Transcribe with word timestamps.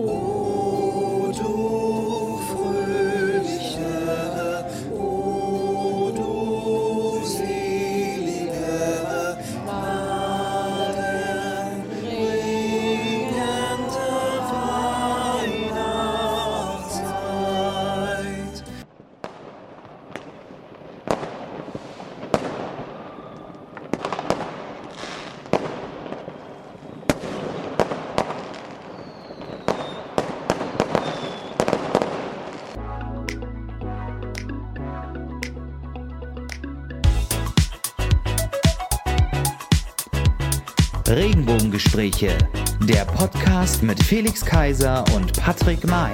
Ooh. 0.00 0.53
Regenbogengespräche, 41.74 42.38
der 42.82 43.04
Podcast 43.04 43.82
mit 43.82 44.00
Felix 44.02 44.44
Kaiser 44.44 45.04
und 45.14 45.32
Patrick 45.40 45.84
May. 45.86 46.12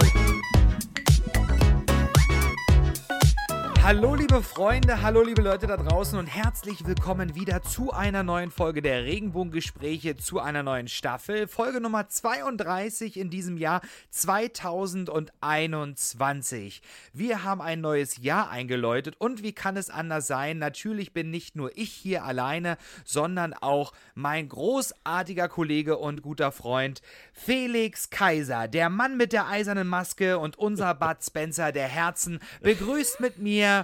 Hallo 3.90 4.14
liebe 4.14 4.40
Freunde, 4.40 5.02
hallo 5.02 5.20
liebe 5.20 5.42
Leute 5.42 5.66
da 5.66 5.76
draußen 5.76 6.16
und 6.16 6.28
herzlich 6.28 6.86
willkommen 6.86 7.34
wieder 7.34 7.60
zu 7.62 7.90
einer 7.90 8.22
neuen 8.22 8.52
Folge 8.52 8.82
der 8.82 9.02
Regenbogengespräche, 9.02 10.16
zu 10.16 10.38
einer 10.38 10.62
neuen 10.62 10.86
Staffel. 10.86 11.48
Folge 11.48 11.80
Nummer 11.80 12.08
32 12.08 13.16
in 13.16 13.30
diesem 13.30 13.56
Jahr 13.56 13.80
2021. 14.10 16.82
Wir 17.12 17.42
haben 17.42 17.60
ein 17.60 17.80
neues 17.80 18.18
Jahr 18.18 18.48
eingeläutet 18.48 19.16
und 19.18 19.42
wie 19.42 19.52
kann 19.52 19.76
es 19.76 19.90
anders 19.90 20.28
sein? 20.28 20.58
Natürlich 20.58 21.12
bin 21.12 21.30
nicht 21.30 21.56
nur 21.56 21.76
ich 21.76 21.92
hier 21.92 22.22
alleine, 22.22 22.76
sondern 23.04 23.54
auch 23.54 23.92
mein 24.14 24.48
großartiger 24.48 25.48
Kollege 25.48 25.98
und 25.98 26.22
guter 26.22 26.52
Freund 26.52 27.02
Felix 27.32 28.08
Kaiser, 28.08 28.68
der 28.68 28.88
Mann 28.88 29.16
mit 29.16 29.32
der 29.32 29.48
eisernen 29.48 29.88
Maske 29.88 30.38
und 30.38 30.56
unser 30.60 30.94
Bud 30.94 31.16
Spencer 31.24 31.72
der 31.72 31.88
Herzen, 31.88 32.38
begrüßt 32.62 33.18
mit 33.18 33.38
mir 33.38 33.79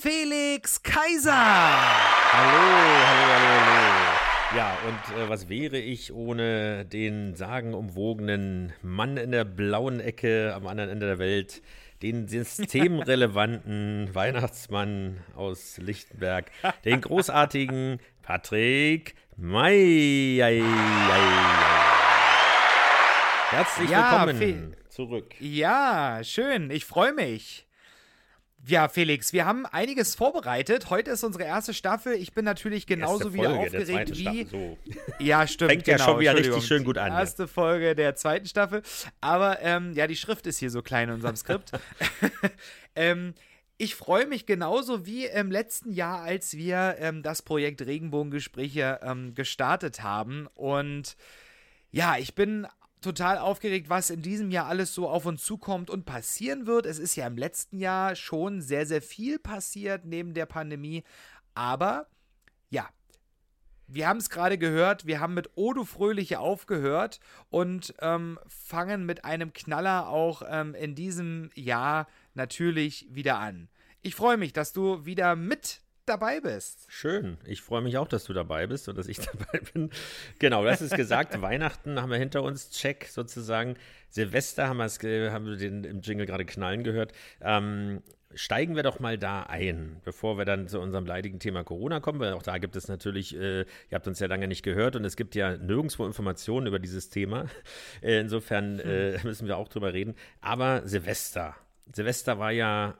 Felix 0.00 0.82
Kaiser. 0.82 1.30
Hallo, 1.34 2.58
hallo, 3.06 3.32
hallo, 3.34 3.60
hallo. 3.66 4.56
Ja, 4.56 4.78
und 4.88 5.16
äh, 5.18 5.28
was 5.28 5.50
wäre 5.50 5.76
ich 5.76 6.10
ohne 6.14 6.86
den 6.86 7.34
sagenumwogenen 7.34 8.72
Mann 8.80 9.18
in 9.18 9.30
der 9.30 9.44
blauen 9.44 10.00
Ecke 10.00 10.54
am 10.56 10.66
anderen 10.66 10.88
Ende 10.88 11.04
der 11.06 11.18
Welt, 11.18 11.60
den 12.00 12.28
systemrelevanten 12.28 14.08
Weihnachtsmann 14.14 15.18
aus 15.36 15.76
Lichtenberg, 15.76 16.50
den 16.86 17.02
großartigen 17.02 18.00
Patrick 18.22 19.14
May. 19.36 20.38
Herzlich 23.50 23.90
Ja, 23.90 24.12
willkommen 24.26 24.38
Fe- 24.38 24.72
zurück. 24.88 25.34
Ja, 25.40 26.20
schön, 26.22 26.70
ich 26.70 26.86
freue 26.86 27.12
mich. 27.12 27.66
Ja, 28.66 28.88
Felix, 28.88 29.32
wir 29.32 29.46
haben 29.46 29.64
einiges 29.66 30.14
vorbereitet. 30.14 30.90
Heute 30.90 31.12
ist 31.12 31.24
unsere 31.24 31.44
erste 31.44 31.72
Staffel. 31.72 32.14
Ich 32.14 32.34
bin 32.34 32.44
natürlich 32.44 32.86
genauso 32.86 33.32
wieder 33.32 33.58
aufgeregt 33.58 34.16
wie. 34.16 34.44
So. 34.44 34.76
Ja, 35.18 35.46
stimmt. 35.46 35.70
Fängt 35.70 35.86
ja 35.86 35.96
genau, 35.96 36.10
schon 36.10 36.20
wieder 36.20 36.36
richtig 36.36 36.66
schön 36.66 36.84
gut 36.84 36.98
an, 36.98 37.12
ja. 37.12 37.20
Erste 37.20 37.48
Folge 37.48 37.94
der 37.94 38.16
zweiten 38.16 38.46
Staffel. 38.46 38.82
Aber 39.20 39.60
ähm, 39.62 39.92
ja, 39.94 40.06
die 40.06 40.16
Schrift 40.16 40.46
ist 40.46 40.58
hier 40.58 40.70
so 40.70 40.82
klein 40.82 41.08
in 41.08 41.14
unserem 41.16 41.36
Skript. 41.36 41.72
ähm, 42.94 43.34
ich 43.78 43.94
freue 43.94 44.26
mich 44.26 44.44
genauso 44.44 45.06
wie 45.06 45.24
im 45.24 45.50
letzten 45.50 45.90
Jahr, 45.90 46.20
als 46.20 46.54
wir 46.54 46.96
ähm, 46.98 47.22
das 47.22 47.40
Projekt 47.40 47.80
Regenbogengespräche 47.80 49.00
ähm, 49.02 49.34
gestartet 49.34 50.02
haben. 50.02 50.48
Und 50.54 51.16
ja, 51.90 52.18
ich 52.18 52.34
bin 52.34 52.66
total 53.00 53.38
aufgeregt, 53.38 53.88
was 53.88 54.10
in 54.10 54.22
diesem 54.22 54.50
Jahr 54.50 54.66
alles 54.66 54.94
so 54.94 55.08
auf 55.08 55.26
uns 55.26 55.42
zukommt 55.42 55.90
und 55.90 56.04
passieren 56.04 56.66
wird. 56.66 56.86
Es 56.86 56.98
ist 56.98 57.16
ja 57.16 57.26
im 57.26 57.36
letzten 57.36 57.78
Jahr 57.78 58.14
schon 58.14 58.60
sehr, 58.60 58.86
sehr 58.86 59.02
viel 59.02 59.38
passiert 59.38 60.04
neben 60.04 60.34
der 60.34 60.46
Pandemie. 60.46 61.04
Aber 61.54 62.06
ja, 62.68 62.88
wir 63.86 64.06
haben 64.06 64.18
es 64.18 64.30
gerade 64.30 64.58
gehört, 64.58 65.06
wir 65.06 65.20
haben 65.20 65.34
mit 65.34 65.50
Odo 65.56 65.84
Fröhliche 65.84 66.38
aufgehört 66.38 67.20
und 67.48 67.94
ähm, 68.00 68.38
fangen 68.46 69.04
mit 69.04 69.24
einem 69.24 69.52
Knaller 69.52 70.08
auch 70.08 70.42
ähm, 70.48 70.74
in 70.74 70.94
diesem 70.94 71.50
Jahr 71.54 72.06
natürlich 72.34 73.06
wieder 73.10 73.38
an. 73.38 73.68
Ich 74.02 74.14
freue 74.14 74.36
mich, 74.36 74.52
dass 74.52 74.72
du 74.72 75.04
wieder 75.04 75.36
mit 75.36 75.82
dabei 76.10 76.40
bist. 76.40 76.84
Schön. 76.88 77.38
Ich 77.44 77.62
freue 77.62 77.80
mich 77.80 77.96
auch, 77.96 78.08
dass 78.08 78.24
du 78.24 78.32
dabei 78.32 78.66
bist 78.66 78.88
und 78.88 78.98
dass 78.98 79.08
ich 79.08 79.18
dabei 79.32 79.60
bin. 79.72 79.90
Genau, 80.38 80.64
das 80.64 80.82
ist 80.82 80.96
gesagt. 80.96 81.40
Weihnachten 81.40 82.00
haben 82.00 82.10
wir 82.10 82.18
hinter 82.18 82.42
uns. 82.42 82.70
Check 82.70 83.06
sozusagen. 83.10 83.76
Silvester 84.08 84.68
haben, 84.68 84.80
haben 84.80 85.46
wir 85.46 85.56
den 85.56 85.84
im 85.84 86.00
Jingle 86.00 86.26
gerade 86.26 86.44
knallen 86.44 86.82
gehört. 86.82 87.12
Ähm, 87.40 88.02
steigen 88.34 88.76
wir 88.76 88.82
doch 88.82 88.98
mal 88.98 89.18
da 89.18 89.44
ein, 89.44 90.00
bevor 90.04 90.36
wir 90.36 90.44
dann 90.44 90.68
zu 90.68 90.80
unserem 90.80 91.06
leidigen 91.06 91.38
Thema 91.38 91.64
Corona 91.64 92.00
kommen, 92.00 92.20
weil 92.20 92.32
auch 92.32 92.42
da 92.42 92.58
gibt 92.58 92.76
es 92.76 92.88
natürlich, 92.88 93.36
äh, 93.36 93.60
ihr 93.60 93.66
habt 93.92 94.06
uns 94.06 94.18
ja 94.18 94.26
lange 94.26 94.48
nicht 94.48 94.62
gehört 94.62 94.96
und 94.96 95.04
es 95.04 95.16
gibt 95.16 95.34
ja 95.34 95.56
nirgendwo 95.56 96.06
Informationen 96.06 96.66
über 96.66 96.80
dieses 96.80 97.08
Thema. 97.10 97.46
Äh, 98.02 98.20
insofern 98.20 98.80
äh, 98.80 99.18
müssen 99.24 99.46
wir 99.46 99.56
auch 99.56 99.68
drüber 99.68 99.92
reden. 99.92 100.14
Aber 100.40 100.86
Silvester. 100.86 101.54
Silvester 101.92 102.38
war 102.38 102.52
ja 102.52 102.96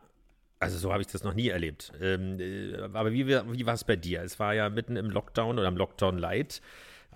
also 0.61 0.77
so 0.77 0.93
habe 0.93 1.01
ich 1.03 1.09
das 1.09 1.25
noch 1.25 1.35
nie 1.35 1.49
erlebt. 1.49 1.91
Ähm, 2.01 2.39
äh, 2.39 2.77
aber 2.93 3.13
wie, 3.13 3.27
wie 3.27 3.67
war 3.67 3.75
es 3.75 3.85
bei 3.85 3.97
dir? 3.97 4.23
Es 4.23 4.39
war 4.39 4.55
ja 4.55 4.69
mitten 4.69 4.97
im 4.97 5.11
Lockdown 5.11 5.59
oder 5.59 5.67
im 5.67 5.77
Lockdown 5.77 6.19
Light. 6.19 6.61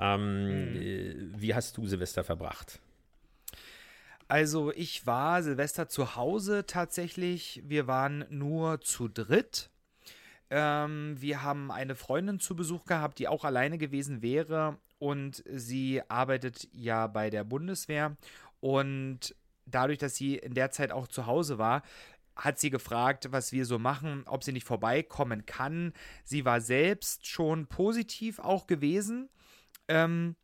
Ähm, 0.01 0.75
äh, 0.75 1.15
wie 1.41 1.55
hast 1.55 1.77
du 1.77 1.87
Silvester 1.87 2.25
verbracht? 2.25 2.81
Also 4.29 4.73
ich 4.73 5.07
war 5.07 5.43
Silvester 5.43 5.89
zu 5.89 6.17
Hause 6.17 6.65
tatsächlich. 6.67 7.63
Wir 7.67 7.87
waren 7.87 8.25
nur 8.31 8.81
zu 8.81 9.09
dritt. 9.09 9.69
Ähm, 10.49 11.17
wir 11.21 11.43
haben 11.43 11.71
eine 11.71 11.95
Freundin 11.95 12.41
zu 12.41 12.57
Besuch 12.57 12.87
gehabt, 12.87 13.19
die 13.19 13.29
auch 13.29 13.45
alleine 13.45 13.77
gewesen 13.77 14.23
wäre. 14.23 14.79
Und 14.99 15.45
sie 15.47 16.01
arbeitet 16.09 16.67
ja 16.73 17.07
bei 17.09 17.29
der 17.29 17.45
Bundeswehr. 17.45 18.17
Und 18.61 19.35
dadurch, 19.67 19.99
dass 19.99 20.17
sie 20.17 20.37
in 20.37 20.55
der 20.55 20.71
Zeit 20.71 20.93
auch 20.93 21.09
zu 21.09 21.27
Hause 21.27 21.59
war, 21.59 21.83
hat 22.37 22.59
sie 22.59 22.71
gefragt, 22.71 23.29
was 23.31 23.53
wir 23.53 23.65
so 23.65 23.79
machen, 23.79 24.25
ob 24.27 24.45
sie 24.45 24.53
nicht 24.53 24.67
vorbeikommen 24.67 25.47
kann. 25.47 25.93
Sie 26.25 26.45
war 26.45 26.61
selbst 26.61 27.27
schon 27.27 27.67
positiv 27.67 28.39
auch 28.39 28.67
gewesen. 28.67 29.29
Ähm, 29.89 30.37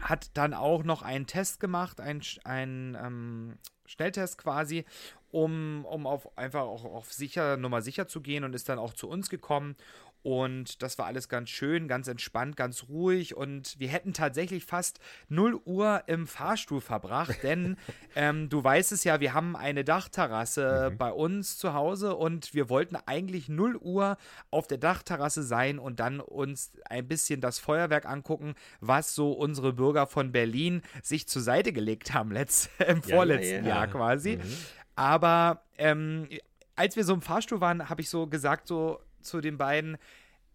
hat 0.00 0.36
dann 0.36 0.52
auch 0.52 0.82
noch 0.84 1.02
einen 1.02 1.26
Test 1.26 1.60
gemacht, 1.60 2.00
einen, 2.00 2.22
ähm, 2.44 3.58
Schnelltest 3.86 4.38
quasi, 4.38 4.84
um, 5.32 5.84
um 5.84 6.06
auf 6.06 6.38
einfach 6.38 6.62
auch 6.62 6.84
auf 6.84 7.12
sicher, 7.12 7.56
Nummer 7.56 7.82
sicher 7.82 8.06
zu 8.06 8.20
gehen 8.20 8.44
und 8.44 8.54
ist 8.54 8.68
dann 8.68 8.78
auch 8.78 8.94
zu 8.94 9.08
uns 9.08 9.30
gekommen. 9.30 9.76
Und 10.22 10.82
das 10.82 10.98
war 10.98 11.06
alles 11.06 11.28
ganz 11.28 11.48
schön, 11.48 11.88
ganz 11.88 12.06
entspannt, 12.06 12.56
ganz 12.56 12.84
ruhig. 12.88 13.36
Und 13.36 13.78
wir 13.78 13.88
hätten 13.88 14.12
tatsächlich 14.12 14.64
fast 14.64 15.00
0 15.28 15.58
Uhr 15.64 16.02
im 16.06 16.26
Fahrstuhl 16.26 16.80
verbracht, 16.80 17.42
denn 17.42 17.76
ähm, 18.16 18.48
du 18.48 18.62
weißt 18.62 18.92
es 18.92 19.04
ja, 19.04 19.20
wir 19.20 19.32
haben 19.32 19.56
eine 19.56 19.82
Dachterrasse 19.84 20.94
bei 20.98 21.10
uns 21.10 21.56
zu 21.56 21.72
Hause 21.72 22.16
und 22.16 22.52
wir 22.52 22.68
wollten 22.68 22.96
eigentlich 23.06 23.48
0 23.48 23.76
Uhr 23.76 24.18
auf 24.50 24.66
der 24.66 24.78
Dachterrasse 24.78 25.42
sein 25.42 25.78
und 25.78 26.00
dann 26.00 26.20
uns 26.20 26.72
ein 26.88 27.08
bisschen 27.08 27.40
das 27.40 27.58
Feuerwerk 27.58 28.04
angucken, 28.06 28.54
was 28.80 29.14
so 29.14 29.32
unsere 29.32 29.72
Bürger 29.72 30.06
von 30.06 30.32
Berlin 30.32 30.82
sich 31.02 31.28
zur 31.28 31.42
Seite 31.42 31.72
gelegt 31.72 32.12
haben, 32.12 32.30
letzt, 32.30 32.70
im 32.86 33.00
Ja, 33.06 33.16
vorletzten 33.16 33.54
ja, 33.54 33.60
ja. 33.60 33.68
Jahr 33.68 33.86
quasi. 33.88 34.36
Mhm. 34.36 34.56
Aber 34.96 35.62
ähm, 35.78 36.28
als 36.76 36.96
wir 36.96 37.04
so 37.04 37.14
im 37.14 37.22
Fahrstuhl 37.22 37.60
waren, 37.60 37.88
habe 37.88 38.02
ich 38.02 38.10
so 38.10 38.26
gesagt, 38.26 38.66
so 38.66 39.00
zu 39.22 39.40
den 39.40 39.58
beiden, 39.58 39.98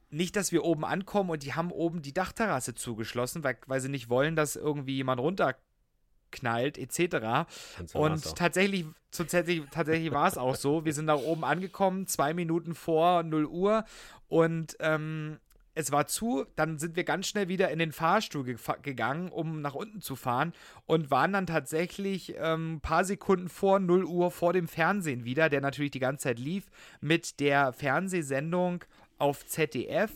nicht, 0.09 0.35
dass 0.35 0.51
wir 0.51 0.63
oben 0.63 0.85
ankommen 0.85 1.29
und 1.29 1.43
die 1.43 1.53
haben 1.53 1.71
oben 1.71 2.01
die 2.01 2.13
Dachterrasse 2.13 2.75
zugeschlossen, 2.75 3.43
weil, 3.43 3.57
weil 3.67 3.81
sie 3.81 3.89
nicht 3.89 4.09
wollen, 4.09 4.35
dass 4.35 4.55
irgendwie 4.55 4.95
jemand 4.95 5.19
runterknallt, 5.19 6.77
etc. 6.77 7.49
Und 7.93 8.35
tatsächlich, 8.35 8.85
tatsächlich, 9.11 9.63
tatsächlich 9.71 10.11
war 10.11 10.27
es 10.27 10.37
auch 10.37 10.55
so. 10.55 10.85
Wir 10.85 10.93
sind 10.93 11.07
da 11.07 11.15
oben 11.15 11.43
angekommen, 11.43 12.07
zwei 12.07 12.33
Minuten 12.33 12.75
vor 12.75 13.23
0 13.23 13.45
Uhr 13.45 13.83
und 14.27 14.77
ähm, 14.79 15.39
es 15.75 15.91
war 15.91 16.07
zu, 16.07 16.45
dann 16.55 16.79
sind 16.79 16.95
wir 16.95 17.03
ganz 17.03 17.27
schnell 17.27 17.47
wieder 17.49 17.69
in 17.69 17.79
den 17.79 17.91
Fahrstuhl 17.91 18.43
gefa- 18.45 18.81
gegangen, 18.81 19.29
um 19.29 19.61
nach 19.61 19.75
unten 19.75 20.01
zu 20.01 20.15
fahren 20.15 20.53
und 20.85 21.11
waren 21.11 21.33
dann 21.33 21.45
tatsächlich 21.45 22.39
ein 22.41 22.79
paar 22.81 23.03
Sekunden 23.05 23.49
vor 23.49 23.79
0 23.79 24.05
Uhr 24.05 24.31
vor 24.31 24.53
dem 24.53 24.67
Fernsehen 24.67 25.25
wieder, 25.25 25.49
der 25.49 25.61
natürlich 25.61 25.91
die 25.91 25.99
ganze 25.99 26.23
Zeit 26.23 26.39
lief, 26.39 26.65
mit 27.01 27.39
der 27.39 27.73
Fernsehsendung 27.73 28.83
auf 29.17 29.45
ZDF. 29.45 30.11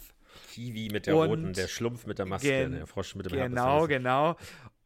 Kiwi 0.54 0.90
mit 0.92 1.08
der 1.08 1.18
Und 1.18 1.30
roten, 1.30 1.54
der 1.54 1.68
Schlumpf 1.68 2.06
mit 2.06 2.18
der 2.20 2.26
Maske, 2.26 2.70
der 2.70 2.88
Frosch 2.88 3.16
mit 3.16 3.26
dem 3.26 3.34
Genau, 3.34 3.82
Herpes. 3.82 3.88
genau. 3.90 4.36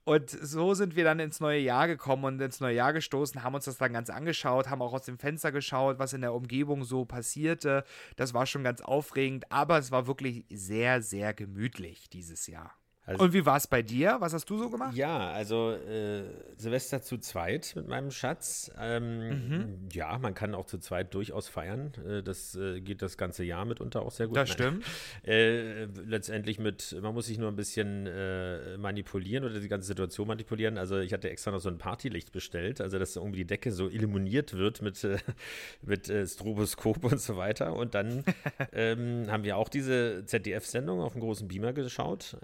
Und 0.05 0.29
so 0.29 0.73
sind 0.73 0.95
wir 0.97 1.05
dann 1.05 1.19
ins 1.19 1.39
neue 1.39 1.59
Jahr 1.59 1.87
gekommen 1.87 2.25
und 2.25 2.41
ins 2.41 2.59
neue 2.59 2.75
Jahr 2.75 2.91
gestoßen, 2.91 3.41
haben 3.41 3.55
uns 3.55 3.65
das 3.65 3.77
dann 3.77 3.93
ganz 3.93 4.09
angeschaut, 4.09 4.69
haben 4.69 4.81
auch 4.81 4.93
aus 4.93 5.03
dem 5.03 5.17
Fenster 5.17 5.51
geschaut, 5.53 5.97
was 5.97 6.11
in 6.11 6.21
der 6.21 6.33
Umgebung 6.33 6.83
so 6.83 7.05
passierte. 7.05 7.85
Das 8.17 8.33
war 8.33 8.45
schon 8.45 8.63
ganz 8.63 8.81
aufregend, 8.81 9.49
aber 9.49 9.77
es 9.77 9.91
war 9.91 10.05
wirklich 10.05 10.45
sehr, 10.49 11.01
sehr 11.01 11.33
gemütlich 11.33 12.09
dieses 12.09 12.47
Jahr. 12.47 12.75
Also- 13.05 13.23
und 13.23 13.33
wie 13.33 13.45
war 13.45 13.57
es 13.57 13.67
bei 13.67 13.81
dir? 13.81 14.15
Was 14.19 14.33
hast 14.33 14.49
du 14.49 14.57
so 14.57 14.69
gemacht? 14.69 14.95
Ja, 14.95 15.31
also 15.31 15.71
äh, 15.71 16.23
Silvester 16.55 17.01
zu 17.01 17.17
zweit 17.17 17.73
mit 17.75 17.87
meinem 17.87 18.11
Schatz. 18.11 18.71
Ähm, 18.79 19.89
Ja, 19.91 20.17
man 20.19 20.33
kann 20.33 20.55
auch 20.55 20.65
zu 20.65 20.77
zweit 20.77 21.13
durchaus 21.13 21.49
feiern. 21.49 21.91
Äh, 22.07 22.23
das 22.23 22.55
äh, 22.55 22.79
geht 22.79 23.01
das 23.01 23.17
ganze 23.17 23.43
Jahr 23.43 23.65
mitunter 23.65 24.01
auch 24.03 24.11
sehr 24.11 24.27
gut. 24.27 24.37
Das 24.37 24.49
Nein. 24.49 24.53
stimmt. 24.53 24.85
Äh, 25.25 25.85
letztendlich 26.05 26.59
mit, 26.59 26.97
man 27.01 27.13
muss 27.13 27.27
sich 27.27 27.37
nur 27.37 27.47
ein 27.49 27.55
bisschen 27.55 28.07
äh, 28.07 28.77
manipulieren 28.77 29.45
oder 29.45 29.59
die 29.59 29.67
ganze 29.69 29.87
Situation 29.87 30.27
manipulieren. 30.27 30.77
Also 30.77 30.99
ich 30.99 31.13
hatte 31.13 31.29
extra 31.29 31.51
noch 31.51 31.59
so 31.59 31.69
ein 31.69 31.77
Partylicht 31.77 32.31
bestellt, 32.31 32.81
also 32.81 32.99
dass 32.99 33.15
irgendwie 33.15 33.39
die 33.39 33.47
Decke 33.47 33.71
so 33.71 33.89
illuminiert 33.89 34.53
wird 34.53 34.81
mit, 34.81 35.01
äh, 35.03 35.17
mit 35.81 36.11
Stroboskop 36.25 37.03
und 37.05 37.19
so 37.21 37.37
weiter. 37.37 37.73
Und 37.73 37.95
dann 37.95 38.23
ähm, 38.73 39.27
haben 39.29 39.43
wir 39.43 39.57
auch 39.57 39.69
diese 39.69 40.23
ZDF-Sendung 40.25 40.99
auf 40.99 41.13
dem 41.13 41.21
großen 41.21 41.47
Beamer 41.47 41.73
geschaut, 41.73 42.37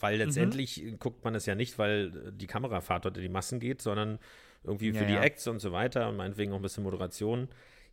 weil 0.00 0.18
letztendlich 0.18 0.82
guckt 0.98 1.24
man 1.24 1.34
es 1.34 1.46
ja 1.46 1.54
nicht, 1.54 1.78
weil 1.78 2.10
die 2.32 2.46
Kamerafahrt 2.46 3.04
dort 3.04 3.16
in 3.16 3.22
die 3.22 3.28
Massen 3.28 3.60
geht, 3.60 3.82
sondern 3.82 4.18
irgendwie 4.64 4.92
für 4.92 5.02
Ja, 5.02 5.06
die 5.06 5.14
ja. 5.14 5.22
Acts 5.22 5.46
und 5.46 5.58
so 5.58 5.72
weiter 5.72 6.08
und 6.08 6.16
meinetwegen 6.16 6.52
auch 6.52 6.56
ein 6.56 6.62
bisschen 6.62 6.84
Moderation. 6.84 7.48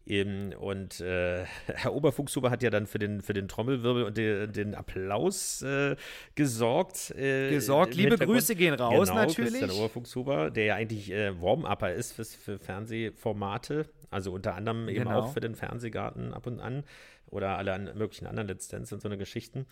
Eben, 0.05 0.53
und 0.53 1.01
äh, 1.01 1.43
Herr 1.67 1.93
Oberfuchshuber 1.93 2.49
hat 2.49 2.63
ja 2.63 2.69
dann 2.69 2.87
für 2.87 2.97
den, 2.97 3.21
für 3.21 3.33
den 3.33 3.49
Trommelwirbel 3.49 4.03
und 4.03 4.17
den, 4.17 4.53
den 4.53 4.73
Applaus 4.73 5.61
äh, 5.63 5.97
gesorgt. 6.35 7.11
Äh, 7.11 7.49
Gesorgt. 7.51 7.93
Liebe. 7.93 8.17
Grüße 8.17 8.55
gehen 8.55 8.73
raus, 8.73 9.09
genau, 9.09 9.21
natürlich. 9.21 9.51
Christian 9.59 9.71
Oberfuchshuber, 9.71 10.49
der 10.49 10.63
ja 10.65 10.75
eigentlich 10.75 11.11
äh, 11.11 11.41
Warm-Upper 11.41 11.91
ist 11.93 12.13
fürs, 12.13 12.33
für 12.35 12.57
Fernsehformate, 12.57 13.85
also 14.09 14.31
unter 14.31 14.55
anderem 14.55 14.87
eben 14.87 15.03
Genau. 15.05 15.19
auch 15.23 15.33
für 15.33 15.41
den 15.41 15.55
Fernsehgarten 15.55 16.33
ab 16.33 16.47
und 16.47 16.59
an 16.61 16.83
oder 17.29 17.57
alle 17.57 17.77
möglichen 17.93 18.27
anderen 18.27 18.47
Let's 18.47 18.69
Dance 18.69 18.95
und 18.95 19.01
so 19.01 19.09
eine 19.09 19.17
Geschichten. 19.17 19.65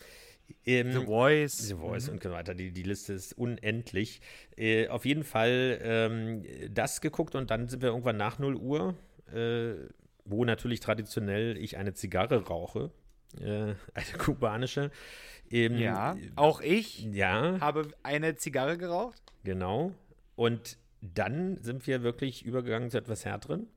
Ähm, 0.65 0.91
The 0.91 1.05
Voice. 1.05 1.57
The 1.67 1.75
Voice 1.75 2.09
und 2.09 2.21
so 2.23 2.31
weiter. 2.31 2.53
Die, 2.55 2.71
die 2.71 2.83
Liste 2.83 3.13
ist 3.13 3.33
unendlich. 3.37 4.21
Äh, 4.57 4.87
auf 4.87 5.05
jeden 5.05 5.23
Fall 5.23 5.79
ähm, 5.81 6.43
das 6.71 7.01
geguckt 7.01 7.35
und 7.35 7.51
dann 7.51 7.67
sind 7.67 7.81
wir 7.81 7.89
irgendwann 7.89 8.17
nach 8.17 8.39
0 8.39 8.55
Uhr, 8.55 8.95
äh, 9.33 9.73
wo 10.25 10.45
natürlich 10.45 10.79
traditionell 10.79 11.57
ich 11.57 11.77
eine 11.77 11.93
Zigarre 11.93 12.45
rauche. 12.47 12.91
Äh, 13.39 13.73
eine 13.93 14.17
kubanische. 14.17 14.91
Ähm, 15.51 15.77
Ja, 15.77 16.15
auch 16.35 16.61
ich 16.61 17.03
Ja, 17.11 17.59
habe 17.59 17.87
eine 18.03 18.35
Zigarre 18.35 18.77
geraucht. 18.77 19.21
genau. 19.43 19.91
Und 20.35 20.77
dann 21.01 21.57
sind 21.61 21.85
wir 21.87 22.01
wirklich 22.03 22.43
übergegangen 22.45 22.89
zu 22.89 22.97
etwas 22.97 23.25
härteren. 23.25 23.67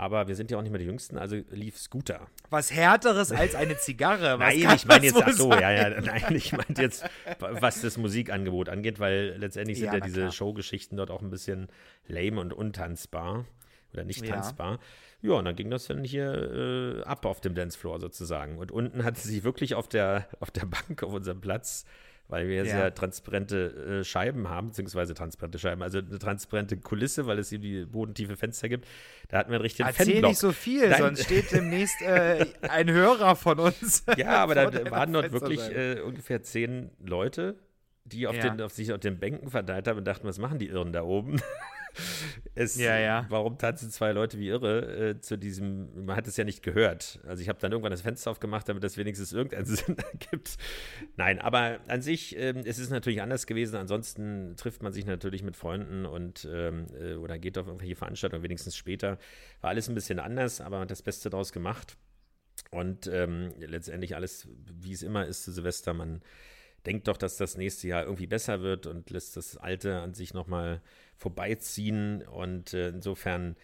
Aber 0.00 0.28
wir 0.28 0.34
sind 0.34 0.50
ja 0.50 0.56
auch 0.56 0.62
nicht 0.62 0.70
mehr 0.70 0.78
die 0.78 0.86
Jüngsten, 0.86 1.18
also 1.18 1.36
lief 1.50 1.76
Scooter. 1.76 2.26
Was 2.48 2.72
härteres 2.72 3.32
als 3.32 3.54
eine 3.54 3.76
Zigarre. 3.76 4.38
Was 4.38 4.54
Nein, 4.56 4.74
ich 4.76 4.86
meine 4.86 5.04
jetzt, 5.04 5.22
ach 5.22 5.32
so, 5.34 5.52
ja, 5.52 5.70
ja, 5.70 6.00
nein, 6.00 6.34
ich 6.34 6.52
meine 6.52 6.74
jetzt, 6.78 7.04
was 7.38 7.82
das 7.82 7.98
Musikangebot 7.98 8.70
angeht, 8.70 8.98
weil 8.98 9.36
letztendlich 9.36 9.76
sind 9.76 9.88
Ja, 9.88 9.94
ja, 9.96 10.00
diese. 10.00 10.32
Showgeschichten 10.32 10.96
dort 10.96 11.10
auch 11.10 11.20
ein 11.20 11.28
bisschen 11.28 11.68
lame 12.08 12.40
und 12.40 12.54
untanzbar 12.54 13.44
oder 13.92 14.04
nicht 14.04 14.24
Ja. 14.24 14.36
tanzbar. 14.36 14.78
Ja, 15.20 15.32
und 15.32 15.44
dann 15.44 15.54
ging 15.54 15.68
das 15.70 15.86
dann 15.86 16.02
hier 16.02 16.32
äh, 16.32 17.02
ab 17.02 17.26
auf 17.26 17.42
dem 17.42 17.54
Dancefloor 17.54 18.00
sozusagen. 18.00 18.56
Und 18.56 18.72
unten 18.72 19.04
hat 19.04 19.18
sie 19.18 19.28
sich 19.28 19.44
wirklich 19.44 19.74
auf 19.74 19.86
der, 19.86 20.26
auf 20.40 20.50
der 20.50 20.64
Bank, 20.64 21.02
auf 21.02 21.12
unserem 21.12 21.42
Platz, 21.42 21.84
weil 22.30 22.48
wir 22.48 22.56
Ja. 22.64 22.64
sehr 22.64 22.94
transparente 22.94 24.00
äh, 24.00 24.04
Scheiben 24.04 24.48
haben, 24.48 24.68
beziehungsweise 24.68 25.14
transparente 25.14 25.58
Scheiben, 25.58 25.82
also 25.82 25.98
eine 25.98 26.18
transparente 26.18 26.76
Kulisse, 26.78 27.26
weil 27.26 27.38
es 27.38 27.52
eben 27.52 27.62
die 27.62 27.84
bodentiefe 27.84 28.36
Fenster 28.36 28.68
gibt. 28.68 28.86
Da 29.28 29.38
hatten 29.38 29.50
wir 29.50 29.56
einen 29.56 29.62
richtigen 29.62 29.88
Erzähl 29.88 30.06
Fanblock. 30.06 30.30
nicht 30.30 30.38
so 30.38 30.52
viel, 30.52 30.88
Nein. 30.88 30.98
sonst 30.98 31.24
steht 31.24 31.52
demnächst 31.52 32.00
äh, 32.02 32.46
ein 32.62 32.90
Hörer 32.90 33.36
von 33.36 33.58
uns. 33.58 34.04
Ja, 34.16 34.38
aber 34.42 34.54
da 34.54 34.90
waren 34.90 35.12
dort 35.12 35.32
wirklich 35.32 35.60
äh, 35.70 36.00
ungefähr 36.00 36.42
zehn 36.42 36.90
Leute, 37.04 37.56
die 38.04 38.26
auf, 38.26 38.34
Ja. 38.36 38.48
den, 38.50 38.60
auf 38.60 38.72
sich 38.72 38.92
auf 38.92 39.00
den 39.00 39.18
Bänken 39.18 39.50
verteilt 39.50 39.86
haben 39.88 39.98
und 39.98 40.04
dachten, 40.04 40.26
was 40.26 40.38
machen 40.38 40.58
die 40.58 40.68
Irren 40.68 40.92
da 40.92 41.02
oben? 41.02 41.40
Es, 42.54 42.76
Ja, 42.76 42.98
ja. 42.98 43.26
Warum 43.28 43.58
tanzen 43.58 43.90
zwei 43.90 44.12
Leute 44.12 44.38
wie 44.38 44.48
irre 44.48 45.10
äh, 45.10 45.20
zu 45.20 45.36
diesem, 45.36 46.04
man 46.04 46.16
hat 46.16 46.26
es 46.26 46.36
ja 46.36 46.44
nicht 46.44 46.62
gehört. 46.62 47.20
Also 47.26 47.42
ich 47.42 47.48
habe 47.48 47.58
dann 47.58 47.72
irgendwann 47.72 47.90
das 47.92 48.02
Fenster 48.02 48.30
aufgemacht, 48.30 48.68
damit 48.68 48.84
das 48.84 48.96
wenigstens 48.96 49.32
irgendeinen 49.32 49.66
Sinn 49.66 49.96
ergibt. 49.98 50.56
Nein, 51.16 51.40
aber 51.40 51.80
an 51.88 52.02
sich 52.02 52.36
ähm, 52.36 52.58
es 52.58 52.78
ist 52.78 52.86
es 52.86 52.90
natürlich 52.90 53.22
anders 53.22 53.46
gewesen. 53.46 53.76
Ansonsten 53.76 54.54
trifft 54.56 54.82
man 54.82 54.92
sich 54.92 55.06
natürlich 55.06 55.42
mit 55.42 55.56
Freunden 55.56 56.06
und 56.06 56.48
ähm, 56.50 56.86
äh, 57.00 57.14
oder 57.14 57.38
geht 57.38 57.58
auf 57.58 57.66
irgendwelche 57.66 57.96
Veranstaltungen, 57.96 58.42
wenigstens 58.42 58.76
später. 58.76 59.18
War 59.60 59.70
alles 59.70 59.88
ein 59.88 59.94
bisschen 59.94 60.18
anders, 60.18 60.60
aber 60.60 60.76
man 60.76 60.82
hat 60.82 60.90
das 60.90 61.02
Beste 61.02 61.30
daraus 61.30 61.52
gemacht. 61.52 61.96
Und 62.70 63.06
ähm, 63.06 63.52
letztendlich 63.58 64.14
alles, 64.14 64.48
wie 64.80 64.92
es 64.92 65.02
immer 65.02 65.26
ist 65.26 65.44
zu 65.44 65.52
Silvester, 65.52 65.94
man 65.94 66.22
denkt 66.86 67.08
doch, 67.08 67.16
dass 67.16 67.36
das 67.36 67.56
nächste 67.56 67.88
Jahr 67.88 68.04
irgendwie 68.04 68.26
besser 68.26 68.62
wird 68.62 68.86
und 68.86 69.10
lässt 69.10 69.36
das 69.36 69.56
Alte 69.56 70.00
an 70.00 70.14
sich 70.14 70.34
nochmal 70.34 70.80
vorbeiziehen. 71.20 72.22
Und 72.22 72.74
äh, 72.74 72.88
insofern 72.88 73.56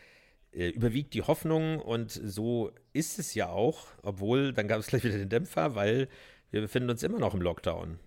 äh, 0.53 0.69
überwiegt 0.69 1.15
die 1.15 1.23
Hoffnung 1.23 1.81
und 1.81 2.13
so 2.13 2.71
ist 2.93 3.19
es 3.19 3.35
ja 3.35 3.49
auch, 3.49 3.89
obwohl 4.03 4.53
dann 4.53 4.69
gab 4.69 4.79
es 4.79 4.87
gleich 4.89 5.03
wieder 5.03 5.19
den 5.19 5.29
Dämpfer, 5.29 5.75
weil 5.75 6.09
wir 6.51 6.61
befinden 6.61 6.91
uns 6.91 7.03
immer 7.03 7.19
noch 7.19 7.35
im 7.35 7.43
Lockdown. 7.43 7.99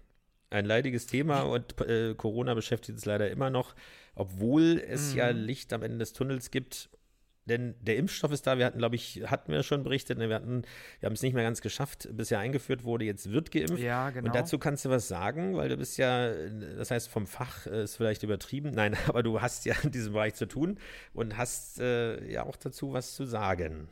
Ein 0.51 0.65
leidiges 0.65 1.05
Thema 1.05 1.41
und 1.41 1.79
äh, 1.81 2.15
Corona 2.15 2.53
beschäftigt 2.53 2.97
uns 2.97 3.05
leider 3.05 3.29
immer 3.29 3.49
noch, 3.49 3.75
obwohl 4.15 4.81
es 4.87 5.13
ja 5.13 5.29
Licht 5.29 5.73
am 5.73 5.83
Ende 5.83 5.99
des 5.99 6.13
Tunnels 6.13 6.49
gibt. 6.49 6.89
Denn 7.49 7.75
der 7.81 7.97
Impfstoff 7.97 8.31
ist 8.31 8.47
da. 8.47 8.57
Wir 8.57 8.65
hatten, 8.65 8.77
glaube 8.77 8.95
ich, 8.95 9.23
hatten 9.25 9.51
wir 9.51 9.63
schon 9.63 9.83
berichtet, 9.83 10.17
ne, 10.17 10.29
wir 10.29 10.35
hatten, 10.35 10.61
wir 10.99 11.07
haben 11.07 11.13
es 11.13 11.21
nicht 11.21 11.33
mehr 11.33 11.43
ganz 11.43 11.61
geschafft, 11.61 12.07
bis 12.11 12.31
er 12.31 12.39
eingeführt 12.39 12.83
wurde. 12.83 13.05
Jetzt 13.05 13.31
wird 13.31 13.51
geimpft. 13.51 13.79
Ja, 13.79 14.11
genau. 14.11 14.27
Und 14.27 14.35
dazu 14.35 14.59
kannst 14.59 14.85
du 14.85 14.89
was 14.89 15.07
sagen, 15.07 15.57
weil 15.57 15.69
du 15.69 15.77
bist 15.77 15.97
ja, 15.97 16.31
das 16.77 16.91
heißt 16.91 17.09
vom 17.09 17.25
Fach 17.25 17.65
äh, 17.65 17.83
ist 17.83 17.95
vielleicht 17.95 18.23
übertrieben, 18.23 18.71
nein, 18.71 18.95
aber 19.07 19.23
du 19.23 19.41
hast 19.41 19.65
ja 19.65 19.75
in 19.83 19.91
diesem 19.91 20.13
Bereich 20.13 20.35
zu 20.35 20.45
tun 20.45 20.79
und 21.13 21.37
hast 21.37 21.79
äh, 21.79 22.31
ja 22.31 22.43
auch 22.43 22.55
dazu 22.55 22.93
was 22.93 23.15
zu 23.15 23.25
sagen. 23.25 23.89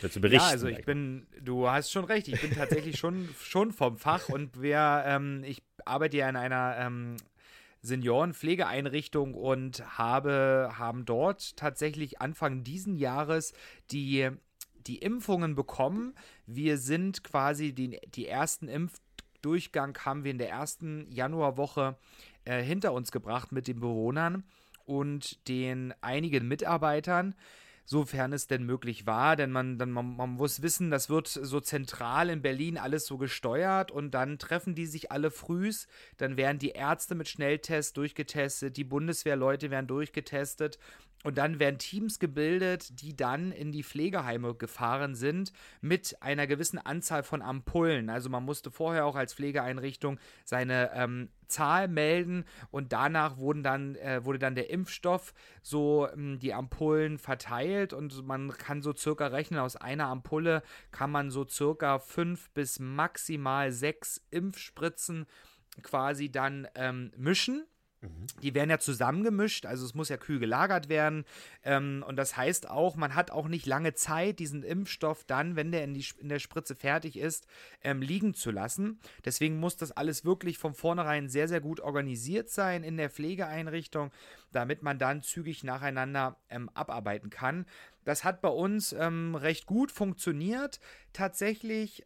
Oder 0.00 0.10
zu 0.10 0.20
berichten. 0.20 0.44
Ja, 0.44 0.50
also 0.50 0.68
ich 0.68 0.84
bin, 0.84 1.26
du 1.40 1.68
hast 1.68 1.90
schon 1.90 2.04
recht, 2.04 2.28
ich 2.28 2.40
bin 2.40 2.52
tatsächlich 2.54 2.98
schon, 2.98 3.28
schon 3.40 3.72
vom 3.72 3.96
Fach 3.96 4.28
und 4.28 4.60
wir, 4.60 5.02
ähm, 5.06 5.42
ich 5.44 5.62
arbeite 5.84 6.16
ja 6.18 6.28
in 6.28 6.36
einer 6.36 6.76
ähm, 6.78 7.16
Seniorenpflegeeinrichtung 7.88 9.34
und 9.34 9.98
habe, 9.98 10.70
haben 10.76 11.04
dort 11.04 11.56
tatsächlich 11.56 12.20
Anfang 12.20 12.62
diesen 12.62 12.96
Jahres 12.96 13.52
die, 13.90 14.30
die 14.86 14.98
Impfungen 14.98 15.54
bekommen. 15.54 16.14
Wir 16.46 16.78
sind 16.78 17.24
quasi 17.24 17.72
die, 17.72 17.98
die 18.14 18.28
ersten 18.28 18.68
Impfdurchgang 18.68 19.98
haben 20.04 20.24
wir 20.24 20.30
in 20.30 20.38
der 20.38 20.50
ersten 20.50 21.10
Januarwoche 21.10 21.96
äh, 22.44 22.62
hinter 22.62 22.92
uns 22.92 23.10
gebracht 23.10 23.50
mit 23.50 23.66
den 23.66 23.80
Bewohnern 23.80 24.44
und 24.84 25.48
den 25.48 25.92
einigen 26.00 26.46
Mitarbeitern 26.48 27.34
sofern 27.88 28.34
es 28.34 28.46
denn 28.46 28.64
möglich 28.64 29.06
war, 29.06 29.34
denn 29.34 29.50
man, 29.50 29.78
dann, 29.78 29.90
man, 29.90 30.14
man 30.14 30.30
muss 30.32 30.60
wissen, 30.60 30.90
das 30.90 31.08
wird 31.08 31.26
so 31.26 31.58
zentral 31.58 32.28
in 32.28 32.42
Berlin 32.42 32.76
alles 32.76 33.06
so 33.06 33.16
gesteuert 33.16 33.90
und 33.90 34.10
dann 34.10 34.38
treffen 34.38 34.74
die 34.74 34.84
sich 34.84 35.10
alle 35.10 35.30
frühs, 35.30 35.88
dann 36.18 36.36
werden 36.36 36.58
die 36.58 36.72
Ärzte 36.72 37.14
mit 37.14 37.28
Schnelltests 37.28 37.94
durchgetestet, 37.94 38.76
die 38.76 38.84
Bundeswehrleute 38.84 39.70
werden 39.70 39.86
durchgetestet 39.86 40.78
und 41.24 41.36
dann 41.36 41.58
werden 41.58 41.78
Teams 41.78 42.20
gebildet, 42.20 43.02
die 43.02 43.16
dann 43.16 43.50
in 43.50 43.72
die 43.72 43.82
Pflegeheime 43.82 44.54
gefahren 44.54 45.16
sind 45.16 45.52
mit 45.80 46.16
einer 46.20 46.46
gewissen 46.46 46.78
Anzahl 46.78 47.24
von 47.24 47.42
Ampullen. 47.42 48.08
Also 48.08 48.30
man 48.30 48.44
musste 48.44 48.70
vorher 48.70 49.04
auch 49.04 49.16
als 49.16 49.34
Pflegeeinrichtung 49.34 50.20
seine 50.44 50.92
ähm, 50.94 51.28
Zahl 51.48 51.88
melden 51.88 52.44
und 52.70 52.92
danach 52.92 53.38
wurden 53.38 53.62
dann, 53.64 53.96
äh, 53.96 54.24
wurde 54.24 54.38
dann 54.38 54.54
der 54.54 54.70
Impfstoff 54.70 55.34
so 55.60 56.08
ähm, 56.12 56.38
die 56.38 56.54
Ampullen 56.54 57.18
verteilt 57.18 57.92
und 57.92 58.24
man 58.24 58.50
kann 58.56 58.80
so 58.80 58.94
circa 58.94 59.26
rechnen, 59.26 59.58
aus 59.58 59.74
einer 59.74 60.06
Ampulle 60.06 60.62
kann 60.92 61.10
man 61.10 61.30
so 61.30 61.46
circa 61.48 61.98
fünf 61.98 62.50
bis 62.50 62.78
maximal 62.78 63.72
sechs 63.72 64.22
Impfspritzen 64.30 65.26
quasi 65.82 66.30
dann 66.30 66.68
ähm, 66.74 67.12
mischen. 67.16 67.66
Die 68.42 68.54
werden 68.54 68.70
ja 68.70 68.78
zusammengemischt, 68.78 69.66
also 69.66 69.84
es 69.84 69.94
muss 69.94 70.08
ja 70.08 70.16
kühl 70.16 70.38
gelagert 70.38 70.88
werden. 70.88 71.24
Ähm, 71.64 72.04
und 72.06 72.16
das 72.16 72.36
heißt 72.36 72.70
auch, 72.70 72.94
man 72.94 73.16
hat 73.16 73.32
auch 73.32 73.48
nicht 73.48 73.66
lange 73.66 73.94
Zeit, 73.94 74.38
diesen 74.38 74.62
Impfstoff 74.62 75.24
dann, 75.24 75.56
wenn 75.56 75.72
der 75.72 75.82
in, 75.82 75.94
die, 75.94 76.04
in 76.18 76.28
der 76.28 76.38
Spritze 76.38 76.76
fertig 76.76 77.18
ist, 77.18 77.48
ähm, 77.82 78.00
liegen 78.00 78.34
zu 78.34 78.52
lassen. 78.52 79.00
Deswegen 79.24 79.58
muss 79.58 79.76
das 79.76 79.90
alles 79.90 80.24
wirklich 80.24 80.58
von 80.58 80.74
vornherein 80.74 81.28
sehr, 81.28 81.48
sehr 81.48 81.60
gut 81.60 81.80
organisiert 81.80 82.50
sein 82.50 82.84
in 82.84 82.96
der 82.96 83.10
Pflegeeinrichtung, 83.10 84.12
damit 84.52 84.82
man 84.82 85.00
dann 85.00 85.22
zügig 85.22 85.64
nacheinander 85.64 86.36
ähm, 86.50 86.70
abarbeiten 86.74 87.30
kann. 87.30 87.66
Das 88.04 88.22
hat 88.22 88.40
bei 88.40 88.48
uns 88.48 88.92
ähm, 88.92 89.34
recht 89.34 89.66
gut 89.66 89.90
funktioniert. 89.90 90.78
Tatsächlich. 91.12 92.04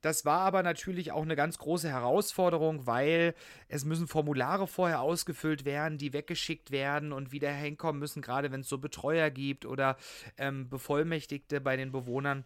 Das 0.00 0.24
war 0.24 0.40
aber 0.40 0.62
natürlich 0.62 1.10
auch 1.10 1.22
eine 1.22 1.34
ganz 1.34 1.58
große 1.58 1.88
Herausforderung, 1.88 2.86
weil 2.86 3.34
es 3.68 3.84
müssen 3.84 4.06
Formulare 4.06 4.68
vorher 4.68 5.00
ausgefüllt 5.00 5.64
werden, 5.64 5.98
die 5.98 6.12
weggeschickt 6.12 6.70
werden 6.70 7.12
und 7.12 7.32
wieder 7.32 7.50
hinkommen 7.50 7.98
müssen, 7.98 8.22
gerade 8.22 8.52
wenn 8.52 8.60
es 8.60 8.68
so 8.68 8.78
Betreuer 8.78 9.30
gibt 9.30 9.66
oder 9.66 9.96
ähm, 10.36 10.68
Bevollmächtigte 10.68 11.60
bei 11.60 11.76
den 11.76 11.90
Bewohnern. 11.90 12.44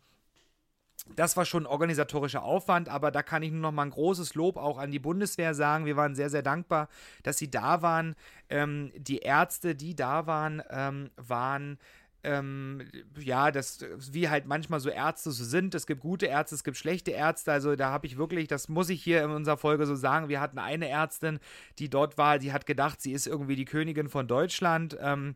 Das 1.16 1.36
war 1.36 1.44
schon 1.44 1.64
ein 1.64 1.66
organisatorischer 1.66 2.42
Aufwand, 2.42 2.88
aber 2.88 3.10
da 3.10 3.22
kann 3.22 3.42
ich 3.42 3.50
nur 3.50 3.60
noch 3.60 3.72
mal 3.72 3.82
ein 3.82 3.90
großes 3.90 4.34
Lob 4.34 4.56
auch 4.56 4.78
an 4.78 4.92
die 4.92 5.00
Bundeswehr 5.00 5.52
sagen. 5.52 5.84
Wir 5.84 5.96
waren 5.96 6.14
sehr, 6.14 6.30
sehr 6.30 6.42
dankbar, 6.42 6.88
dass 7.24 7.38
sie 7.38 7.50
da 7.50 7.82
waren. 7.82 8.14
Ähm, 8.48 8.92
die 8.96 9.18
Ärzte, 9.18 9.74
die 9.74 9.96
da 9.96 10.26
waren, 10.26 10.62
ähm, 10.70 11.10
waren 11.16 11.78
ähm, 12.24 12.82
ja, 13.18 13.50
das, 13.50 13.84
wie 14.12 14.28
halt 14.28 14.46
manchmal 14.46 14.80
so 14.80 14.90
Ärzte 14.90 15.30
so 15.30 15.44
sind. 15.44 15.74
Es 15.74 15.86
gibt 15.86 16.00
gute 16.00 16.26
Ärzte, 16.26 16.54
es 16.54 16.64
gibt 16.64 16.76
schlechte 16.76 17.10
Ärzte. 17.10 17.52
Also 17.52 17.74
da 17.76 17.90
habe 17.90 18.06
ich 18.06 18.16
wirklich, 18.16 18.48
das 18.48 18.68
muss 18.68 18.90
ich 18.90 19.02
hier 19.02 19.24
in 19.24 19.30
unserer 19.30 19.56
Folge 19.56 19.86
so 19.86 19.94
sagen. 19.94 20.28
Wir 20.28 20.40
hatten 20.40 20.58
eine 20.58 20.88
Ärztin, 20.88 21.40
die 21.78 21.90
dort 21.90 22.18
war, 22.18 22.38
die 22.38 22.52
hat 22.52 22.66
gedacht, 22.66 23.00
sie 23.00 23.12
ist 23.12 23.26
irgendwie 23.26 23.56
die 23.56 23.64
Königin 23.64 24.08
von 24.08 24.28
Deutschland. 24.28 24.96
Ähm, 25.00 25.34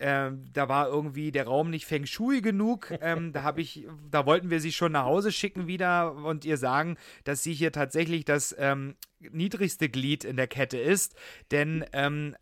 ähm, 0.00 0.44
da 0.52 0.68
war 0.68 0.88
irgendwie 0.88 1.30
der 1.30 1.46
Raum 1.46 1.70
nicht 1.70 1.86
Feng 1.86 2.04
Shui 2.06 2.40
genug. 2.40 2.92
Ähm, 3.00 3.32
da 3.32 3.42
habe 3.42 3.60
ich, 3.60 3.86
da 4.10 4.26
wollten 4.26 4.50
wir 4.50 4.60
sie 4.60 4.72
schon 4.72 4.92
nach 4.92 5.04
Hause 5.04 5.30
schicken 5.30 5.66
wieder 5.66 6.14
und 6.14 6.44
ihr 6.44 6.56
sagen, 6.56 6.96
dass 7.22 7.42
sie 7.42 7.54
hier 7.54 7.70
tatsächlich 7.70 8.24
das 8.24 8.54
ähm, 8.58 8.96
niedrigste 9.20 9.88
Glied 9.88 10.24
in 10.24 10.36
der 10.36 10.48
Kette 10.48 10.78
ist. 10.78 11.14
Denn 11.52 11.84
ähm, 11.92 12.34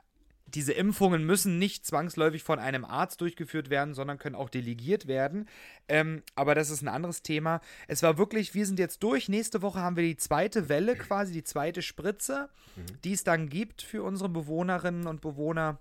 diese 0.54 0.72
Impfungen 0.72 1.24
müssen 1.24 1.58
nicht 1.58 1.86
zwangsläufig 1.86 2.42
von 2.42 2.58
einem 2.58 2.84
Arzt 2.84 3.20
durchgeführt 3.20 3.70
werden, 3.70 3.94
sondern 3.94 4.18
können 4.18 4.36
auch 4.36 4.50
delegiert 4.50 5.06
werden. 5.06 5.48
Ähm, 5.88 6.22
aber 6.34 6.54
das 6.54 6.70
ist 6.70 6.82
ein 6.82 6.88
anderes 6.88 7.22
Thema. 7.22 7.60
Es 7.88 8.02
war 8.02 8.18
wirklich, 8.18 8.54
wir 8.54 8.66
sind 8.66 8.78
jetzt 8.78 9.02
durch. 9.02 9.28
Nächste 9.28 9.62
Woche 9.62 9.80
haben 9.80 9.96
wir 9.96 10.04
die 10.04 10.16
zweite 10.16 10.68
Welle 10.68 10.96
quasi, 10.96 11.32
die 11.32 11.44
zweite 11.44 11.82
Spritze, 11.82 12.48
mhm. 12.76 13.00
die 13.02 13.12
es 13.12 13.24
dann 13.24 13.48
gibt 13.48 13.82
für 13.82 14.02
unsere 14.02 14.28
Bewohnerinnen 14.28 15.06
und 15.06 15.20
Bewohner. 15.20 15.78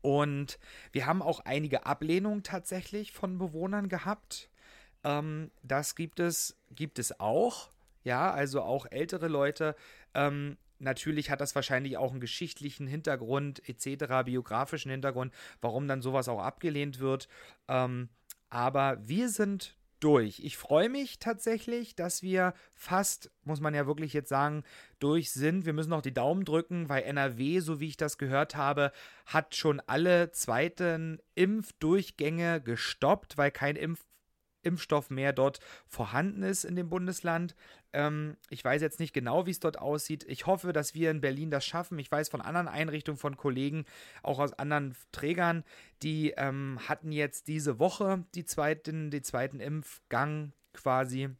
Und 0.00 0.58
wir 0.92 1.06
haben 1.06 1.22
auch 1.22 1.40
einige 1.40 1.86
Ablehnungen 1.86 2.42
tatsächlich 2.42 3.12
von 3.12 3.38
Bewohnern 3.38 3.88
gehabt. 3.88 4.50
Ähm, 5.04 5.50
das 5.62 5.94
gibt 5.94 6.20
es, 6.20 6.56
gibt 6.70 6.98
es 6.98 7.18
auch. 7.20 7.70
Ja, 8.04 8.30
also 8.30 8.62
auch 8.62 8.86
ältere 8.90 9.28
Leute 9.28 9.74
ähm, 10.14 10.56
Natürlich 10.78 11.30
hat 11.30 11.40
das 11.40 11.54
wahrscheinlich 11.54 11.96
auch 11.96 12.12
einen 12.12 12.20
geschichtlichen 12.20 12.86
Hintergrund 12.86 13.68
etc., 13.68 14.24
biografischen 14.24 14.90
Hintergrund, 14.90 15.32
warum 15.60 15.88
dann 15.88 16.02
sowas 16.02 16.28
auch 16.28 16.40
abgelehnt 16.40 17.00
wird. 17.00 17.28
Ähm, 17.68 18.08
aber 18.48 18.98
wir 19.02 19.28
sind 19.28 19.78
durch. 20.00 20.40
Ich 20.40 20.56
freue 20.56 20.88
mich 20.88 21.18
tatsächlich, 21.18 21.94
dass 21.96 22.22
wir 22.22 22.54
fast, 22.74 23.30
muss 23.42 23.60
man 23.60 23.74
ja 23.74 23.86
wirklich 23.86 24.12
jetzt 24.12 24.28
sagen, 24.28 24.62
durch 24.98 25.32
sind. 25.32 25.66
Wir 25.66 25.72
müssen 25.72 25.90
noch 25.90 26.02
die 26.02 26.14
Daumen 26.14 26.44
drücken, 26.44 26.88
weil 26.88 27.02
NRW, 27.02 27.60
so 27.60 27.80
wie 27.80 27.88
ich 27.88 27.96
das 27.96 28.18
gehört 28.18 28.54
habe, 28.56 28.92
hat 29.26 29.56
schon 29.56 29.80
alle 29.86 30.30
zweiten 30.30 31.20
Impfdurchgänge 31.34 32.60
gestoppt, 32.60 33.36
weil 33.36 33.50
kein 33.50 33.76
Impf 33.76 34.04
Impfstoff 34.62 35.08
mehr 35.08 35.32
dort 35.32 35.60
vorhanden 35.86 36.42
ist 36.42 36.64
in 36.64 36.74
dem 36.74 36.90
Bundesland. 36.90 37.54
Ähm, 37.92 38.36
ich 38.50 38.64
weiß 38.64 38.82
jetzt 38.82 39.00
nicht 39.00 39.12
genau, 39.12 39.46
wie 39.46 39.50
es 39.50 39.60
dort 39.60 39.78
aussieht. 39.78 40.24
Ich 40.28 40.46
hoffe, 40.46 40.72
dass 40.72 40.94
wir 40.94 41.10
in 41.10 41.20
Berlin 41.20 41.50
das 41.50 41.64
schaffen. 41.64 41.98
Ich 41.98 42.10
weiß 42.10 42.28
von 42.28 42.40
anderen 42.40 42.68
Einrichtungen, 42.68 43.18
von 43.18 43.36
Kollegen, 43.36 43.84
auch 44.22 44.38
aus 44.38 44.52
anderen 44.52 44.94
Trägern, 45.12 45.64
die 46.02 46.34
ähm, 46.36 46.78
hatten 46.86 47.12
jetzt 47.12 47.48
diese 47.48 47.78
Woche 47.78 48.24
die 48.34 48.44
zweiten, 48.44 49.10
die 49.10 49.22
zweiten 49.22 49.60
Impfgang 49.60 50.52
quasi 50.72 51.30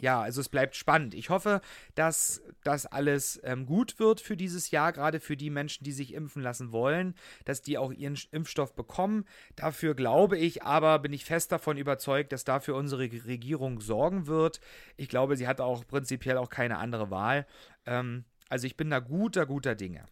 ja, 0.00 0.20
also 0.20 0.40
es 0.40 0.48
bleibt 0.48 0.76
spannend. 0.76 1.14
Ich 1.14 1.30
hoffe, 1.30 1.60
dass 1.94 2.42
das 2.64 2.86
alles 2.86 3.40
ähm, 3.44 3.66
gut 3.66 3.98
wird 3.98 4.20
für 4.20 4.36
dieses 4.36 4.70
Jahr, 4.70 4.92
gerade 4.92 5.20
für 5.20 5.36
die 5.36 5.50
Menschen, 5.50 5.84
die 5.84 5.92
sich 5.92 6.12
impfen 6.12 6.42
lassen 6.42 6.72
wollen, 6.72 7.14
dass 7.44 7.62
die 7.62 7.78
auch 7.78 7.92
ihren 7.92 8.18
Impfstoff 8.30 8.74
bekommen. 8.74 9.24
Dafür 9.54 9.94
glaube 9.94 10.36
ich 10.36 10.62
aber, 10.62 10.98
bin 10.98 11.12
ich 11.12 11.24
fest 11.24 11.52
davon 11.52 11.76
überzeugt, 11.76 12.32
dass 12.32 12.44
dafür 12.44 12.76
unsere 12.76 13.02
Regierung 13.02 13.80
sorgen 13.80 14.26
wird. 14.26 14.60
Ich 14.96 15.08
glaube, 15.08 15.36
sie 15.36 15.48
hat 15.48 15.60
auch 15.60 15.86
prinzipiell 15.86 16.36
auch 16.36 16.50
keine 16.50 16.78
andere 16.78 17.10
Wahl. 17.10 17.46
Ähm, 17.86 18.24
also 18.48 18.66
ich 18.66 18.76
bin 18.76 18.90
da 18.90 19.00
guter, 19.00 19.46
guter 19.46 19.74
Dinge. 19.74 20.04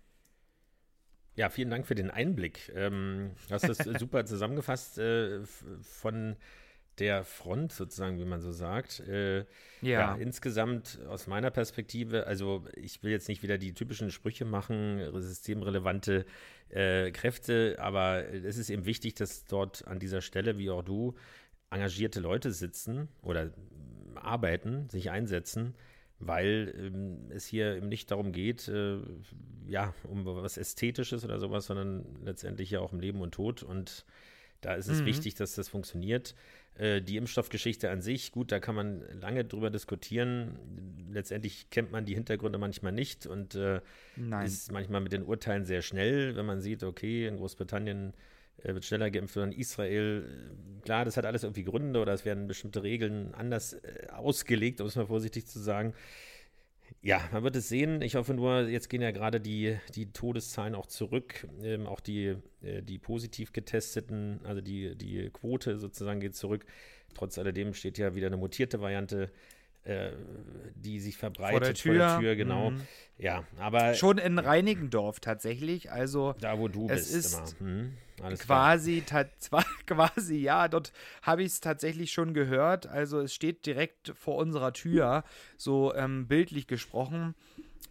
Ja, 1.36 1.50
vielen 1.50 1.70
Dank 1.70 1.86
für 1.86 1.96
den 1.96 2.10
Einblick. 2.10 2.72
Ähm, 2.74 3.32
du 3.48 3.54
hast 3.54 3.68
das 3.68 3.78
super 3.98 4.24
zusammengefasst 4.24 4.98
äh, 4.98 5.40
von 5.82 6.36
der 6.98 7.24
Front 7.24 7.72
sozusagen, 7.72 8.18
wie 8.18 8.24
man 8.24 8.40
so 8.40 8.52
sagt. 8.52 9.00
Äh, 9.00 9.40
ja. 9.40 9.44
ja. 9.82 10.14
insgesamt 10.14 11.00
aus 11.08 11.26
meiner 11.26 11.50
Perspektive, 11.50 12.26
also 12.26 12.64
ich 12.76 13.02
will 13.02 13.10
jetzt 13.10 13.28
nicht 13.28 13.42
wieder 13.42 13.58
die 13.58 13.74
typischen 13.74 14.10
Sprüche 14.10 14.44
machen, 14.44 15.00
systemrelevante 15.20 16.24
äh, 16.68 17.10
Kräfte, 17.10 17.76
aber 17.78 18.24
es 18.32 18.56
ist 18.56 18.70
eben 18.70 18.84
wichtig, 18.84 19.14
dass 19.14 19.44
dort 19.44 19.86
an 19.86 19.98
dieser 19.98 20.20
Stelle, 20.20 20.58
wie 20.58 20.70
auch 20.70 20.82
du, 20.82 21.14
engagierte 21.70 22.20
Leute 22.20 22.52
sitzen 22.52 23.08
oder 23.22 23.50
arbeiten, 24.14 24.88
sich 24.90 25.10
einsetzen, 25.10 25.74
weil 26.20 26.72
ähm, 26.78 27.30
es 27.30 27.46
hier 27.46 27.76
eben 27.76 27.88
nicht 27.88 28.10
darum 28.10 28.32
geht, 28.32 28.68
äh, 28.68 28.98
ja, 29.66 29.92
um 30.04 30.24
was 30.24 30.56
Ästhetisches 30.56 31.24
oder 31.24 31.40
sowas, 31.40 31.66
sondern 31.66 32.04
letztendlich 32.24 32.70
ja 32.70 32.80
auch 32.80 32.92
um 32.92 33.00
Leben 33.00 33.20
und 33.20 33.32
Tod 33.32 33.62
und 33.62 34.04
da 34.64 34.74
ist 34.74 34.88
es 34.88 35.02
mhm. 35.02 35.06
wichtig, 35.06 35.34
dass 35.34 35.54
das 35.54 35.68
funktioniert. 35.68 36.34
Äh, 36.76 37.02
die 37.02 37.16
Impfstoffgeschichte 37.16 37.90
an 37.90 38.02
sich, 38.02 38.32
gut, 38.32 38.50
da 38.50 38.58
kann 38.58 38.74
man 38.74 39.02
lange 39.20 39.44
drüber 39.44 39.70
diskutieren. 39.70 40.58
Letztendlich 41.10 41.70
kennt 41.70 41.92
man 41.92 42.04
die 42.04 42.14
Hintergründe 42.14 42.58
manchmal 42.58 42.92
nicht 42.92 43.26
und 43.26 43.54
äh, 43.54 43.80
ist 44.44 44.72
manchmal 44.72 45.00
mit 45.00 45.12
den 45.12 45.22
Urteilen 45.22 45.64
sehr 45.64 45.82
schnell, 45.82 46.34
wenn 46.34 46.46
man 46.46 46.60
sieht, 46.60 46.82
okay, 46.82 47.28
in 47.28 47.36
Großbritannien 47.36 48.12
äh, 48.62 48.74
wird 48.74 48.84
schneller 48.84 49.10
geimpft 49.10 49.36
oder 49.36 49.46
in 49.46 49.52
Israel. 49.52 50.24
Klar, 50.84 51.04
das 51.04 51.16
hat 51.16 51.26
alles 51.26 51.44
irgendwie 51.44 51.62
Gründe 51.62 52.00
oder 52.00 52.12
es 52.12 52.24
werden 52.24 52.48
bestimmte 52.48 52.82
Regeln 52.82 53.32
anders 53.34 53.74
äh, 53.74 54.08
ausgelegt, 54.10 54.80
um 54.80 54.88
es 54.88 54.96
mal 54.96 55.06
vorsichtig 55.06 55.46
zu 55.46 55.60
sagen. 55.60 55.94
Ja, 57.02 57.28
man 57.32 57.44
wird 57.44 57.56
es 57.56 57.68
sehen. 57.68 58.00
Ich 58.00 58.14
hoffe 58.14 58.32
nur, 58.32 58.62
jetzt 58.62 58.88
gehen 58.88 59.02
ja 59.02 59.10
gerade 59.10 59.40
die, 59.40 59.76
die 59.94 60.12
Todeszahlen 60.12 60.74
auch 60.74 60.86
zurück. 60.86 61.46
Ähm, 61.62 61.86
auch 61.86 62.00
die, 62.00 62.36
äh, 62.62 62.82
die 62.82 62.98
positiv 62.98 63.52
getesteten, 63.52 64.40
also 64.44 64.60
die, 64.60 64.96
die 64.96 65.28
Quote 65.30 65.78
sozusagen 65.78 66.20
geht 66.20 66.34
zurück. 66.34 66.64
Trotz 67.14 67.38
alledem 67.38 67.74
steht 67.74 67.98
ja 67.98 68.14
wieder 68.14 68.28
eine 68.28 68.38
mutierte 68.38 68.80
Variante 68.80 69.30
äh, 69.84 70.12
die 70.76 70.98
sich 70.98 71.18
verbreitet 71.18 71.52
vor 71.52 71.60
der 71.60 71.74
Tür, 71.74 71.92
vor 71.92 72.08
der 72.08 72.18
Tür 72.20 72.36
genau. 72.36 72.70
Mhm. 72.70 72.80
Ja, 73.18 73.44
aber 73.58 73.92
schon 73.94 74.16
in 74.16 74.38
Reinigendorf 74.38 75.20
tatsächlich, 75.20 75.92
also 75.92 76.34
da 76.40 76.58
wo 76.58 76.68
du 76.68 76.88
es 76.88 77.12
bist 77.12 77.38
ist 77.38 77.60
hm, 77.60 77.92
quasi 78.38 79.04
zwar 79.38 79.64
quasi 79.86 80.36
ja, 80.36 80.68
dort 80.68 80.92
habe 81.20 81.42
ich 81.42 81.48
es 81.48 81.60
tatsächlich 81.60 82.12
schon 82.12 82.32
gehört, 82.32 82.86
also 82.86 83.20
es 83.20 83.34
steht 83.34 83.66
direkt 83.66 84.14
vor 84.16 84.36
unserer 84.36 84.72
Tür, 84.72 85.22
so 85.58 85.94
ähm, 85.94 86.26
bildlich 86.28 86.66
gesprochen. 86.66 87.34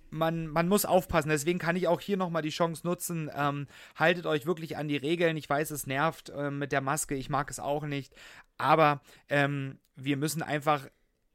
Man, 0.10 0.46
man, 0.46 0.68
muss 0.68 0.86
aufpassen. 0.86 1.30
Deswegen 1.30 1.58
kann 1.58 1.76
ich 1.76 1.88
auch 1.88 2.00
hier 2.00 2.18
nochmal 2.18 2.44
die 2.44 2.52
Chance 2.52 2.86
nutzen. 2.86 3.32
Ähm, 3.36 3.66
haltet 3.96 4.28
euch 4.28 4.46
wirklich 4.46 4.78
an 4.78 4.88
die 4.88 4.98
Regeln. 4.98 5.38
Ich 5.38 5.50
weiß, 5.50 5.72
es 5.72 5.88
nervt 5.88 6.30
äh, 6.30 6.52
mit 6.52 6.72
der 6.72 6.82
Maske. 6.82 7.16
Ich 7.16 7.32
mag 7.32 7.50
es 7.50 7.60
auch 7.60 7.84
nicht. 7.88 8.14
Aber 8.60 9.02
ähm, 9.28 9.80
wir 9.96 10.18
müssen 10.18 10.44
einfach 10.44 10.88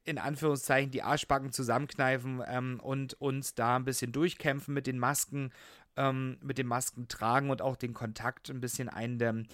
in 0.08 0.18
Anführungszeichen 0.18 0.90
die 0.90 1.02
Arschbacken 1.02 1.52
zusammenkneifen 1.52 2.42
ähm, 2.46 2.80
und 2.80 3.14
uns 3.20 3.54
da 3.54 3.76
ein 3.76 3.84
bisschen 3.84 4.12
durchkämpfen 4.12 4.72
mit 4.72 4.86
den 4.86 4.98
Masken, 4.98 5.52
ähm, 5.96 6.38
mit 6.42 6.58
dem 6.58 6.66
Masken 6.66 7.08
tragen 7.08 7.50
und 7.50 7.62
auch 7.62 7.76
den 7.76 7.94
Kontakt 7.94 8.48
ein 8.50 8.60
bisschen 8.60 8.88
eindämmen. 8.88 9.46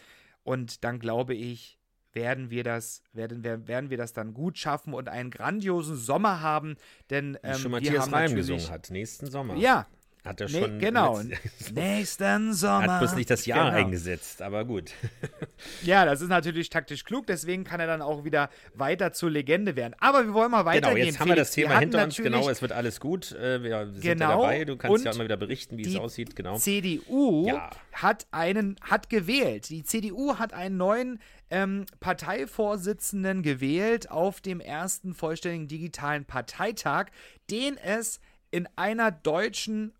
Und 0.44 0.84
dann 0.84 0.98
glaube 1.00 1.34
ich, 1.34 1.78
werden 2.12 2.50
wir 2.50 2.62
das, 2.62 3.02
werden, 3.12 3.42
werden 3.42 3.90
wir 3.90 3.96
das 3.96 4.12
dann 4.12 4.34
gut 4.34 4.56
schaffen 4.56 4.94
und 4.94 5.08
einen 5.08 5.30
grandiosen 5.30 5.96
Sommer 5.96 6.40
haben, 6.40 6.76
denn 7.10 7.36
ähm, 7.42 7.56
schon 7.56 7.72
Matthias 7.72 8.12
Reim 8.12 8.34
gesungen 8.34 8.70
hat, 8.70 8.90
nächsten 8.90 9.26
Sommer. 9.26 9.56
Ja, 9.56 9.86
hat 10.24 10.40
er 10.40 10.48
schon. 10.48 10.78
Nee, 10.78 10.86
genau. 10.86 11.20
Nächsten 11.74 12.54
Sommer. 12.54 12.94
Hat 12.94 13.00
bloß 13.00 13.14
nicht 13.14 13.28
das 13.28 13.44
Jahr 13.44 13.70
genau. 13.70 13.84
eingesetzt, 13.84 14.40
aber 14.40 14.64
gut. 14.64 14.92
ja, 15.82 16.06
das 16.06 16.22
ist 16.22 16.28
natürlich 16.28 16.70
taktisch 16.70 17.04
klug, 17.04 17.26
deswegen 17.26 17.64
kann 17.64 17.78
er 17.78 17.86
dann 17.86 18.00
auch 18.00 18.24
wieder 18.24 18.48
weiter 18.74 19.12
zur 19.12 19.30
Legende 19.30 19.76
werden. 19.76 19.94
Aber 19.98 20.24
wir 20.24 20.32
wollen 20.32 20.50
mal 20.50 20.64
weitergehen. 20.64 20.94
Genau, 20.94 21.06
jetzt 21.06 21.20
haben 21.20 21.28
wir 21.28 21.36
das 21.36 21.50
Thema 21.50 21.78
hinter 21.78 22.04
uns. 22.04 22.16
Genau, 22.16 22.48
es 22.48 22.62
wird 22.62 22.72
alles 22.72 23.00
gut. 23.00 23.32
Äh, 23.32 23.62
wir 23.62 23.86
sind 23.92 24.00
genau, 24.00 24.24
ja 24.24 24.36
dabei. 24.36 24.64
Du 24.64 24.76
kannst 24.76 25.04
ja 25.04 25.12
immer 25.12 25.24
wieder 25.24 25.36
berichten, 25.36 25.76
wie 25.76 25.82
es 25.82 25.96
aussieht. 25.96 26.34
Genau. 26.34 26.56
CDU 26.56 27.46
ja. 27.46 27.70
hat 27.92 28.26
einen, 28.30 28.76
hat 28.80 29.10
gewählt. 29.10 29.68
Die 29.68 29.84
CDU 29.84 30.38
hat 30.38 30.54
einen 30.54 30.78
neuen 30.78 31.20
ähm, 31.50 31.84
Parteivorsitzenden 32.00 33.42
gewählt 33.42 34.10
auf 34.10 34.40
dem 34.40 34.60
ersten 34.60 35.12
vollständigen 35.12 35.68
digitalen 35.68 36.24
Parteitag, 36.24 37.06
den 37.50 37.76
es 37.76 38.20
in 38.50 38.68
einer 38.76 39.10
deutschen 39.10 39.92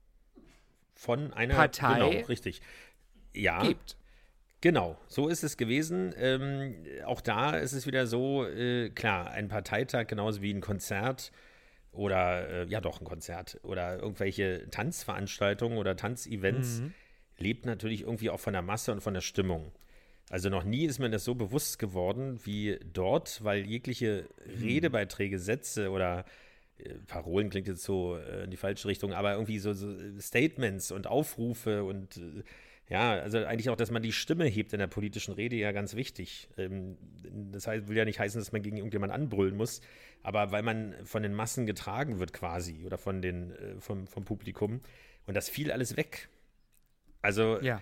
von 0.95 1.33
einer 1.33 1.55
Partei 1.55 1.95
genau, 1.95 2.27
richtig. 2.29 2.63
Ja. 3.35 3.63
Gibt. 3.67 3.97
Genau, 4.61 4.97
so 5.09 5.29
ist 5.29 5.45
es 5.45 5.59
gewesen. 5.59 6.15
Ähm, 6.17 6.75
auch 7.05 7.21
da 7.21 7.57
ist 7.57 7.73
es 7.73 7.87
wieder 7.87 8.07
so, 8.07 8.47
äh, 8.47 8.89
klar, 8.89 9.31
ein 9.31 9.49
Parteitag 9.49 10.07
genauso 10.07 10.41
wie 10.41 10.55
ein 10.55 10.63
Konzert 10.63 11.33
oder 11.93 12.49
äh, 12.49 12.67
ja 12.69 12.81
doch 12.81 13.01
ein 13.01 13.05
Konzert 13.05 13.61
oder 13.63 13.99
irgendwelche 13.99 14.69
Tanzveranstaltungen 14.71 15.77
oder 15.77 15.97
Tanzevents 15.97 16.81
Mhm. 16.81 16.95
lebt 17.37 17.67
natürlich 17.67 18.03
irgendwie 18.03 18.31
auch 18.31 18.41
von 18.41 18.55
der 18.55 18.63
Masse 18.63 18.91
und 18.93 19.03
von 19.03 19.13
der 19.15 19.21
Stimmung. 19.21 19.71
Also 20.31 20.49
noch 20.49 20.65
nie 20.65 20.87
ist 20.87 20.99
mir 20.99 21.11
das 21.11 21.25
so 21.25 21.35
bewusst 21.35 21.79
geworden 21.79 22.41
wie 22.45 22.81
dort, 22.93 23.45
weil 23.45 23.67
jegliche 23.67 24.27
Redebeiträge, 24.61 25.39
Sätze 25.39 25.91
oder 25.91 26.25
Parolen 27.07 27.51
klingt 27.51 27.69
jetzt 27.69 27.85
so 27.85 28.17
äh, 28.17 28.45
in 28.45 28.51
die 28.51 28.57
falsche 28.57 28.89
Richtung, 28.89 29.13
aber 29.13 29.33
irgendwie 29.33 29.59
so, 29.59 29.73
so 29.73 29.91
äh, 29.91 30.21
Statements 30.21 30.91
und 30.91 31.07
Aufrufe 31.07 31.85
und 31.85 32.17
äh, 32.17 32.43
ja, 32.91 33.13
also 33.13 33.39
eigentlich 33.39 33.71
auch, 33.71 33.77
dass 33.77 33.91
man 33.91 34.03
die 34.03 34.13
Stimme 34.13 34.45
hebt 34.45 34.75
in 34.75 34.79
der 34.79 34.89
politischen 34.89 35.33
Rede, 35.33 35.57
ja 35.57 35.73
ganz 35.73 35.95
wichtig. 35.95 36.49
Ähm, 36.59 36.99
das 37.53 37.67
heißt, 37.67 37.89
will 37.89 37.97
ja 37.97 38.05
nicht 38.05 38.21
heißen, 38.21 38.39
dass 38.39 38.53
man 38.53 38.63
gegen 38.63 38.77
irgendjemanden 38.77 39.15
anbrüllen 39.15 39.57
muss, 39.57 39.81
aber 40.23 40.53
weil 40.53 40.63
man 40.63 40.95
von 41.05 41.23
den 41.23 41.33
Massen 41.33 41.65
getragen 41.65 42.19
wird 42.19 42.33
quasi 42.33 42.85
oder 42.85 42.99
von 42.99 43.23
den, 43.23 43.53
äh, 43.53 43.81
vom, 43.81 44.07
vom 44.07 44.25
Publikum 44.25 44.81
und 45.27 45.35
das 45.35 45.49
fiel 45.49 45.73
alles 45.73 45.97
weg. 45.97 46.29
Also 47.23 47.59
Ja. 47.63 47.81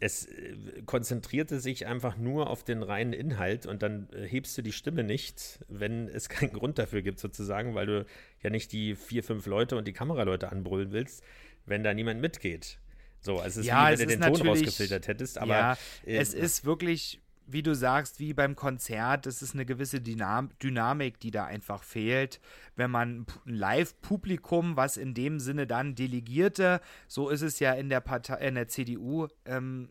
Es 0.00 0.26
äh, 0.26 0.82
konzentrierte 0.86 1.60
sich 1.60 1.86
einfach 1.86 2.16
nur 2.16 2.50
auf 2.50 2.64
den 2.64 2.82
reinen 2.82 3.12
Inhalt 3.12 3.66
und 3.66 3.82
dann 3.82 4.08
äh, 4.12 4.26
hebst 4.26 4.56
du 4.58 4.62
die 4.62 4.72
Stimme 4.72 5.04
nicht, 5.04 5.60
wenn 5.68 6.08
es 6.08 6.28
keinen 6.28 6.52
Grund 6.52 6.78
dafür 6.78 7.02
gibt, 7.02 7.20
sozusagen, 7.20 7.74
weil 7.74 7.86
du 7.86 8.06
ja 8.42 8.50
nicht 8.50 8.72
die 8.72 8.94
vier, 8.96 9.22
fünf 9.22 9.46
Leute 9.46 9.76
und 9.76 9.86
die 9.86 9.92
Kameraleute 9.92 10.50
anbrüllen 10.50 10.92
willst, 10.92 11.22
wenn 11.66 11.82
da 11.82 11.94
niemand 11.94 12.20
mitgeht. 12.20 12.78
So, 13.20 13.38
also 13.38 13.60
es 13.60 13.64
ist 13.64 13.66
Ja, 13.66 13.90
wie 13.90 13.98
wenn 13.98 14.08
du 14.08 14.18
den 14.18 14.34
Ton 14.34 14.46
rausgefiltert 14.46 15.08
hättest, 15.08 15.38
aber 15.38 15.54
ja, 15.54 15.72
äh, 16.04 16.16
es 16.16 16.34
ist 16.34 16.64
wirklich, 16.66 17.22
wie 17.46 17.62
du 17.62 17.74
sagst, 17.74 18.20
wie 18.20 18.34
beim 18.34 18.56
Konzert, 18.56 19.26
es 19.26 19.42
ist 19.42 19.54
eine 19.54 19.66
gewisse 19.66 20.00
Dynam 20.00 20.50
Dynamik, 20.62 21.20
die 21.20 21.30
da 21.30 21.44
einfach 21.44 21.82
fehlt. 21.82 22.40
Wenn 22.76 22.90
man 22.90 23.26
ein 23.46 23.54
Live-Publikum, 23.54 24.76
was 24.76 24.96
in 24.96 25.14
dem 25.14 25.40
Sinne 25.40 25.66
dann 25.66 25.94
Delegierte, 25.94 26.80
so 27.06 27.28
ist 27.28 27.42
es 27.42 27.60
ja 27.60 27.72
in 27.72 27.88
der 27.88 28.00
Partei, 28.00 28.46
in 28.46 28.54
der 28.54 28.68
CDU, 28.68 29.28
ähm, 29.44 29.90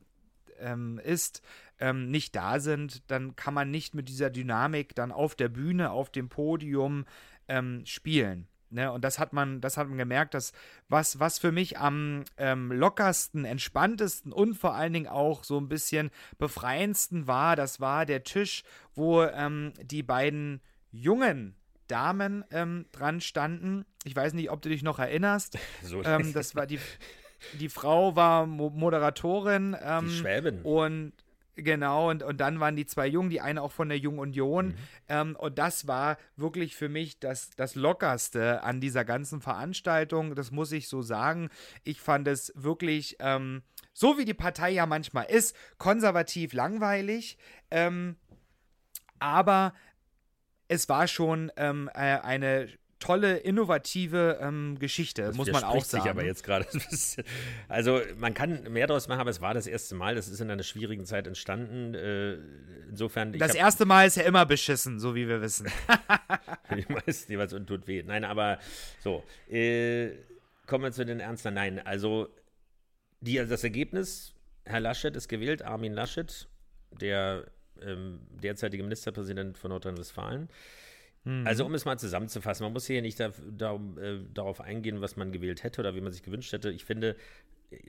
ähm, 0.59 0.99
ist, 1.03 1.41
ähm, 1.79 2.09
nicht 2.09 2.35
da 2.35 2.59
sind, 2.59 3.09
dann 3.11 3.35
kann 3.35 3.53
man 3.53 3.71
nicht 3.71 3.95
mit 3.95 4.09
dieser 4.09 4.29
Dynamik 4.29 4.95
dann 4.95 5.11
auf 5.11 5.35
der 5.35 5.49
Bühne, 5.49 5.91
auf 5.91 6.09
dem 6.09 6.29
Podium 6.29 7.05
ähm, 7.47 7.85
spielen. 7.85 8.47
Ne? 8.73 8.91
Und 8.91 9.03
das 9.03 9.19
hat 9.19 9.33
man, 9.33 9.61
das 9.61 9.77
hat 9.77 9.87
man 9.87 9.97
gemerkt, 9.97 10.33
dass 10.33 10.51
was, 10.89 11.19
was 11.19 11.39
für 11.39 11.51
mich 11.51 11.77
am 11.77 12.23
ähm, 12.37 12.71
lockersten, 12.71 13.45
entspanntesten 13.45 14.31
und 14.31 14.55
vor 14.55 14.75
allen 14.75 14.93
Dingen 14.93 15.07
auch 15.07 15.43
so 15.43 15.59
ein 15.59 15.69
bisschen 15.69 16.09
befreiendsten 16.37 17.27
war, 17.27 17.55
das 17.55 17.79
war 17.79 18.05
der 18.05 18.23
Tisch, 18.23 18.63
wo 18.95 19.23
ähm, 19.23 19.73
die 19.81 20.03
beiden 20.03 20.61
jungen 20.91 21.55
Damen 21.87 22.43
ähm, 22.51 22.85
dran 22.91 23.21
standen. 23.21 23.85
Ich 24.03 24.15
weiß 24.15 24.33
nicht, 24.33 24.49
ob 24.49 24.61
du 24.61 24.69
dich 24.69 24.83
noch 24.83 24.99
erinnerst. 24.99 25.57
so 25.83 26.03
ähm, 26.03 26.33
das 26.33 26.55
war 26.55 26.65
die, 26.65 26.79
die 27.59 27.69
Frau 27.69 28.15
war 28.15 28.45
Mo 28.45 28.69
Moderatorin. 28.69 29.75
Ähm, 29.81 30.07
die 30.07 30.15
Schwäbin. 30.15 30.61
und 30.63 31.13
genau, 31.55 32.09
und, 32.09 32.23
und 32.23 32.37
dann 32.39 32.59
waren 32.59 32.75
die 32.75 32.85
zwei 32.85 33.07
Jungen, 33.07 33.29
die 33.29 33.41
eine 33.41 33.61
auch 33.61 33.71
von 33.71 33.89
der 33.89 33.97
Jungen 33.97 34.19
Union. 34.19 34.67
Mhm. 34.67 34.75
Ähm, 35.07 35.35
und 35.35 35.57
das 35.57 35.87
war 35.87 36.17
wirklich 36.35 36.75
für 36.75 36.89
mich 36.89 37.19
das, 37.19 37.51
das 37.51 37.75
Lockerste 37.75 38.63
an 38.63 38.81
dieser 38.81 39.05
ganzen 39.05 39.41
Veranstaltung. 39.41 40.35
Das 40.35 40.51
muss 40.51 40.71
ich 40.71 40.87
so 40.87 41.01
sagen. 41.01 41.49
Ich 41.83 42.01
fand 42.01 42.27
es 42.27 42.51
wirklich, 42.55 43.17
ähm, 43.19 43.63
so 43.93 44.17
wie 44.17 44.25
die 44.25 44.33
Partei 44.33 44.71
ja 44.71 44.85
manchmal 44.85 45.25
ist, 45.25 45.55
konservativ 45.77 46.53
langweilig. 46.53 47.37
Ähm, 47.71 48.15
aber 49.19 49.73
es 50.67 50.89
war 50.89 51.07
schon 51.07 51.51
ähm, 51.55 51.89
äh, 51.93 52.19
eine 52.19 52.67
tolle, 53.03 53.37
innovative 53.37 54.39
ähm, 54.41 54.77
Geschichte, 54.79 55.23
Das 55.23 55.35
muss 55.35 55.51
man 55.51 55.63
auch 55.63 55.73
widerspricht 55.73 55.91
sich 55.91 55.99
sagen. 55.99 56.09
aber 56.09 56.25
jetzt 56.25 56.43
gerade. 56.43 56.65
Also 57.67 58.01
man 58.17 58.33
kann 58.33 58.71
mehr 58.71 58.87
daraus 58.87 59.07
machen, 59.07 59.19
aber 59.19 59.29
es 59.29 59.41
war 59.41 59.53
das 59.53 59.67
erste 59.67 59.95
Mal. 59.95 60.15
Das 60.15 60.27
ist 60.29 60.39
in 60.39 60.49
einer 60.49 60.63
schwierigen 60.63 61.05
Zeit 61.05 61.27
entstanden. 61.27 61.93
Äh, 61.93 62.37
insofern. 62.89 63.33
das 63.33 63.55
erste 63.55 63.85
Mal 63.85 64.07
ist 64.07 64.15
ja 64.15 64.23
immer 64.23 64.45
beschissen, 64.45 64.99
so 64.99 65.15
wie 65.15 65.27
wir 65.27 65.41
wissen. 65.41 65.67
Die 66.75 66.85
meisten 66.91 67.31
jeweils 67.31 67.53
und 67.53 67.67
tut 67.67 67.87
weh. 67.87 68.03
Nein, 68.03 68.23
aber 68.23 68.59
so. 68.99 69.23
Äh, 69.49 70.11
kommen 70.65 70.85
wir 70.85 70.91
zu 70.91 71.05
den 71.05 71.19
Ernsten. 71.19 71.53
Nein, 71.53 71.85
also 71.85 72.29
die, 73.19 73.39
also 73.39 73.51
das 73.51 73.63
Ergebnis, 73.63 74.33
Herr 74.65 74.79
Laschet 74.79 75.15
ist 75.15 75.27
gewählt, 75.27 75.61
Armin 75.61 75.93
Laschet, 75.93 76.47
der 76.91 77.45
ähm, 77.81 78.21
derzeitige 78.41 78.83
Ministerpräsident 78.83 79.57
von 79.57 79.69
Nordrhein-Westfalen. 79.71 80.49
Also 81.45 81.65
um 81.65 81.73
es 81.73 81.85
mal 81.85 81.97
zusammenzufassen, 81.97 82.65
man 82.65 82.73
muss 82.73 82.85
hier 82.85 83.01
nicht 83.01 83.19
da, 83.19 83.31
da, 83.49 83.75
äh, 83.97 84.19
darauf 84.33 84.59
eingehen, 84.59 84.99
was 85.01 85.15
man 85.15 85.31
gewählt 85.31 85.63
hätte 85.63 85.81
oder 85.81 85.95
wie 85.95 86.01
man 86.01 86.11
sich 86.11 86.23
gewünscht 86.23 86.51
hätte. 86.51 86.69
Ich 86.69 86.83
finde, 86.85 87.15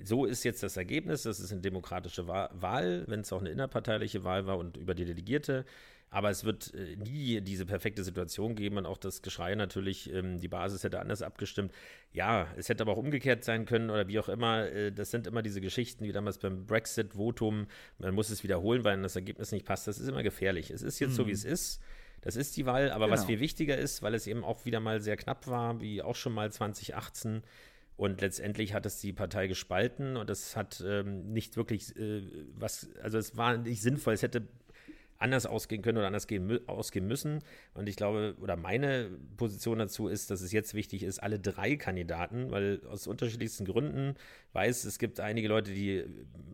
so 0.03 0.25
ist 0.25 0.45
jetzt 0.45 0.63
das 0.63 0.77
Ergebnis. 0.77 1.23
Das 1.25 1.41
ist 1.41 1.51
eine 1.53 1.61
demokratische 1.61 2.29
Wa- 2.29 2.51
Wahl, 2.55 3.05
wenn 3.09 3.21
es 3.21 3.33
auch 3.33 3.41
eine 3.41 3.51
innerparteiliche 3.51 4.23
Wahl 4.25 4.47
war 4.47 4.57
und 4.59 4.77
über 4.77 4.95
die 4.95 5.05
Delegierte. 5.05 5.65
Aber 6.11 6.31
es 6.31 6.45
wird 6.45 6.73
äh, 6.75 6.95
nie 6.95 7.41
diese 7.41 7.67
perfekte 7.67 8.05
Situation 8.05 8.55
geben 8.55 8.79
und 8.79 8.87
auch 8.87 8.99
das 8.99 9.21
Geschrei 9.21 9.57
natürlich, 9.57 10.13
ähm, 10.13 10.39
die 10.39 10.47
Basis 10.47 10.85
hätte 10.85 11.01
anders 11.01 11.23
abgestimmt. 11.23 11.73
Ja, 12.13 12.47
es 12.57 12.69
hätte 12.69 12.85
aber 12.85 12.93
auch 12.93 12.99
umgekehrt 12.99 13.43
sein 13.43 13.65
können 13.65 13.91
oder 13.91 14.07
wie 14.07 14.21
auch 14.21 14.29
immer. 14.29 14.71
Äh, 14.71 14.93
das 14.93 15.11
sind 15.11 15.27
immer 15.27 15.43
diese 15.43 15.61
Geschichten, 15.61 16.05
wie 16.05 16.13
damals 16.13 16.39
beim 16.39 16.67
Brexit-Votum. 16.67 17.67
Man 17.99 18.15
muss 18.15 18.31
es 18.31 18.45
wiederholen, 18.45 18.85
weil 18.85 19.03
das 19.03 19.17
Ergebnis 19.17 19.51
nicht 19.51 19.67
passt. 19.67 19.89
Das 19.89 19.99
ist 19.99 20.07
immer 20.07 20.23
gefährlich. 20.23 20.71
Es 20.71 20.83
ist 20.83 21.01
jetzt 21.01 21.17
so, 21.17 21.27
wie 21.27 21.33
es 21.33 21.45
ist. 21.45 21.83
Das 22.25 22.37
ist 22.37 22.57
die 22.57 22.65
Wahl, 22.65 22.91
aber 22.91 23.11
was 23.11 23.21
Genau. 23.21 23.27
viel 23.29 23.41
wichtiger 23.41 23.77
ist, 23.77 24.03
weil 24.03 24.15
es 24.15 24.27
eben 24.27 24.45
auch 24.45 24.65
wieder 24.65 24.81
mal 24.81 25.01
sehr 25.01 25.17
knapp 25.17 25.47
war, 25.47 25.81
wie 25.83 26.01
auch 26.03 26.17
schon 26.17 26.33
mal 26.33 26.51
2018. 26.51 27.43
Und 27.97 28.23
letztendlich 28.23 28.73
hat 28.73 28.87
es 28.87 28.99
die 29.01 29.13
Partei 29.13 29.47
gespalten 29.47 30.17
und 30.17 30.29
es 30.31 30.57
hat 30.57 30.83
ähm, 30.85 31.33
nicht 31.33 31.57
wirklich 31.57 31.95
äh, 31.97 32.23
was, 32.57 32.89
also 33.03 33.19
es 33.19 33.37
war 33.37 33.59
nicht 33.59 33.83
sinnvoll, 33.83 34.15
es 34.15 34.23
hätte 34.23 34.49
anders 35.19 35.47
ausgehen 35.47 35.81
können 35.83 35.99
oder 35.99 36.09
anders 36.09 36.27
gehen, 36.27 36.67
ausgehen 36.67 37.07
müssen. 37.07 37.41
Und 37.75 37.89
ich 37.89 37.97
glaube, 37.97 38.35
oder 38.41 38.57
meine 38.57 39.11
Position 39.37 39.79
dazu 39.79 40.09
ist, 40.09 40.31
dass 40.31 40.41
es 40.41 40.51
jetzt 40.51 40.75
wichtig 40.75 41.03
ist, 41.03 41.23
alle 41.23 41.39
drei 41.39 41.77
Kandidaten, 41.77 42.51
weil 42.51 42.81
aus 42.89 43.07
unterschiedlichsten 43.07 43.65
Gründen 43.65 44.17
weiß, 44.55 44.85
es 44.85 44.99
gibt 44.99 45.21
einige 45.21 45.49
Leute, 45.49 45.73
die 45.73 46.05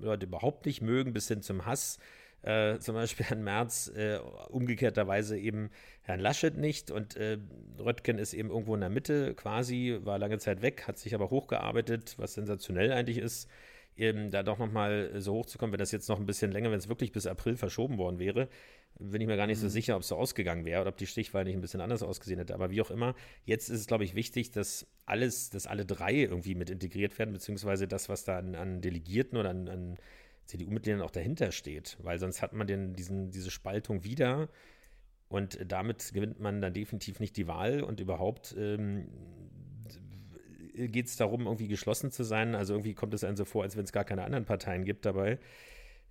Leute 0.01 0.27
überhaupt 0.27 0.67
nicht 0.67 0.83
mögen, 0.83 1.13
bis 1.13 1.29
hin 1.29 1.43
zum 1.43 1.65
Hass. 1.65 1.99
Äh, 2.43 2.79
zum 2.79 2.95
Beispiel 2.95 3.27
Herrn 3.27 3.45
Merz, 3.45 3.93
äh, 3.95 4.19
umgekehrterweise 4.49 5.39
eben 5.39 5.71
Herrn 6.03 6.21
Laschet 6.21 6.57
nicht 6.57 6.91
und 6.91 7.17
äh, 7.17 7.39
Röttgen 7.79 8.19
ist 8.19 8.33
eben 8.33 8.51
irgendwo 8.51 8.75
in 8.75 8.81
der 8.81 8.89
Mitte 8.89 9.35
quasi, 9.35 9.99
war 10.03 10.19
lange 10.19 10.39
Zeit 10.39 10.63
weg, 10.63 10.89
hat 10.89 10.99
sich 10.99 11.15
aber 11.15 11.31
hochgearbeitet, 11.31 12.15
was 12.17 12.35
sensationell 12.35 12.93
eigentlich 12.93 13.19
ist, 13.19 13.49
eben 13.97 14.31
da 14.31 14.43
doch 14.43 14.59
nochmal 14.59 15.11
so 15.21 15.35
hochzukommen, 15.35 15.73
wenn 15.73 15.79
das 15.79 15.93
jetzt 15.93 16.09
noch 16.09 16.19
ein 16.19 16.27
bisschen 16.27 16.51
länger, 16.51 16.71
wenn 16.71 16.79
es 16.79 16.89
wirklich 16.89 17.13
bis 17.13 17.27
April 17.27 17.57
verschoben 17.57 17.99
worden 17.99 18.19
wäre, 18.19 18.49
bin 18.99 19.21
ich 19.21 19.27
mir 19.27 19.37
gar 19.37 19.47
nicht 19.47 19.59
so 19.59 19.69
sicher, 19.69 19.97
ob 19.97 20.03
es 20.03 20.09
so 20.09 20.17
ausgegangen 20.17 20.65
wäre 20.65 20.83
oder 20.83 20.91
ob 20.91 20.97
die 20.97 21.07
Stichwahl 21.07 21.45
nicht 21.45 21.55
ein 21.55 21.61
bisschen 21.61 21.81
anders 21.81 22.03
ausgesehen 22.03 22.39
hätte. 22.39 22.55
Aber 22.55 22.71
wie 22.71 22.83
auch 22.83 22.91
immer, 22.91 23.15
jetzt 23.45 23.69
ist 23.69 23.81
es, 23.81 23.87
glaube 23.87 24.05
ich, 24.05 24.15
wichtig, 24.15 24.51
dass 24.51 24.87
alles, 25.07 25.51
dass 25.51 25.67
alle 25.67 25.87
drei 25.87 26.15
irgendwie 26.15 26.55
mit 26.55 26.71
integriert 26.71 27.19
werden, 27.19 27.33
beziehungsweise 27.33 27.89
das, 27.89 28.09
was 28.09 28.25
da 28.25 28.39
an, 28.39 28.55
an 28.55 28.81
Delegierten 28.81 29.39
oder 29.39 29.51
an, 29.51 29.69
an 29.69 29.99
CDU-Mitgliedern 30.51 31.01
auch 31.03 31.11
dahinter 31.11 31.53
steht, 31.53 31.97
weil 32.03 32.19
sonst 32.19 32.43
hat 32.43 32.53
man 32.53 32.67
den, 32.67 32.95
diesen, 32.95 33.31
diese 33.31 33.51
Spaltung 33.51 34.05
wieder 34.05 34.49
und 35.29 35.59
damit 35.67 36.13
gewinnt 36.13 36.41
man 36.41 36.61
dann 36.61 36.75
definitiv 36.75 37.21
nicht 37.21 37.37
die 37.37 37.47
Wahl 37.47 37.83
und 37.83 38.01
überhaupt 38.01 38.55
ähm, 38.59 39.09
geht 40.75 41.07
es 41.07 41.17
darum, 41.17 41.47
irgendwie 41.47 41.69
geschlossen 41.69 42.11
zu 42.11 42.25
sein. 42.25 42.55
Also 42.55 42.75
irgendwie 42.75 42.95
kommt 42.95 43.15
es 43.15 43.25
einem 43.25 43.37
so 43.37 43.45
vor, 43.45 43.63
als 43.63 43.77
wenn 43.77 43.85
es 43.85 43.93
gar 43.93 44.05
keine 44.05 44.25
anderen 44.25 44.45
Parteien 44.45 44.85
gibt 44.85 45.07
dabei. 45.07 45.39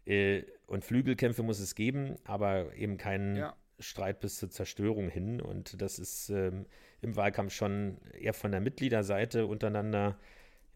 Äh, 0.05 0.43
und 0.67 0.85
Flügelkämpfe 0.85 1.43
muss 1.43 1.59
es 1.59 1.75
geben, 1.75 2.15
aber 2.23 2.73
eben 2.75 2.97
keinen 2.97 3.35
Ja. 3.35 3.55
Streit 3.79 4.19
bis 4.19 4.37
zur 4.37 4.49
Zerstörung 4.49 5.09
hin. 5.09 5.41
Und 5.41 5.81
das 5.81 5.99
ist 5.99 6.29
ähm, 6.29 6.65
im 7.01 7.15
Wahlkampf 7.15 7.53
schon 7.53 7.97
eher 8.13 8.33
von 8.33 8.51
der 8.51 8.61
Mitgliederseite 8.61 9.45
untereinander 9.47 10.17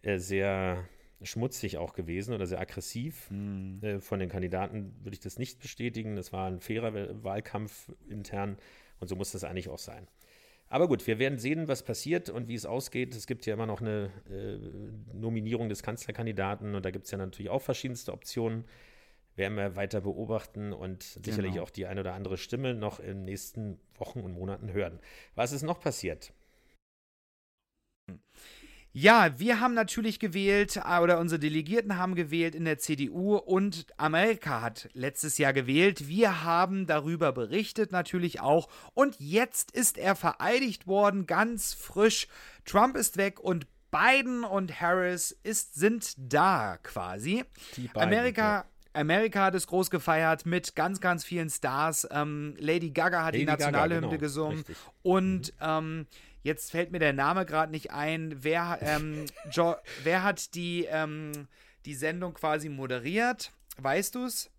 äh, 0.02 0.17
sehr 0.17 0.88
schmutzig 1.23 1.77
auch 1.77 1.93
gewesen 1.93 2.33
oder 2.33 2.45
sehr 2.45 2.59
aggressiv. 2.59 3.29
Äh, 3.81 3.99
von 3.99 4.19
den 4.19 4.29
Kandidaten 4.29 4.93
würde 5.03 5.13
ich 5.15 5.19
das 5.21 5.39
nicht 5.39 5.59
bestätigen. 5.59 6.15
Das 6.15 6.31
war 6.33 6.47
ein 6.47 6.59
fairer 6.59 6.93
Wa- 6.93 7.23
Wahlkampf 7.23 7.91
intern 8.09 8.57
und 8.99 9.07
so 9.07 9.15
muss 9.15 9.31
das 9.31 9.43
eigentlich 9.43 9.69
auch 9.69 9.79
sein. 9.79 10.07
Aber 10.69 10.88
gut, 10.88 11.05
wir 11.05 11.19
werden 11.19 11.38
sehen, 11.38 11.67
was 11.67 11.83
passiert 11.83 12.29
und 12.29 12.47
wie 12.47 12.55
es 12.55 12.65
ausgeht. 12.65 13.13
Es 13.15 13.27
gibt 13.27 13.45
ja 13.45 13.53
immer 13.53 13.67
noch 13.67 13.81
eine 13.81 14.09
äh, 14.29 14.57
Nominierung 15.15 15.69
des 15.69 15.83
Kanzlerkandidaten 15.83 16.73
und 16.73 16.83
da 16.83 16.89
gibt 16.89 17.05
es 17.05 17.12
ja 17.12 17.17
natürlich 17.17 17.49
auch 17.51 17.62
verschiedenste 17.62 18.12
Optionen. 18.12 18.65
Werden 19.36 19.55
wir 19.57 19.75
weiter 19.75 20.01
beobachten 20.01 20.73
und 20.73 21.03
sicherlich 21.03 21.53
Genau. 21.53 21.63
auch 21.63 21.69
die 21.71 21.86
eine 21.88 21.99
oder 22.01 22.13
andere 22.13 22.38
Stimme 22.38 22.73
noch 22.75 22.99
in 22.99 23.07
den 23.07 23.25
nächsten 23.25 23.79
Wochen 23.97 24.21
und 24.21 24.33
Monaten 24.33 24.71
hören. 24.71 24.99
Was 25.36 25.51
ist 25.53 25.63
noch 25.63 25.79
passiert? 25.79 26.33
Ja, 28.95 29.39
wir 29.39 29.60
haben 29.60 29.73
natürlich 29.73 30.19
gewählt, 30.19 30.77
äh, 30.77 30.99
oder 30.99 31.19
unsere 31.19 31.39
Delegierten 31.39 31.97
haben 31.97 32.13
gewählt 32.13 32.53
in 32.53 32.63
der 32.63 32.77
CDU 32.77 33.38
und 33.38 33.88
Amerika 33.97 34.62
hat 34.62 34.88
letztes 34.93 35.39
Jahr 35.39 35.51
gewählt. 35.51 36.08
Wir 36.08 36.43
haben 36.43 36.86
darüber 36.86 37.32
berichtet 37.32 37.91
natürlich 37.91 38.39
auch. 38.39 38.69
Und 38.93 39.15
jetzt 39.17 39.71
ist 39.71 39.97
er 39.97 40.15
vereidigt 40.15 40.86
worden, 40.86 41.25
ganz 41.25 41.73
frisch. 41.73 42.27
Trump 42.65 42.95
ist 42.95 43.17
weg 43.17 43.39
und 43.39 43.65
Biden 43.89 44.43
und 44.43 44.79
Harris 44.79 45.32
ist, 45.41 45.73
sind 45.73 46.13
da 46.17 46.77
quasi. 46.84 47.45
Die 47.75 47.88
beiden, 47.88 48.10
Amerika. 48.13 48.65
Amerika 48.95 49.45
hat 49.45 49.56
es 49.56 49.65
groß 49.65 49.89
gefeiert 49.89 50.45
mit 50.45 50.75
ganz, 50.75 51.01
ganz 51.01 51.25
vielen 51.25 51.49
Stars. 51.49 52.08
Ähm, 52.12 52.56
Lady 52.60 52.91
Gaga 52.91 53.25
hat 53.25 53.34
die 53.34 53.39
Lady 53.39 53.47
Gaga, 53.47 53.71
Nationalhymne 53.71 54.08
genau, 54.08 54.19
gesungen. 54.19 54.58
richtig. 54.58 54.77
Und 55.01 55.51
ähm, 55.62 56.06
jetzt 56.43 56.71
fällt 56.71 56.91
mir 56.91 56.99
der 56.99 57.13
Name 57.13 57.45
gerade 57.45 57.71
nicht 57.71 57.91
ein. 57.91 58.36
Wer, 58.43 58.77
ähm, 58.82 59.25
jo 59.51 59.75
wer 60.03 60.23
hat 60.23 60.53
die, 60.56 60.86
ähm, 60.89 61.47
die 61.86 61.95
Sendung 61.95 62.34
quasi 62.36 62.69
moderiert? 62.69 63.51
Weißt 63.77 64.15
du's? 64.15 64.49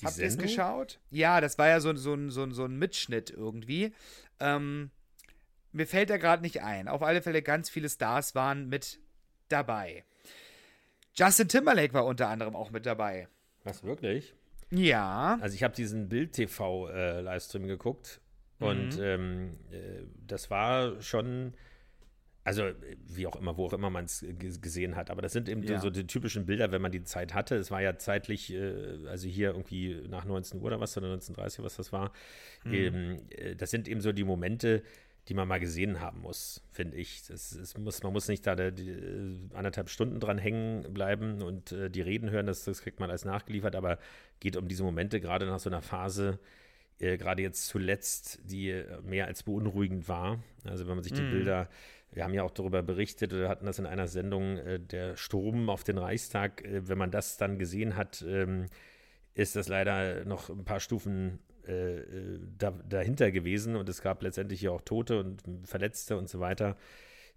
Die 0.00 0.06
Habt 0.06 0.18
ihr 0.18 0.26
es 0.26 0.38
geschaut? 0.38 0.98
Ja, 1.10 1.40
das 1.40 1.58
war 1.58 1.68
ja 1.68 1.80
so, 1.80 1.94
so, 1.96 2.14
ein- 2.14 2.30
so, 2.30 2.48
so 2.50 2.64
ein 2.64 2.76
Mitschnitt 2.78 3.30
irgendwie. 3.30 3.92
Ähm, 4.40 4.90
mir 5.72 5.86
fällt 5.86 6.10
da 6.10 6.16
gerade 6.16 6.42
nicht 6.42 6.62
ein. 6.62 6.88
Auf 6.88 7.02
alle 7.02 7.22
Fälle 7.22 7.42
ganz 7.42 7.70
viele 7.70 7.88
Stars 7.88 8.34
waren 8.34 8.68
mit 8.68 9.00
dabei. 9.48 10.04
Justin 11.14 11.48
Timberlake 11.48 11.94
war 11.94 12.04
unter 12.06 12.28
anderem 12.28 12.56
auch 12.56 12.70
mit 12.70 12.86
dabei. 12.86 13.28
Was, 13.62 13.84
wirklich? 13.84 14.34
Ja. 14.70 15.38
Also 15.40 15.54
ich 15.54 15.62
habe 15.62 15.74
diesen 15.74 16.08
Bild-TV-Livestream 16.08 17.66
geguckt 17.68 18.20
und 18.58 18.98
ähm, 19.00 19.50
äh, 19.70 20.04
das 20.26 20.50
war 20.50 21.00
schon, 21.02 21.54
also 22.44 22.64
wie 23.06 23.26
auch 23.26 23.36
immer, 23.36 23.56
wo 23.56 23.66
auch 23.66 23.72
immer 23.72 23.90
man 23.90 24.04
es 24.04 24.24
gesehen 24.60 24.96
hat, 24.96 25.10
aber 25.10 25.22
das 25.22 25.32
sind 25.32 25.48
eben 25.48 25.62
Ja. 25.62 25.80
so 25.80 25.90
die 25.90 26.06
typischen 26.06 26.46
Bilder, 26.46 26.72
wenn 26.72 26.82
man 26.82 26.92
die 26.92 27.02
Zeit 27.04 27.34
hatte. 27.34 27.56
Es 27.56 27.70
war 27.70 27.80
ja 27.82 27.96
zeitlich, 27.96 28.52
äh, 28.52 29.06
also 29.08 29.26
hier 29.28 29.48
irgendwie 29.50 30.02
nach 30.08 30.24
19 30.24 30.60
Uhr 30.60 30.66
oder 30.66 30.80
was, 30.80 30.96
oder 30.96 31.08
19.30 31.14 31.58
Uhr, 31.58 31.64
was 31.64 31.76
das 31.76 31.92
war. 31.92 32.12
Ähm, 32.66 33.16
äh, 33.30 33.56
das 33.56 33.70
sind 33.70 33.88
eben 33.88 34.00
so 34.00 34.12
die 34.12 34.24
Momente, 34.24 34.82
die 35.28 35.32
man 35.34 35.48
mal 35.48 35.58
gesehen 35.58 36.00
haben 36.00 36.20
muss, 36.20 36.62
finde 36.70 36.98
ich. 36.98 37.26
Das, 37.26 37.52
es 37.52 37.78
muss, 37.78 38.02
man 38.02 38.12
muss 38.12 38.28
nicht 38.28 38.46
da 38.46 38.54
die, 38.56 38.72
die, 38.72 38.90
äh, 38.90 39.38
anderthalb 39.54 39.88
Stunden 39.88 40.20
dran 40.20 40.36
hängen 40.36 40.92
bleiben 40.92 41.40
und 41.40 41.72
äh, 41.72 41.88
die 41.88 42.02
Reden 42.02 42.28
hören, 42.30 42.44
das, 42.44 42.64
das 42.64 42.82
kriegt 42.82 43.00
man 43.00 43.08
alles 43.08 43.24
nachgeliefert, 43.24 43.74
aber 43.74 43.98
geht 44.40 44.56
um 44.58 44.68
diese 44.68 44.82
Momente, 44.82 45.20
gerade 45.22 45.46
nach 45.46 45.60
so 45.60 45.70
einer 45.70 45.80
Phase, 45.80 46.38
äh, 46.98 47.16
gerade 47.16 47.42
jetzt 47.42 47.66
zuletzt, 47.66 48.40
die 48.44 48.70
äh, 48.70 49.00
mehr 49.02 49.26
als 49.26 49.42
beunruhigend 49.42 50.08
war. 50.08 50.42
Also 50.64 50.86
wenn 50.86 50.94
man 50.94 51.04
sich 51.04 51.12
die 51.12 51.22
Bilder, 51.22 51.68
wir 52.12 52.24
haben 52.24 52.34
ja 52.34 52.42
auch 52.42 52.50
darüber 52.50 52.82
berichtet 52.82 53.32
oder 53.32 53.48
hatten 53.48 53.66
das 53.66 53.78
in 53.78 53.86
einer 53.86 54.08
Sendung, 54.08 54.58
äh, 54.58 54.80
der 54.80 55.16
Sturm 55.16 55.68
auf 55.68 55.84
den 55.84 55.98
Reichstag, 55.98 56.64
äh, 56.64 56.88
wenn 56.88 56.98
man 56.98 57.10
das 57.10 57.36
dann 57.36 57.58
gesehen 57.58 57.96
hat, 57.96 58.24
ähm, 58.26 58.66
ist 59.34 59.56
das 59.56 59.68
leider 59.68 60.24
noch 60.24 60.48
ein 60.48 60.64
paar 60.64 60.80
Stufen 60.80 61.40
äh, 61.66 61.96
äh, 61.96 62.40
da, 62.58 62.70
dahinter 62.70 63.30
gewesen 63.30 63.74
und 63.74 63.88
es 63.88 64.02
gab 64.02 64.22
letztendlich 64.22 64.60
ja 64.62 64.70
auch 64.70 64.82
Tote 64.82 65.18
und 65.20 65.42
Verletzte 65.64 66.16
und 66.16 66.28
so 66.28 66.38
weiter. 66.38 66.76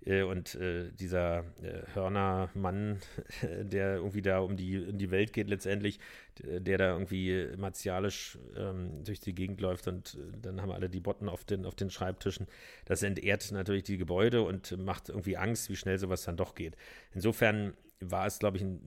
Äh, 0.05 0.23
Und 0.23 0.55
äh, 0.55 0.91
dieser 0.91 1.39
äh, 1.61 1.83
Hörnermann, 1.93 2.99
der 3.41 3.95
irgendwie 3.95 4.21
da 4.21 4.39
um 4.39 4.55
die, 4.55 4.79
um 4.79 4.97
die 4.97 5.11
Welt 5.11 5.33
geht 5.33 5.49
letztendlich, 5.49 5.99
der 6.39 6.77
da 6.77 6.91
irgendwie 6.93 7.47
martialisch 7.57 8.37
ähm, 8.55 9.03
durch 9.03 9.19
die 9.19 9.33
Gegend 9.33 9.59
läuft 9.59 9.87
und 9.87 10.17
dann 10.41 10.61
haben 10.61 10.71
alle 10.71 10.87
die 10.87 10.99
Botten 10.99 11.29
auf 11.29 11.45
den, 11.45 11.65
auf 11.65 11.73
den 11.73 11.89
Schreibtischen. 11.89 12.47
Das 12.85 13.01
entehrt 13.01 13.51
natürlich 13.51 13.83
die 13.83 13.97
Gebäude 13.97 14.43
und 14.43 14.77
macht 14.77 15.09
irgendwie 15.09 15.35
Angst, 15.37 15.69
wie 15.69 15.75
schnell 15.75 15.97
sowas 15.97 16.23
dann 16.23 16.37
doch 16.37 16.53
geht. 16.53 16.77
Insofern 17.13 17.73
war 17.99 18.27
es, 18.27 18.37
glaube 18.37 18.57
ich, 18.57 18.63
ein, 18.63 18.79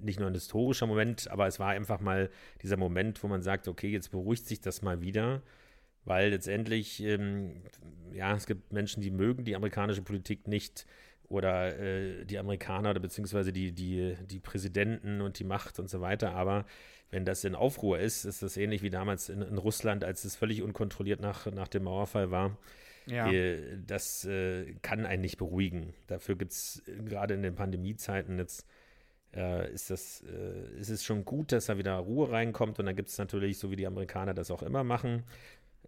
nicht 0.00 0.20
nur 0.20 0.28
ein 0.28 0.34
historischer 0.34 0.86
Moment, 0.86 1.30
aber 1.30 1.46
es 1.46 1.58
war 1.58 1.70
einfach 1.70 2.00
mal 2.00 2.30
dieser 2.62 2.76
Moment, 2.76 3.22
wo 3.22 3.28
man 3.28 3.40
sagt, 3.42 3.68
okay, 3.68 3.88
jetzt 3.88 4.10
beruhigt 4.10 4.46
sich 4.46 4.60
das 4.60 4.82
mal 4.82 5.00
wieder, 5.00 5.42
weil 6.04 6.30
letztendlich, 6.30 7.02
ähm, 7.02 7.62
ja, 8.12 8.34
es 8.34 8.46
gibt 8.46 8.72
Menschen, 8.72 9.00
die 9.00 9.10
mögen 9.10 9.44
die 9.44 9.56
amerikanische 9.56 10.02
Politik 10.02 10.48
nicht 10.48 10.86
oder 11.28 11.78
äh, 11.78 12.24
die 12.24 12.38
Amerikaner 12.38 12.90
oder 12.90 13.00
beziehungsweise 13.00 13.52
die, 13.52 13.72
die, 13.72 14.14
die 14.26 14.40
Präsidenten 14.40 15.20
und 15.20 15.38
die 15.38 15.44
Macht 15.44 15.78
und 15.78 15.88
so 15.88 16.00
weiter, 16.00 16.34
aber 16.34 16.66
wenn 17.10 17.24
das 17.24 17.44
in 17.44 17.54
Aufruhr 17.54 17.98
ist, 17.98 18.24
ist 18.24 18.42
das 18.42 18.56
ähnlich 18.56 18.82
wie 18.82 18.90
damals 18.90 19.28
in, 19.28 19.40
in 19.40 19.56
Russland, 19.56 20.04
als 20.04 20.24
es 20.24 20.36
völlig 20.36 20.62
unkontrolliert 20.62 21.20
nach, 21.20 21.46
nach 21.46 21.68
dem 21.68 21.84
Mauerfall 21.84 22.30
war. 22.30 22.58
Ja. 23.06 23.30
Äh, 23.30 23.78
das 23.86 24.24
äh, 24.24 24.74
kann 24.82 25.06
einen 25.06 25.22
nicht 25.22 25.36
beruhigen. 25.36 25.94
Dafür 26.06 26.36
gibt 26.36 26.52
es 26.52 26.82
gerade 27.04 27.34
in 27.34 27.42
den 27.42 27.54
Pandemiezeiten 27.54 28.38
jetzt 28.38 28.66
äh, 29.34 29.72
ist 29.72 29.90
das, 29.90 30.22
äh, 30.22 30.78
ist 30.78 30.90
es 30.90 31.04
schon 31.04 31.24
gut, 31.24 31.52
dass 31.52 31.66
da 31.66 31.76
wieder 31.78 31.94
Ruhe 31.96 32.30
reinkommt 32.30 32.78
und 32.78 32.86
dann 32.86 32.96
gibt 32.96 33.08
es 33.08 33.18
natürlich, 33.18 33.58
so 33.58 33.70
wie 33.70 33.76
die 33.76 33.86
Amerikaner 33.86 34.34
das 34.34 34.50
auch 34.50 34.62
immer 34.62 34.84
machen, 34.84 35.24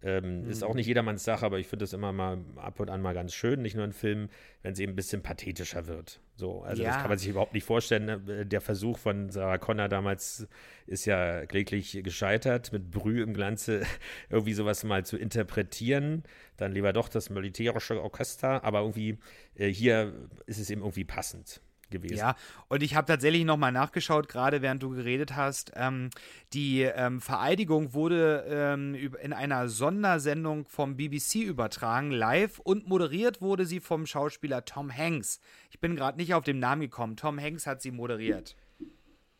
ähm, 0.03 0.47
Ist 0.49 0.63
auch 0.63 0.75
nicht 0.75 0.87
jedermanns 0.87 1.23
Sache, 1.23 1.45
aber 1.45 1.57
ich 1.59 1.67
finde 1.67 1.83
das 1.83 1.93
immer 1.93 2.11
mal 2.11 2.37
ab 2.57 2.79
und 2.79 2.89
an 2.89 3.01
mal 3.01 3.13
ganz 3.13 3.33
schön, 3.33 3.61
nicht 3.61 3.75
nur 3.75 3.83
in 3.85 3.93
Filmen, 3.93 4.29
wenn 4.61 4.73
es 4.73 4.79
eben 4.79 4.93
ein 4.93 4.95
bisschen 4.95 5.23
pathetischer 5.23 5.87
wird. 5.87 6.19
So, 6.35 6.61
also 6.61 6.83
das 6.83 6.95
Ja. 6.95 7.01
kann 7.01 7.09
man 7.09 7.17
sich 7.17 7.29
überhaupt 7.29 7.53
nicht 7.53 7.63
vorstellen. 7.63 8.05
ne? 8.05 8.45
Der 8.45 8.61
Versuch 8.61 8.97
von 8.99 9.29
Sarah 9.31 9.57
Connor 9.57 9.87
damals 9.89 10.47
ist 10.85 11.05
ja 11.05 11.45
kläglich 11.47 11.99
gescheitert, 12.03 12.71
mit 12.71 12.91
Brüh 12.91 13.23
im 13.23 13.33
Glanze 13.33 13.81
irgendwie 14.29 14.53
sowas 14.53 14.83
mal 14.83 15.03
zu 15.03 15.17
interpretieren. 15.17 16.23
Dann 16.57 16.73
lieber 16.73 16.93
doch 16.93 17.09
das 17.09 17.29
militärische 17.29 18.01
Orchester, 18.01 18.63
aber 18.63 18.81
irgendwie 18.81 19.17
äh, 19.55 19.67
hier 19.67 20.13
ist 20.45 20.59
es 20.59 20.69
eben 20.69 20.81
irgendwie 20.81 21.05
passend 21.05 21.61
gewesen. 21.89 22.17
Ja, 22.17 22.35
und 22.67 22.83
ich 22.83 22.95
habe 22.95 23.07
tatsächlich 23.07 23.45
nochmal 23.45 23.71
nachgeschaut, 23.71 24.27
gerade 24.27 24.61
während 24.61 24.83
du 24.83 24.89
geredet 24.89 25.35
hast. 25.35 25.71
Ähm, 25.75 26.09
die 26.53 26.81
ähm, 26.81 27.21
Vereidigung 27.21 27.93
wurde 27.93 28.45
ähm, 28.49 28.95
in 28.95 29.33
einer 29.33 29.69
Sondersendung 29.69 30.65
vom 30.65 30.97
BBC 30.97 31.35
übertragen, 31.35 32.11
live, 32.11 32.59
und 32.59 32.87
moderiert 32.87 33.41
wurde 33.41 33.65
sie 33.65 33.79
vom 33.79 34.05
Schauspieler 34.05 34.65
Tom 34.65 34.95
Hanks. 34.95 35.39
Ich 35.71 35.79
bin 35.79 35.95
gerade 35.95 36.17
nicht 36.17 36.33
auf 36.33 36.43
den 36.43 36.59
Namen 36.59 36.81
gekommen. 36.81 37.15
Tom 37.15 37.39
Hanks 37.39 37.67
hat 37.67 37.81
sie 37.81 37.91
moderiert. 37.91 38.55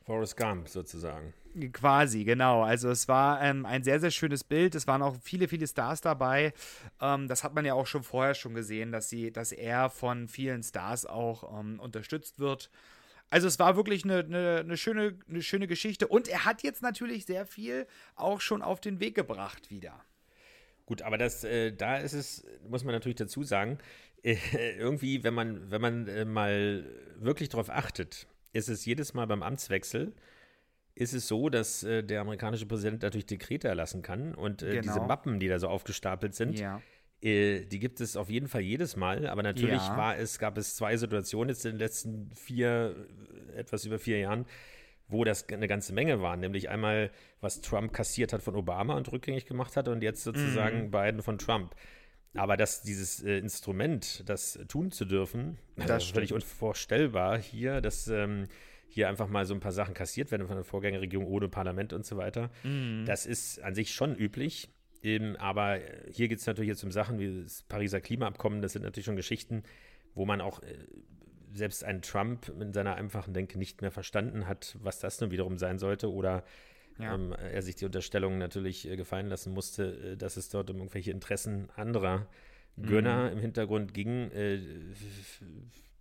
Forrest 0.06 0.38
Gump 0.38 0.70
sozusagen. 0.70 1.34
Quasi, 1.74 2.24
genau. 2.24 2.62
Also 2.62 2.90
es 2.90 3.08
war 3.08 3.42
ähm, 3.42 3.66
ein 3.66 3.84
sehr, 3.84 4.00
sehr 4.00 4.12
schönes 4.12 4.44
Bild. 4.44 4.76
Es 4.76 4.86
waren 4.86 5.02
auch 5.02 5.16
viele, 5.22 5.48
viele 5.48 5.68
Stars 5.68 6.02
dabei. 6.02 6.54
Ähm, 7.02 7.28
das 7.28 7.44
hat 7.44 7.56
man 7.56 7.66
ja 7.66 7.74
auch 7.74 7.88
schon 7.88 8.04
vorher 8.04 8.36
schon 8.36 8.54
gesehen, 8.54 8.92
dass 8.92 9.10
sie, 9.10 9.32
dass 9.32 9.52
er 9.52 9.90
von 9.90 10.28
vielen 10.28 10.62
Stars 10.62 11.06
auch 11.06 11.60
ähm, 11.60 11.80
unterstützt 11.80 12.40
wird. 12.40 12.70
Also 13.30 13.48
es 13.48 13.60
war 13.60 13.76
wirklich 13.76 14.04
eine, 14.04 14.20
eine, 14.20 14.60
eine, 14.60 14.78
schöne, 14.78 15.18
eine 15.28 15.42
schöne 15.42 15.68
Geschichte. 15.68 16.08
Und 16.08 16.28
er 16.28 16.46
hat 16.46 16.64
jetzt 16.64 16.82
natürlich 16.82 17.26
sehr 17.26 17.46
viel 17.46 17.88
auch 18.16 18.40
schon 18.40 18.62
auf 18.62 18.80
den 18.80 19.00
Weg 19.00 19.16
gebracht 19.16 19.72
wieder. 19.72 20.00
Gut, 20.86 21.02
aber 21.02 21.18
das, 21.18 21.44
äh, 21.44 21.74
da 21.74 21.98
ist 21.98 22.14
es, 22.14 22.46
muss 22.70 22.84
man 22.84 22.94
natürlich 22.94 23.18
dazu 23.18 23.44
sagen, 23.44 23.80
äh, 24.24 24.38
irgendwie, 24.78 25.24
wenn 25.24 25.34
man, 25.34 25.72
wenn 25.72 25.82
man 25.82 26.08
äh, 26.08 26.24
mal 26.24 26.86
wirklich 27.18 27.50
darauf 27.50 27.70
achtet, 27.70 28.28
ist 28.54 28.70
es 28.70 28.86
jedes 28.86 29.14
Mal 29.14 29.26
beim 29.28 29.44
Amtswechsel, 29.44 30.14
ist 30.98 31.14
es 31.14 31.28
so, 31.28 31.50
dass 31.50 31.84
äh, 31.84 32.04
der 32.04 32.22
amerikanische 32.22 32.66
Präsident 32.66 33.04
natürlich 33.04 33.26
Dekrete 33.28 33.68
erlassen 33.68 34.02
kann 34.02 34.34
und 34.36 34.62
äh, 34.64 34.72
Genau. 34.72 34.82
diese 34.82 35.00
Mappen, 35.02 35.40
die 35.40 35.48
da 35.48 35.60
so 35.60 35.68
aufgestapelt 35.68 36.34
sind, 36.36 36.60
Ja. 36.60 36.82
äh, 37.22 37.66
die 37.66 37.80
gibt 37.80 38.02
es 38.02 38.18
auf 38.18 38.30
jeden 38.30 38.48
Fall 38.48 38.62
jedes 38.62 38.96
Mal, 38.96 39.28
aber 39.28 39.44
natürlich 39.44 39.88
Ja. 39.88 39.98
war 39.98 40.18
es, 40.18 40.40
gab 40.40 40.58
es 40.58 40.76
zwei 40.76 40.98
Situationen 40.98 41.50
jetzt 41.50 41.66
in 41.66 41.74
den 41.74 41.80
letzten 41.80 42.32
vier, 42.34 42.96
etwas 43.56 43.86
über 43.86 44.00
vier 44.00 44.20
Jahren, 44.20 44.46
wo 45.08 45.24
das 45.24 45.48
eine 45.50 45.68
ganze 45.68 45.94
Menge 45.94 46.22
waren, 46.22 46.40
nämlich 46.42 46.68
einmal, 46.70 47.12
was 47.40 47.62
Trump 47.62 47.94
kassiert 47.94 48.34
hat 48.34 48.42
von 48.42 48.56
Obama 48.56 48.96
und 48.98 49.10
rückgängig 49.12 49.46
gemacht 49.46 49.78
hat 49.78 49.88
und 49.88 50.02
jetzt 50.04 50.24
sozusagen 50.24 50.86
Mhm. 50.88 50.92
Biden 50.92 51.22
von 51.22 51.38
Trump. 51.38 51.76
Aber 52.36 52.58
dass 52.58 52.82
dieses 52.82 53.24
äh, 53.24 53.38
Instrument, 53.38 54.28
das 54.28 54.60
tun 54.68 54.92
zu 54.92 55.06
dürfen, 55.06 55.58
Das 55.76 55.88
das 55.88 56.04
ist 56.06 56.12
völlig 56.14 56.34
unvorstellbar 56.34 57.38
hier, 57.40 57.82
dass 57.82 58.08
ähm, 58.08 58.48
hier 58.90 59.10
einfach 59.10 59.28
mal 59.28 59.46
so 59.46 59.54
ein 59.54 59.60
paar 59.60 59.72
Sachen 59.72 59.94
kassiert 59.94 60.32
werden 60.32 60.48
von 60.48 60.56
der 60.56 60.64
Vorgängerregierung 60.66 61.26
ohne 61.28 61.50
Parlament 61.50 61.94
und 61.94 62.06
so 62.06 62.18
weiter. 62.18 62.50
Mhm. 62.64 63.04
Das 63.06 63.26
ist 63.26 63.62
an 63.64 63.76
sich 63.76 63.92
schon 63.94 64.16
üblich. 64.16 64.70
Ähm, 65.04 65.36
aber 65.38 65.80
äh, 65.80 66.12
hier 66.12 66.28
geht 66.28 66.40
es 66.40 66.48
natürlich 66.48 66.70
jetzt 66.70 66.84
um 66.84 66.92
Sachen 66.92 67.20
wie 67.20 67.44
das 67.44 67.62
Pariser 67.64 68.02
Klimaabkommen. 68.02 68.62
Das 68.62 68.74
sind 68.74 68.84
natürlich 68.84 69.06
schon 69.06 69.16
Geschichten, 69.16 69.64
wo 70.16 70.26
man 70.26 70.42
auch 70.42 70.64
äh, 70.64 70.74
selbst 71.54 71.84
ein 71.84 72.02
Trump 72.02 72.52
in 72.60 72.74
seiner 72.74 72.96
einfachen 72.96 73.34
Denke 73.34 73.58
nicht 73.60 73.82
mehr 73.82 73.92
verstanden 73.92 74.48
hat, 74.48 74.76
was 74.82 75.00
das 75.00 75.20
nun 75.22 75.32
wiederum 75.32 75.58
sein 75.58 75.78
sollte. 75.78 76.12
Oder 76.12 76.44
Ja. 77.00 77.14
ähm, 77.14 77.32
er 77.34 77.62
sich 77.62 77.76
die 77.76 77.86
Unterstellung 77.86 78.38
natürlich 78.40 78.90
äh, 78.90 78.96
gefallen 78.98 79.28
lassen 79.28 79.54
musste, 79.54 80.14
äh, 80.14 80.18
dass 80.18 80.36
es 80.38 80.50
dort 80.50 80.70
um 80.72 80.78
irgendwelche 80.78 81.12
Interessen 81.12 81.70
anderer 81.76 82.28
Gönner 82.80 83.32
im 83.32 83.40
Hintergrund 83.40 83.94
ging, 83.96 84.30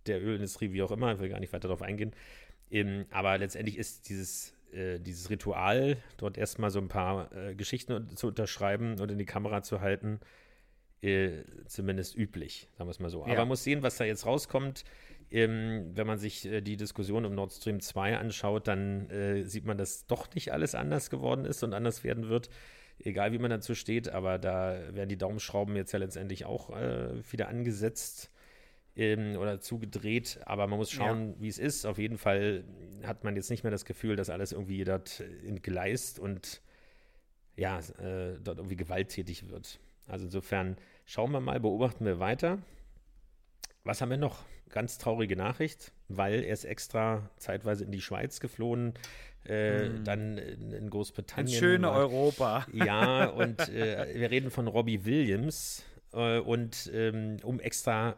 der 0.05 0.21
Ölindustrie, 0.23 0.71
wie 0.73 0.81
auch 0.83 0.91
immer, 0.91 1.13
ich 1.13 1.19
will 1.19 1.29
gar 1.29 1.39
nicht 1.39 1.51
weiter 1.53 1.67
darauf 1.67 1.81
eingehen. 1.81 2.13
Ähm, 2.71 3.05
aber 3.11 3.37
letztendlich 3.37 3.77
ist 3.77 4.09
dieses, 4.09 4.53
äh, 4.71 4.99
dieses 4.99 5.29
Ritual, 5.29 5.97
dort 6.17 6.37
erstmal 6.37 6.69
so 6.69 6.79
ein 6.79 6.87
paar 6.87 7.31
äh, 7.35 7.55
Geschichten 7.55 8.15
zu 8.15 8.27
unterschreiben 8.27 8.99
und 8.99 9.11
in 9.11 9.17
die 9.17 9.25
Kamera 9.25 9.61
zu 9.61 9.81
halten, 9.81 10.19
äh, 10.21 10.47
äh, 11.01 11.43
zumindest 11.67 12.17
üblich, 12.17 12.67
sagen 12.75 12.87
wir 12.87 12.91
es 12.91 12.99
mal 12.99 13.09
so. 13.09 13.19
Ja. 13.19 13.27
Aber 13.27 13.37
man 13.37 13.49
muss 13.49 13.63
sehen, 13.63 13.83
was 13.83 13.97
da 13.97 14.03
jetzt 14.03 14.25
rauskommt. 14.25 14.83
Ähm, 15.29 15.91
wenn 15.93 16.07
man 16.07 16.17
sich 16.17 16.45
äh, 16.45 16.61
die 16.61 16.77
Diskussion 16.77 17.25
um 17.25 17.35
Nord 17.35 17.51
Stream 17.51 17.81
2 17.81 18.17
anschaut, 18.17 18.67
dann 18.67 19.09
äh, 19.09 19.43
sieht 19.43 19.65
man, 19.65 19.77
dass 19.77 20.07
doch 20.07 20.33
nicht 20.33 20.53
alles 20.53 20.73
anders 20.73 21.09
geworden 21.09 21.45
ist 21.45 21.63
und 21.63 21.73
anders 21.73 22.03
werden 22.03 22.29
wird. 22.29 22.49
Egal 22.99 23.31
wie 23.31 23.37
man 23.37 23.51
dazu 23.51 23.75
steht, 23.75 24.09
aber 24.09 24.39
da 24.39 24.79
werden 24.91 25.09
die 25.09 25.17
Daumenschrauben 25.17 25.75
jetzt 25.75 25.91
ja 25.91 25.99
letztendlich 25.99 26.45
auch 26.45 26.75
äh, 26.75 27.09
wieder 27.31 27.47
angesetzt 27.47 28.31
ähm, 28.97 29.37
oder 29.37 29.61
zugedreht. 29.61 30.39
Aber 30.45 30.67
man 30.67 30.77
muss 30.79 30.91
schauen, 30.91 31.35
wie 31.39 31.47
es 31.47 31.59
ist. 31.59 31.85
Auf 31.85 31.97
jeden 31.97 32.17
Fall 32.17 32.65
hat 33.03 33.23
man 33.23 33.35
jetzt 33.35 33.49
nicht 33.49 33.63
mehr 33.63 33.71
das 33.71 33.85
Gefühl, 33.85 34.15
dass 34.15 34.29
alles 34.29 34.51
irgendwie 34.51 34.83
dort 34.83 35.23
entgleist 35.45 36.19
und 36.19 36.61
ja, 37.55 37.79
äh, 37.79 38.37
dort 38.43 38.57
irgendwie 38.57 38.75
gewalttätig 38.75 39.49
wird. 39.49 39.79
Also 40.07 40.25
insofern 40.25 40.77
schauen 41.05 41.31
wir 41.31 41.39
mal, 41.39 41.59
beobachten 41.59 42.05
wir 42.05 42.19
weiter. 42.19 42.59
Was 43.83 44.01
haben 44.01 44.09
wir 44.09 44.17
noch? 44.17 44.45
Ganz 44.69 44.97
traurige 44.97 45.37
Nachricht, 45.37 45.93
weil 46.09 46.43
er 46.43 46.53
ist 46.53 46.65
extra 46.65 47.29
zeitweise 47.37 47.85
in 47.85 47.91
die 47.91 48.01
Schweiz 48.01 48.41
geflohen, 48.41 48.93
äh, 49.45 49.89
dann 50.03 50.37
in, 50.37 50.89
Großbritannien. 50.89 51.47
Ins 51.47 51.57
schöne 51.57 51.91
Europa. 51.91 52.67
ja, 52.73 53.25
und 53.29 53.69
äh, 53.69 54.13
wir 54.13 54.29
reden 54.29 54.51
von 54.51 54.67
Robbie 54.67 55.05
Williams 55.05 55.85
äh, 56.11 56.39
und 56.39 56.91
ähm, 56.93 57.37
um 57.43 57.61
extra, 57.61 58.17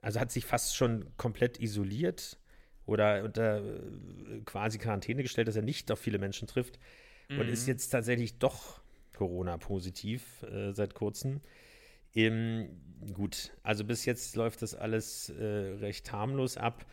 also 0.00 0.20
hat 0.20 0.30
sich 0.30 0.44
fast 0.44 0.76
schon 0.76 1.06
komplett 1.16 1.60
isoliert 1.60 2.38
oder 2.86 3.24
unter 3.24 3.64
äh, 3.64 4.40
quasi 4.44 4.78
Quarantäne 4.78 5.22
gestellt, 5.22 5.48
dass 5.48 5.56
er 5.56 5.62
nicht 5.62 5.90
auf 5.90 5.98
viele 5.98 6.18
Menschen 6.18 6.48
trifft 6.48 6.78
und 7.30 7.48
ist 7.48 7.66
jetzt 7.66 7.90
tatsächlich 7.90 8.38
doch 8.38 8.80
Corona-positiv 9.12 10.42
äh, 10.44 10.72
seit 10.72 10.94
kurzem. 10.94 11.40
Ähm, 12.14 12.70
gut, 13.12 13.52
also 13.62 13.84
bis 13.84 14.04
jetzt 14.06 14.34
läuft 14.36 14.62
das 14.62 14.74
alles 14.74 15.28
äh, 15.28 15.44
recht 15.44 16.10
harmlos 16.10 16.56
ab, 16.56 16.86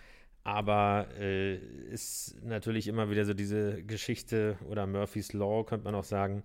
aber 0.44 1.08
äh, 1.18 1.56
ist 1.56 2.36
natürlich 2.44 2.88
immer 2.88 3.10
wieder 3.10 3.26
so 3.26 3.34
diese 3.34 3.82
Geschichte 3.84 4.58
oder 4.70 4.86
Murphy's 4.86 5.34
Law, 5.34 5.64
könnte 5.64 5.86
man 5.86 5.96
auch 5.96 6.04
sagen. 6.04 6.44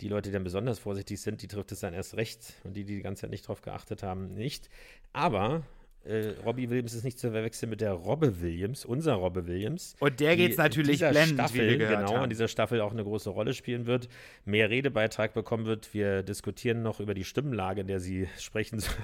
Die 0.00 0.08
Leute, 0.08 0.28
die 0.28 0.32
dann 0.32 0.44
besonders 0.44 0.78
vorsichtig 0.78 1.20
sind, 1.20 1.42
die 1.42 1.48
trifft 1.48 1.72
es 1.72 1.80
dann 1.80 1.94
erst 1.94 2.16
recht 2.16 2.54
und 2.64 2.76
die, 2.76 2.84
die 2.84 2.96
die 2.96 3.02
ganze 3.02 3.22
Zeit 3.22 3.30
nicht 3.30 3.48
drauf 3.48 3.62
geachtet 3.62 4.02
haben, 4.02 4.34
nicht. 4.34 4.68
Aber 5.12 5.64
äh, 6.04 6.34
Robbie 6.44 6.70
Williams 6.70 6.94
ist 6.94 7.04
nicht 7.04 7.18
zu 7.18 7.30
verwechseln 7.30 7.70
mit 7.70 7.80
der 7.80 7.92
Robbe 7.92 8.40
Williams, 8.40 8.84
unser 8.84 9.14
Robbe 9.14 9.46
Williams. 9.46 9.94
Und 10.00 10.20
der 10.20 10.36
die 10.36 10.44
geht's 10.44 10.56
natürlich 10.56 10.88
in 10.88 10.92
dieser 10.92 11.10
blendend, 11.10 11.38
Staffel, 11.38 11.60
wie 11.60 11.70
wir 11.70 11.78
gehört 11.78 11.98
genau, 12.00 12.14
haben. 12.14 12.24
in 12.24 12.30
dieser 12.30 12.48
Staffel 12.48 12.80
auch 12.80 12.92
eine 12.92 13.04
große 13.04 13.30
Rolle 13.30 13.52
spielen 13.52 13.86
wird, 13.86 14.08
mehr 14.44 14.70
Redebeitrag 14.70 15.34
bekommen 15.34 15.66
wird. 15.66 15.92
Wir 15.92 16.22
diskutieren 16.22 16.82
noch 16.82 17.00
über 17.00 17.14
die 17.14 17.24
Stimmlage, 17.24 17.82
in 17.82 17.86
der 17.86 18.00
sie 18.00 18.28
sprechen 18.38 18.80
soll. 18.80 18.94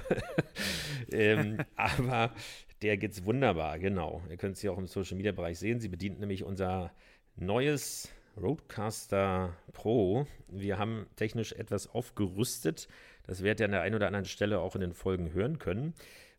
ähm, 1.11 1.57
aber 1.75 2.33
der 2.81 2.97
geht's 2.97 3.25
wunderbar, 3.25 3.77
genau. 3.79 4.21
Ihr 4.29 4.37
könnt 4.37 4.57
sie 4.57 4.69
auch 4.69 4.77
im 4.77 4.87
Social 4.87 5.17
Media 5.17 5.31
Bereich 5.31 5.59
sehen. 5.59 5.79
Sie 5.79 5.89
bedient 5.89 6.19
nämlich 6.19 6.43
unser 6.43 6.91
neues 7.35 8.09
Roadcaster 8.37 9.55
Pro. 9.73 10.27
Wir 10.47 10.77
haben 10.77 11.07
technisch 11.15 11.53
etwas 11.53 11.87
aufgerüstet. 11.87 12.87
Das 13.27 13.43
werdet 13.43 13.61
ihr 13.61 13.65
an 13.65 13.71
der 13.71 13.81
einen 13.81 13.95
oder 13.95 14.07
anderen 14.07 14.25
Stelle 14.25 14.59
auch 14.59 14.75
in 14.75 14.81
den 14.81 14.93
Folgen 14.93 15.33
hören 15.33 15.57
können. 15.57 15.93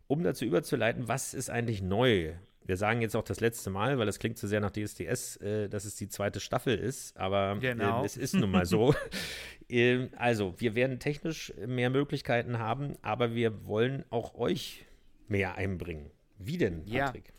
Um 0.08 0.22
dazu 0.22 0.44
überzuleiten, 0.44 1.08
was 1.08 1.34
ist 1.34 1.50
eigentlich 1.50 1.82
neu? 1.82 2.34
Wir 2.64 2.76
sagen 2.76 3.00
jetzt 3.00 3.14
auch 3.14 3.22
das 3.24 3.40
letzte 3.40 3.70
Mal, 3.70 3.98
weil 3.98 4.06
das 4.06 4.18
klingt 4.18 4.38
zu 4.38 4.48
sehr 4.48 4.60
nach 4.60 4.70
DSDS, 4.72 5.36
äh, 5.36 5.68
dass 5.68 5.84
es 5.84 5.94
die 5.96 6.08
zweite 6.08 6.40
Staffel 6.40 6.76
ist, 6.76 7.16
aber 7.16 7.56
Genau. 7.60 8.00
ähm, 8.00 8.04
es 8.04 8.16
ist 8.16 8.34
nun 8.34 8.50
mal 8.50 8.66
so. 8.66 8.94
ähm, 9.68 10.10
also, 10.16 10.54
wir 10.58 10.74
werden 10.74 10.98
technisch 10.98 11.52
mehr 11.64 11.90
Möglichkeiten 11.90 12.58
haben, 12.58 12.94
aber 13.02 13.34
wir 13.34 13.66
wollen 13.66 14.04
auch 14.10 14.34
euch 14.34 14.84
mehr 15.28 15.54
einbringen. 15.56 16.10
Wie 16.38 16.58
denn, 16.58 16.82
Ja. 16.86 17.06
Patrick? 17.06 17.32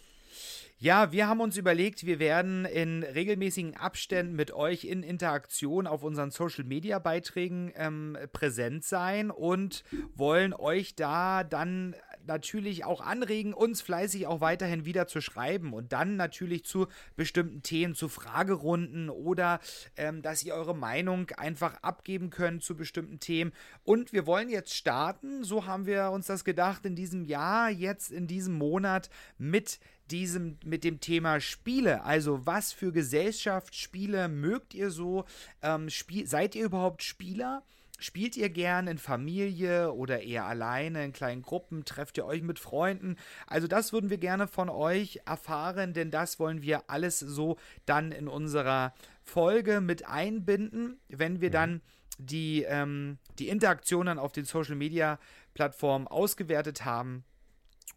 Ja, 0.80 1.12
wir 1.12 1.28
haben 1.28 1.42
uns 1.42 1.58
überlegt, 1.58 2.06
wir 2.06 2.20
werden 2.20 2.66
in 2.66 3.02
regelmäßigen 3.02 3.76
Abständen 3.76 4.36
mit 4.36 4.52
euch 4.52 4.84
in 4.86 5.02
Interaktion 5.02 5.88
auf 5.88 6.04
unseren 6.04 6.30
Social 6.30 6.66
Media 6.66 7.00
Beiträgen 7.00 7.72
ähm, 7.76 8.16
präsent 8.32 8.84
sein 8.86 9.32
und 9.32 9.84
wollen 10.14 10.54
euch 10.54 10.94
da 10.96 11.44
dann 11.44 11.96
natürlich 12.28 12.86
auch 12.86 13.02
anregen, 13.02 13.54
uns 13.54 13.82
fleißig 13.82 14.28
auch 14.28 14.42
weiterhin 14.42 14.86
wieder 14.86 15.08
zu 15.08 15.22
schreiben 15.22 15.74
und 15.74 15.94
dann 15.94 16.16
natürlich 16.16 16.66
zu 16.66 16.88
bestimmten 17.16 17.64
Themen, 17.64 17.96
zu 17.96 18.10
Fragerunden 18.10 19.10
oder 19.10 19.60
ähm, 19.96 20.22
dass 20.22 20.44
ihr 20.44 20.54
eure 20.54 20.76
Meinung 20.76 21.30
einfach 21.32 21.82
abgeben 21.82 22.30
könnt 22.30 22.64
zu 22.64 22.76
bestimmten 22.76 23.20
Themen. 23.20 23.52
Und 23.84 24.14
wir 24.14 24.26
wollen 24.26 24.50
jetzt 24.50 24.74
starten, 24.74 25.44
so 25.44 25.66
haben 25.66 25.86
wir 25.86 26.12
uns 26.12 26.28
das 26.28 26.44
gedacht, 26.44 26.86
in 26.86 26.96
diesem 26.96 27.24
Jahr, 27.26 27.70
jetzt 27.70 28.12
in 28.12 28.28
diesem 28.28 28.56
Monat 28.56 29.10
mit 29.38 29.80
diesem, 30.12 30.58
mit 30.64 30.84
dem 30.84 31.00
Thema 31.00 31.40
Spiele. 31.40 32.04
Also, 32.04 32.46
was 32.46 32.72
für 32.72 32.92
Gesellschaftsspiele 32.92 34.30
mögt 34.30 34.74
ihr 34.74 34.90
so? 34.90 35.26
Ähm, 35.62 35.90
spiel, 35.90 36.28
seid 36.28 36.56
ihr 36.56 36.66
überhaupt 36.66 37.04
Spieler? 37.04 37.64
Spielt 38.00 38.38
ihr 38.38 38.50
gern 38.50 38.88
in 38.88 39.00
Familie 39.00 39.92
oder 39.92 40.22
eher 40.22 40.46
alleine 40.46 41.04
in 41.04 41.14
kleinen 41.14 41.42
Gruppen? 41.42 41.84
Trefft 41.84 42.18
ihr 42.18 42.26
euch 42.26 42.44
mit 42.44 42.60
Freunden? 42.60 43.18
Also 43.48 43.68
das 43.68 43.92
würden 43.92 44.12
wir 44.12 44.20
gerne 44.20 44.48
von 44.48 44.70
euch 44.70 45.22
erfahren, 45.26 45.94
denn 45.94 46.12
das 46.12 46.40
wollen 46.40 46.62
wir 46.62 46.90
alles 46.90 47.20
so 47.20 47.58
dann 47.88 48.12
in 48.12 48.28
unserer 48.28 48.94
Folge 49.24 49.82
mit 49.82 50.08
einbinden, 50.08 51.00
wenn 51.10 51.42
wir 51.42 51.50
dann 51.50 51.82
die, 52.20 52.64
ähm, 52.64 53.18
die 53.40 53.50
Interaktionen 53.50 54.20
auf 54.20 54.32
den 54.32 54.46
Social-Media-Plattformen 54.46 56.08
ausgewertet 56.08 56.86
haben 56.86 57.24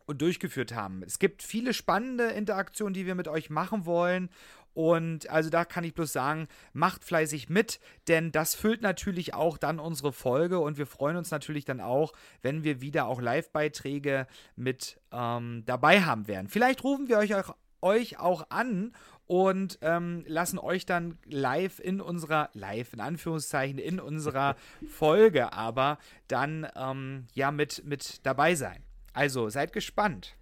und 0.06 0.22
durchgeführt 0.22 0.74
haben. 0.74 1.02
Es 1.02 1.18
gibt 1.18 1.42
viele 1.42 1.72
spannende 1.72 2.24
Interaktionen, 2.24 2.94
die 2.94 3.06
wir 3.06 3.14
mit 3.14 3.28
euch 3.28 3.48
machen 3.48 3.86
wollen. 3.86 4.28
Und 4.72 5.28
also 5.28 5.50
da 5.50 5.64
kann 5.64 5.84
ich 5.84 5.94
bloß 5.94 6.12
sagen, 6.12 6.46
macht 6.72 7.04
fleißig 7.04 7.48
mit, 7.48 7.80
denn 8.08 8.30
das 8.30 8.54
füllt 8.54 8.82
natürlich 8.82 9.34
auch 9.34 9.58
dann 9.58 9.80
unsere 9.80 10.12
Folge 10.12 10.60
und 10.60 10.78
wir 10.78 10.86
freuen 10.86 11.16
uns 11.16 11.30
natürlich 11.30 11.64
dann 11.64 11.80
auch, 11.80 12.12
wenn 12.42 12.62
wir 12.62 12.80
wieder 12.80 13.06
auch 13.06 13.20
Live-Beiträge 13.20 14.26
mit 14.56 15.00
ähm, 15.12 15.64
dabei 15.66 16.02
haben 16.02 16.28
werden. 16.28 16.48
Vielleicht 16.48 16.84
rufen 16.84 17.08
wir 17.08 17.18
euch 17.18 17.34
auch, 17.34 17.56
euch 17.82 18.18
auch 18.20 18.46
an 18.50 18.92
und 19.26 19.78
ähm, 19.82 20.24
lassen 20.26 20.58
euch 20.58 20.86
dann 20.86 21.18
live 21.24 21.78
in 21.78 22.00
unserer, 22.00 22.50
live 22.52 22.92
in 22.92 23.00
Anführungszeichen, 23.00 23.78
in 23.78 24.00
unserer 24.00 24.56
Folge 24.88 25.52
aber 25.52 25.98
dann 26.28 26.66
ähm, 26.76 27.26
ja 27.34 27.50
mit, 27.50 27.84
mit 27.84 28.24
dabei 28.24 28.54
sein. 28.54 28.82
Also 29.12 29.48
seid 29.48 29.72
gespannt. 29.72 30.36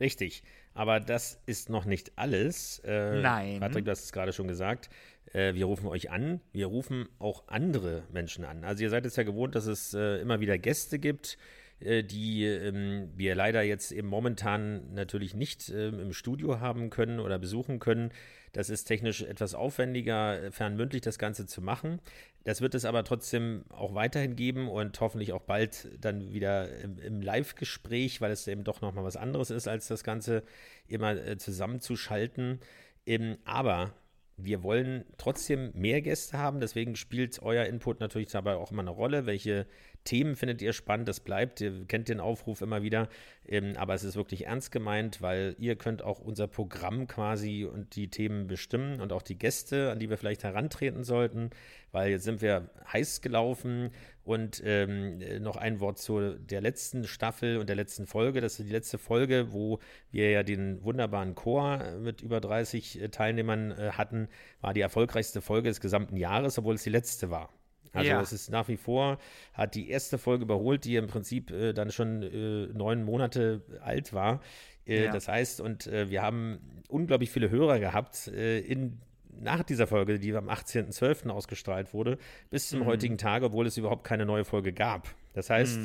Richtig. 0.00 0.42
Aber 0.80 0.98
das 0.98 1.38
ist 1.44 1.68
noch 1.68 1.84
nicht 1.84 2.12
alles. 2.16 2.78
Äh, 2.86 3.20
Nein. 3.20 3.60
Patrick, 3.60 3.84
du 3.84 3.90
hast 3.90 4.04
es 4.04 4.12
gerade 4.12 4.32
schon 4.32 4.48
gesagt. 4.48 4.88
Äh, 5.34 5.52
wir 5.52 5.66
rufen 5.66 5.86
euch 5.86 6.10
an. 6.10 6.40
Wir 6.52 6.68
rufen 6.68 7.06
auch 7.18 7.48
andere 7.48 8.04
Menschen 8.10 8.46
an. 8.46 8.64
Also 8.64 8.84
ihr 8.84 8.88
seid 8.88 9.04
es 9.04 9.14
ja 9.16 9.24
gewohnt, 9.24 9.54
dass 9.54 9.66
es 9.66 9.92
äh, 9.92 10.22
immer 10.22 10.40
wieder 10.40 10.56
Gäste 10.56 10.98
gibt, 10.98 11.36
die 11.80 12.44
ähm, 12.44 13.10
wir 13.16 13.34
leider 13.34 13.62
jetzt 13.62 13.92
eben 13.92 14.08
momentan 14.08 14.92
natürlich 14.92 15.34
nicht 15.34 15.70
ähm, 15.70 15.98
im 16.00 16.12
Studio 16.12 16.60
haben 16.60 16.90
können 16.90 17.20
oder 17.20 17.38
besuchen 17.38 17.78
können. 17.78 18.12
Das 18.52 18.68
ist 18.68 18.84
technisch 18.84 19.22
etwas 19.22 19.54
aufwendiger, 19.54 20.42
äh, 20.42 20.50
fernmündlich 20.50 21.02
das 21.02 21.18
Ganze 21.18 21.46
zu 21.46 21.62
machen. 21.62 22.00
Das 22.44 22.60
wird 22.60 22.74
es 22.74 22.84
aber 22.84 23.04
trotzdem 23.04 23.64
auch 23.68 23.94
weiterhin 23.94 24.34
geben 24.34 24.68
und 24.68 25.00
hoffentlich 25.00 25.32
auch 25.32 25.42
bald 25.42 25.88
dann 26.00 26.32
wieder 26.32 26.68
im, 26.80 26.98
im 26.98 27.22
Live-Gespräch, 27.22 28.20
weil 28.20 28.32
es 28.32 28.48
eben 28.48 28.64
doch 28.64 28.80
nochmal 28.80 29.04
was 29.04 29.16
anderes 29.16 29.50
ist, 29.50 29.68
als 29.68 29.88
das 29.88 30.04
Ganze 30.04 30.42
immer 30.88 31.16
äh, 31.16 31.36
zusammenzuschalten. 31.36 32.60
Ähm, 33.06 33.38
aber 33.44 33.94
wir 34.44 34.62
wollen 34.62 35.04
trotzdem 35.18 35.70
mehr 35.74 36.02
Gäste 36.02 36.38
haben, 36.38 36.60
deswegen 36.60 36.96
spielt 36.96 37.40
euer 37.42 37.64
Input 37.64 38.00
natürlich 38.00 38.30
dabei 38.30 38.56
auch 38.56 38.70
immer 38.70 38.82
eine 38.82 38.90
Rolle. 38.90 39.26
Welche 39.26 39.66
Themen 40.04 40.36
findet 40.36 40.62
ihr 40.62 40.72
spannend? 40.72 41.08
Das 41.08 41.20
bleibt, 41.20 41.60
ihr 41.60 41.84
kennt 41.86 42.08
den 42.08 42.20
Aufruf 42.20 42.62
immer 42.62 42.82
wieder, 42.82 43.08
ähm, 43.46 43.74
aber 43.76 43.94
es 43.94 44.04
ist 44.04 44.16
wirklich 44.16 44.46
ernst 44.46 44.72
gemeint, 44.72 45.20
weil 45.20 45.56
ihr 45.58 45.76
könnt 45.76 46.02
auch 46.02 46.20
unser 46.20 46.46
Programm 46.46 47.06
quasi 47.06 47.64
und 47.64 47.96
die 47.96 48.08
Themen 48.08 48.46
bestimmen 48.46 49.00
und 49.00 49.12
auch 49.12 49.22
die 49.22 49.38
Gäste, 49.38 49.90
an 49.90 49.98
die 49.98 50.08
wir 50.08 50.16
vielleicht 50.16 50.44
herantreten 50.44 51.04
sollten, 51.04 51.50
weil 51.92 52.10
jetzt 52.10 52.24
sind 52.24 52.40
wir 52.40 52.70
heiß 52.92 53.20
gelaufen 53.20 53.90
und 54.30 54.62
ähm, 54.64 55.20
äh, 55.20 55.40
noch 55.40 55.56
ein 55.56 55.80
Wort 55.80 55.98
zu 55.98 56.34
der 56.38 56.60
letzten 56.60 57.04
Staffel 57.04 57.56
und 57.58 57.68
der 57.68 57.74
letzten 57.74 58.06
Folge. 58.06 58.40
Das 58.40 58.60
ist 58.60 58.68
die 58.68 58.72
letzte 58.72 58.96
Folge, 58.96 59.52
wo 59.52 59.80
wir 60.12 60.30
ja 60.30 60.44
den 60.44 60.84
wunderbaren 60.84 61.34
Chor 61.34 61.80
äh, 61.80 61.98
mit 61.98 62.22
über 62.22 62.40
30 62.40 63.00
äh, 63.02 63.08
Teilnehmern 63.08 63.72
äh, 63.72 63.90
hatten, 63.90 64.28
war 64.60 64.72
die 64.72 64.82
erfolgreichste 64.82 65.40
Folge 65.40 65.68
des 65.68 65.80
gesamten 65.80 66.16
Jahres, 66.16 66.56
obwohl 66.58 66.76
es 66.76 66.84
die 66.84 66.90
letzte 66.90 67.30
war. 67.30 67.48
Also 67.92 68.08
Ja. 68.08 68.20
es 68.20 68.32
ist 68.32 68.50
nach 68.50 68.68
wie 68.68 68.76
vor, 68.76 69.18
hat 69.52 69.74
die 69.74 69.90
erste 69.90 70.16
Folge 70.16 70.44
überholt, 70.44 70.84
die 70.84 70.94
im 70.94 71.08
Prinzip 71.08 71.50
äh, 71.50 71.72
dann 71.72 71.90
schon 71.90 72.22
äh, 72.22 72.66
neun 72.72 73.02
Monate 73.02 73.62
alt 73.80 74.12
war. 74.12 74.42
Äh, 74.86 75.06
Ja. 75.06 75.12
Das 75.12 75.26
heißt, 75.26 75.60
und 75.60 75.86
wir 75.86 76.22
haben 76.22 76.60
unglaublich 76.88 77.30
viele 77.32 77.50
Hörer 77.50 77.80
gehabt 77.80 78.28
in 78.28 79.00
nach 79.40 79.62
dieser 79.62 79.86
Folge, 79.86 80.18
die 80.18 80.34
am 80.34 80.48
18.12. 80.48 81.30
ausgestrahlt 81.30 81.92
wurde, 81.94 82.18
bis 82.50 82.68
zum 82.68 82.84
heutigen 82.84 83.18
Tage, 83.18 83.46
obwohl 83.46 83.66
es 83.66 83.76
überhaupt 83.76 84.04
keine 84.04 84.26
neue 84.26 84.44
Folge 84.44 84.72
gab. 84.72 85.14
Das 85.32 85.50
heißt, 85.50 85.80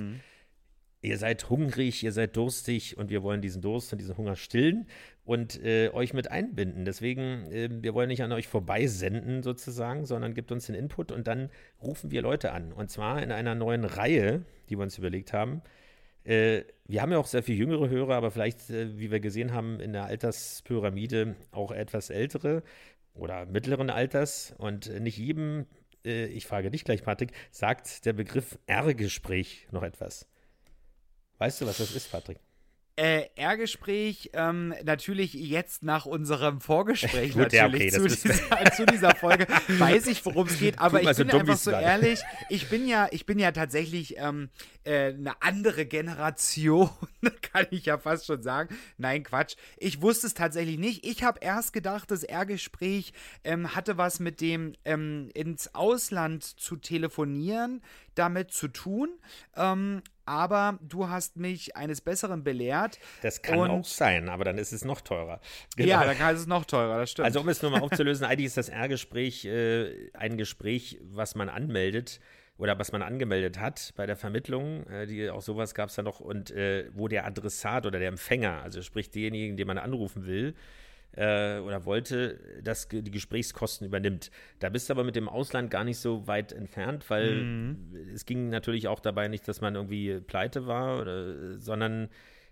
ihr 1.02 1.18
seid 1.18 1.50
hungrig, 1.50 2.04
ihr 2.04 2.12
seid 2.12 2.36
durstig 2.36 2.98
und 2.98 3.10
wir 3.10 3.24
wollen 3.24 3.42
diesen 3.42 3.62
Durst 3.62 3.92
und 3.94 4.00
diesen 4.00 4.18
Hunger 4.18 4.36
stillen 4.36 4.88
und 5.24 5.64
äh, 5.64 5.90
euch 5.94 6.14
mit 6.14 6.32
einbinden. 6.32 6.86
Deswegen, 6.86 7.52
äh, 7.52 7.70
wir 7.72 7.94
wollen 7.94 8.10
nicht 8.10 8.24
an 8.24 8.32
euch 8.32 8.48
vorbeisenden 8.48 9.44
sozusagen, 9.44 10.06
sondern 10.06 10.34
gebt 10.34 10.52
uns 10.52 10.68
den 10.68 10.76
Input 10.76 11.12
und 11.12 11.28
dann 11.28 11.50
rufen 11.82 12.12
wir 12.12 12.22
Leute 12.22 12.52
an. 12.52 12.74
Und 12.74 12.90
zwar 12.90 13.22
in 13.22 13.32
einer 13.32 13.56
neuen 13.56 13.86
Reihe, 13.86 14.44
die 14.70 14.78
wir 14.78 14.84
uns 14.84 14.98
überlegt 14.98 15.34
haben. 15.34 15.62
Äh, 16.24 16.64
wir 16.88 17.02
haben 17.02 17.12
ja 17.12 17.20
auch 17.20 17.28
sehr 17.28 17.44
viel 17.44 17.56
jüngere 17.56 17.90
Hörer, 17.90 18.16
aber 18.16 18.32
vielleicht, 18.32 18.70
äh, 18.70 18.98
wie 18.98 19.12
wir 19.12 19.20
gesehen 19.20 19.54
haben, 19.54 19.80
in 19.80 19.94
der 19.94 20.06
Alterspyramide 20.06 21.36
auch 21.52 21.72
etwas 21.72 22.10
ältere 22.10 22.64
oder 23.16 23.46
mittleren 23.46 23.90
Alters. 23.90 24.54
Und 24.58 24.88
nicht 25.02 25.18
jedem, 25.18 25.66
äh, 26.06 26.26
ich 26.28 26.46
frage 26.46 26.72
dich 26.72 26.84
gleich, 26.84 27.04
Patrick, 27.04 27.32
sagt 27.52 28.06
der 28.06 28.14
Begriff 28.14 28.60
R-Gespräch 28.68 29.68
noch 29.72 29.84
etwas. 29.84 30.28
Weißt 31.38 31.62
du, 31.62 31.66
was 31.66 31.78
das 31.78 31.96
ist, 31.96 32.12
Patrick? 32.12 32.40
Äh, 32.98 33.26
R-Gespräch, 33.36 34.30
ähm, 34.34 34.74
natürlich 34.86 35.34
jetzt 35.34 35.84
nach 35.84 36.06
unserem 36.06 36.62
Vorgespräch 36.62 37.34
Gut, 37.34 37.52
ja, 37.52 37.64
natürlich 37.64 37.94
okay, 37.94 38.08
zu, 38.10 38.28
dieser, 38.30 38.72
zu 38.76 38.86
dieser 38.86 39.14
Folge, 39.14 39.48
weiß 39.68 40.08
ich, 40.08 40.26
worum 40.26 40.48
es 40.48 40.60
geht, 40.60 40.80
aber 40.80 41.02
ich 41.02 41.10
so 41.10 41.24
bin 41.24 41.28
dumm, 41.28 41.42
einfach 41.42 41.58
so 41.58 41.72
ehrlich, 41.72 42.22
ich 42.50 42.70
bin 42.70 42.88
ja, 42.88 43.10
ich 43.12 43.26
bin 43.26 43.38
ja 43.38 43.52
tatsächlich 43.52 44.16
ähm, 44.18 44.50
äh, 44.86 45.08
eine 45.08 45.42
andere 45.42 45.86
Generation, 45.86 46.90
kann 47.54 47.68
ich 47.72 47.86
ja 47.86 47.98
fast 47.98 48.28
schon 48.28 48.42
sagen. 48.42 48.74
Nein, 48.98 49.24
Quatsch. 49.24 49.56
Ich 49.78 50.02
wusste 50.02 50.28
es 50.28 50.34
tatsächlich 50.34 50.78
nicht. 50.78 51.06
Ich 51.06 51.24
habe 51.24 51.40
erst 51.42 51.74
gedacht, 51.74 52.12
das 52.12 52.24
R-Gespräch 52.24 53.12
ähm, 53.44 53.76
hatte 53.76 53.98
was 53.98 54.22
mit 54.22 54.40
dem 54.40 54.74
ähm, 54.86 55.32
ins 55.34 55.76
Ausland 55.76 56.44
zu 56.44 56.78
telefonieren 56.78 57.82
damit 58.16 58.52
zu 58.52 58.68
tun. 58.68 59.10
Ähm, 59.56 60.02
aber 60.26 60.80
du 60.82 61.08
hast 61.08 61.38
mich 61.38 61.76
eines 61.78 62.02
Besseren 62.02 62.44
belehrt. 62.44 62.98
Das 63.22 63.42
kann 63.44 63.60
Und- 63.60 63.70
auch 63.70 63.86
sein, 63.86 64.28
aber 64.30 64.44
dann 64.44 64.58
ist 64.58 64.72
es 64.72 64.84
noch 64.84 65.02
teurer. 65.02 65.40
Ja, 65.78 65.86
Genau. 66.00 66.04
dann 66.08 66.18
kann 66.18 66.36
es 66.36 66.48
noch 66.48 66.66
teurer, 66.66 67.00
das 67.00 67.12
stimmt. 67.12 67.26
Also 67.28 67.42
um 67.42 67.50
es 67.50 67.62
nur 67.62 67.70
mal 67.72 67.82
aufzulösen, 67.82 68.26
eigentlich 68.26 68.48
ist 68.48 68.58
das 68.58 68.70
R-Gespräch 68.70 69.46
äh, 69.46 70.10
ein 70.14 70.38
Gespräch, 70.38 71.00
was 71.04 71.36
man 71.36 71.48
anmeldet 71.50 72.20
oder 72.58 72.80
was 72.80 72.92
man 72.92 73.02
angemeldet 73.04 73.60
hat 73.60 73.94
bei 73.98 74.06
der 74.08 74.16
Vermittlung. 74.16 74.88
Äh, 74.88 75.06
die, 75.06 75.30
auch 75.30 75.42
sowas 75.44 75.76
gab 75.76 75.90
es 75.90 75.96
da 75.96 76.02
noch 76.02 76.20
und 76.22 76.50
äh, 76.52 76.90
wo 76.94 77.08
der 77.08 77.26
Adressat 77.28 77.86
oder 77.86 78.00
der 78.00 78.08
Empfänger, 78.08 78.64
also 78.64 78.82
sprich 78.82 79.12
denjenigen, 79.12 79.58
den 79.58 79.68
man 79.68 79.78
anrufen 79.78 80.26
will 80.26 80.56
äh, 81.16 81.60
oder 81.60 81.86
wollte, 81.86 82.40
das, 82.64 82.90
ge- 82.90 83.02
die 83.02 83.12
Gesprächskosten 83.12 83.88
übernimmt. 83.88 84.32
Da 84.60 84.70
bist 84.70 84.90
du 84.90 84.94
aber 84.94 85.04
mit 85.04 85.16
dem 85.16 85.30
Ausland 85.30 85.72
gar 85.72 85.84
nicht 85.84 85.98
so 85.98 86.28
weit 86.28 86.52
entfernt, 86.52 87.10
weil 87.10 87.36
Mhm. 87.44 88.12
es 88.14 88.26
ging 88.26 88.50
natürlich 88.50 88.88
auch 88.88 89.00
dabei 89.00 89.28
nicht, 89.28 89.48
dass 89.48 89.62
man 89.62 89.76
irgendwie 89.76 90.20
pleite 90.20 90.68
war, 90.68 91.02
oder, 91.02 91.58
sondern 91.60 92.10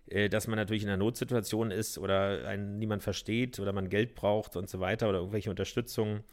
äh, 0.08 0.30
dass 0.30 0.48
man 0.48 0.58
natürlich 0.58 0.84
in 0.84 0.90
einer 0.90 0.98
Notsituation 0.98 1.72
ist 1.72 1.98
oder 1.98 2.48
einen 2.48 2.78
niemand 2.80 3.04
versteht 3.04 3.60
oder 3.60 3.72
man 3.74 3.90
Geld 3.90 4.16
braucht 4.16 4.56
und 4.56 4.70
so 4.70 4.80
weiter 4.80 5.10
oder 5.10 5.20
irgendwelche 5.20 5.50
Unterstützung. 5.50 6.24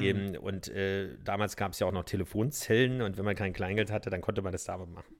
Eben, 0.00 0.36
und 0.36 0.66
äh, 0.68 1.16
damals 1.22 1.56
gab 1.56 1.70
es 1.72 1.78
ja 1.78 1.86
auch 1.86 1.92
noch 1.92 2.02
Telefonzellen 2.04 3.02
und 3.02 3.16
wenn 3.18 3.24
man 3.24 3.36
kein 3.36 3.52
Kleingeld 3.52 3.92
hatte, 3.92 4.10
dann 4.10 4.20
konnte 4.20 4.42
man 4.42 4.50
das 4.50 4.64
damit 4.64 4.88
machen. 4.90 5.14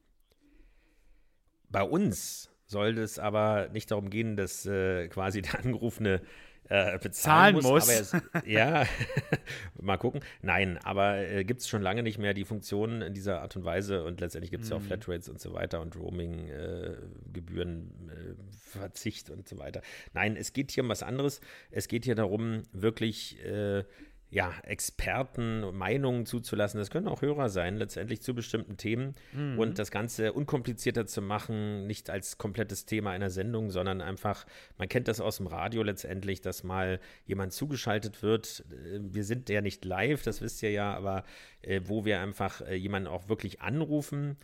Bei 1.71 1.83
uns 1.83 2.51
soll 2.67 2.99
es 2.99 3.19
aber 3.19 3.69
nicht 3.73 3.91
darum 3.91 4.11
gehen, 4.11 4.37
dass 4.37 4.67
äh, 4.67 5.09
quasi 5.09 5.41
der 5.43 5.59
Angerufene 5.65 6.21
äh, 6.69 6.99
bezahlen 6.99 7.13
Zahlen 7.13 7.55
muss. 7.63 7.89
Aber 7.89 8.01
es, 8.01 8.17
ja, 8.47 8.87
mal 9.81 9.97
gucken. 9.97 10.21
Nein, 10.43 10.79
aber 10.79 11.19
äh, 11.19 11.45
gibt 11.45 11.61
es 11.61 11.69
schon 11.69 11.83
lange 11.83 12.03
nicht 12.03 12.19
mehr 12.19 12.35
die 12.35 12.45
Funktion 12.45 13.03
in 13.03 13.15
dieser 13.15 13.43
Art 13.43 13.57
und 13.57 13.65
Weise 13.65 14.05
und 14.05 14.21
letztendlich 14.21 14.51
gibt 14.51 14.65
es 14.65 14.71
ja 14.71 14.77
auch 14.77 14.83
Flatrates 14.83 15.29
und 15.29 15.41
so 15.41 15.55
weiter 15.55 15.81
und 15.81 15.97
Roaming-Gebühren, 15.97 18.11
äh, 18.11 18.35
Verzicht 18.79 19.31
und 19.31 19.49
so 19.49 19.59
weiter. 19.59 19.83
Nein, 20.13 20.37
es 20.37 20.53
geht 20.53 20.73
hier 20.73 20.83
um 20.83 20.89
was 20.89 21.03
anderes. 21.03 21.41
Es 21.71 21.89
geht 21.89 22.05
hier 22.05 22.15
darum, 22.15 22.63
wirklich 22.73 23.43
äh, 23.45 23.85
ja, 24.29 24.53
Experten 24.65 25.75
Meinungen 25.77 26.27
zuzulassen. 26.27 26.79
Das 26.79 26.91
können 26.91 27.07
auch 27.07 27.23
Hörer 27.23 27.49
sein, 27.49 27.77
letztendlich 27.77 28.23
zu 28.23 28.35
bestimmten 28.35 28.77
Themen 28.77 29.15
und 29.59 29.79
das 29.79 29.91
Ganze 29.91 30.33
unkomplizierter 30.33 31.07
zu 31.07 31.23
machen, 31.23 31.87
nicht 31.87 32.11
als 32.11 32.37
komplettes 32.37 32.87
Thema 32.87 33.13
einer 33.13 33.31
Sendung, 33.31 33.71
sondern 33.71 34.01
einfach, 34.01 34.45
man 34.79 34.89
kennt 34.89 35.07
das 35.09 35.21
aus 35.21 35.37
dem 35.37 35.47
Radio 35.47 35.83
letztendlich, 35.83 36.41
dass 36.41 36.65
mal 36.65 36.99
jemand 37.25 37.53
zugeschaltet 37.53 38.23
wird. 38.23 38.65
Äh, 38.71 38.99
Wir 39.01 39.25
sind 39.25 39.49
ja 39.49 39.61
nicht 39.61 39.85
live, 39.85 40.23
das 40.23 40.41
wisst 40.43 40.63
ihr 40.63 40.73
ja, 40.73 40.95
aber 40.95 41.23
äh, 41.63 41.83
wo 41.85 42.05
wir 42.05 42.21
einfach 42.21 42.63
äh, 42.63 42.75
jemanden 42.75 43.09
auch 43.09 43.29
wirklich 43.29 43.61
anrufen 43.61 44.37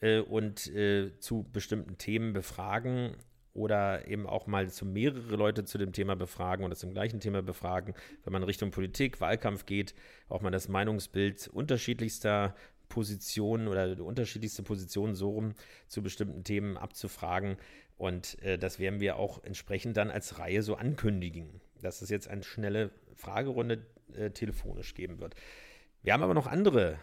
äh, 0.00 0.18
und 0.18 0.66
äh, 0.74 1.16
zu 1.20 1.48
bestimmten 1.52 1.96
Themen 1.96 2.32
befragen 2.32 3.14
oder 3.58 4.06
eben 4.06 4.26
auch 4.26 4.46
mal 4.46 4.70
zu 4.70 4.86
mehrere 4.86 5.36
Leute 5.36 5.64
zu 5.64 5.76
dem 5.78 5.92
Thema 5.92 6.14
befragen 6.14 6.64
oder 6.64 6.76
zum 6.76 6.92
gleichen 6.92 7.20
Thema 7.20 7.42
befragen, 7.42 7.94
wenn 8.24 8.32
man 8.32 8.44
Richtung 8.44 8.70
Politik, 8.70 9.20
Wahlkampf 9.20 9.66
geht, 9.66 9.94
auch 10.28 10.40
mal 10.40 10.50
das 10.50 10.68
Meinungsbild 10.68 11.48
unterschiedlichster 11.48 12.54
Positionen 12.88 13.68
oder 13.68 14.02
unterschiedlichste 14.02 14.62
Positionen 14.62 15.14
so 15.14 15.30
rum 15.30 15.54
zu 15.88 16.02
bestimmten 16.02 16.44
Themen 16.44 16.76
abzufragen. 16.76 17.56
Und 17.96 18.40
äh, 18.42 18.58
das 18.58 18.78
werden 18.78 19.00
wir 19.00 19.16
auch 19.16 19.42
entsprechend 19.42 19.96
dann 19.96 20.10
als 20.10 20.38
Reihe 20.38 20.62
so 20.62 20.76
ankündigen, 20.76 21.60
dass 21.82 22.00
es 22.00 22.10
jetzt 22.10 22.28
eine 22.28 22.44
schnelle 22.44 22.90
Fragerunde 23.14 23.84
äh, 24.14 24.30
telefonisch 24.30 24.94
geben 24.94 25.18
wird. 25.18 25.34
Wir 26.02 26.12
haben 26.12 26.22
aber 26.22 26.34
noch 26.34 26.46
andere 26.46 26.98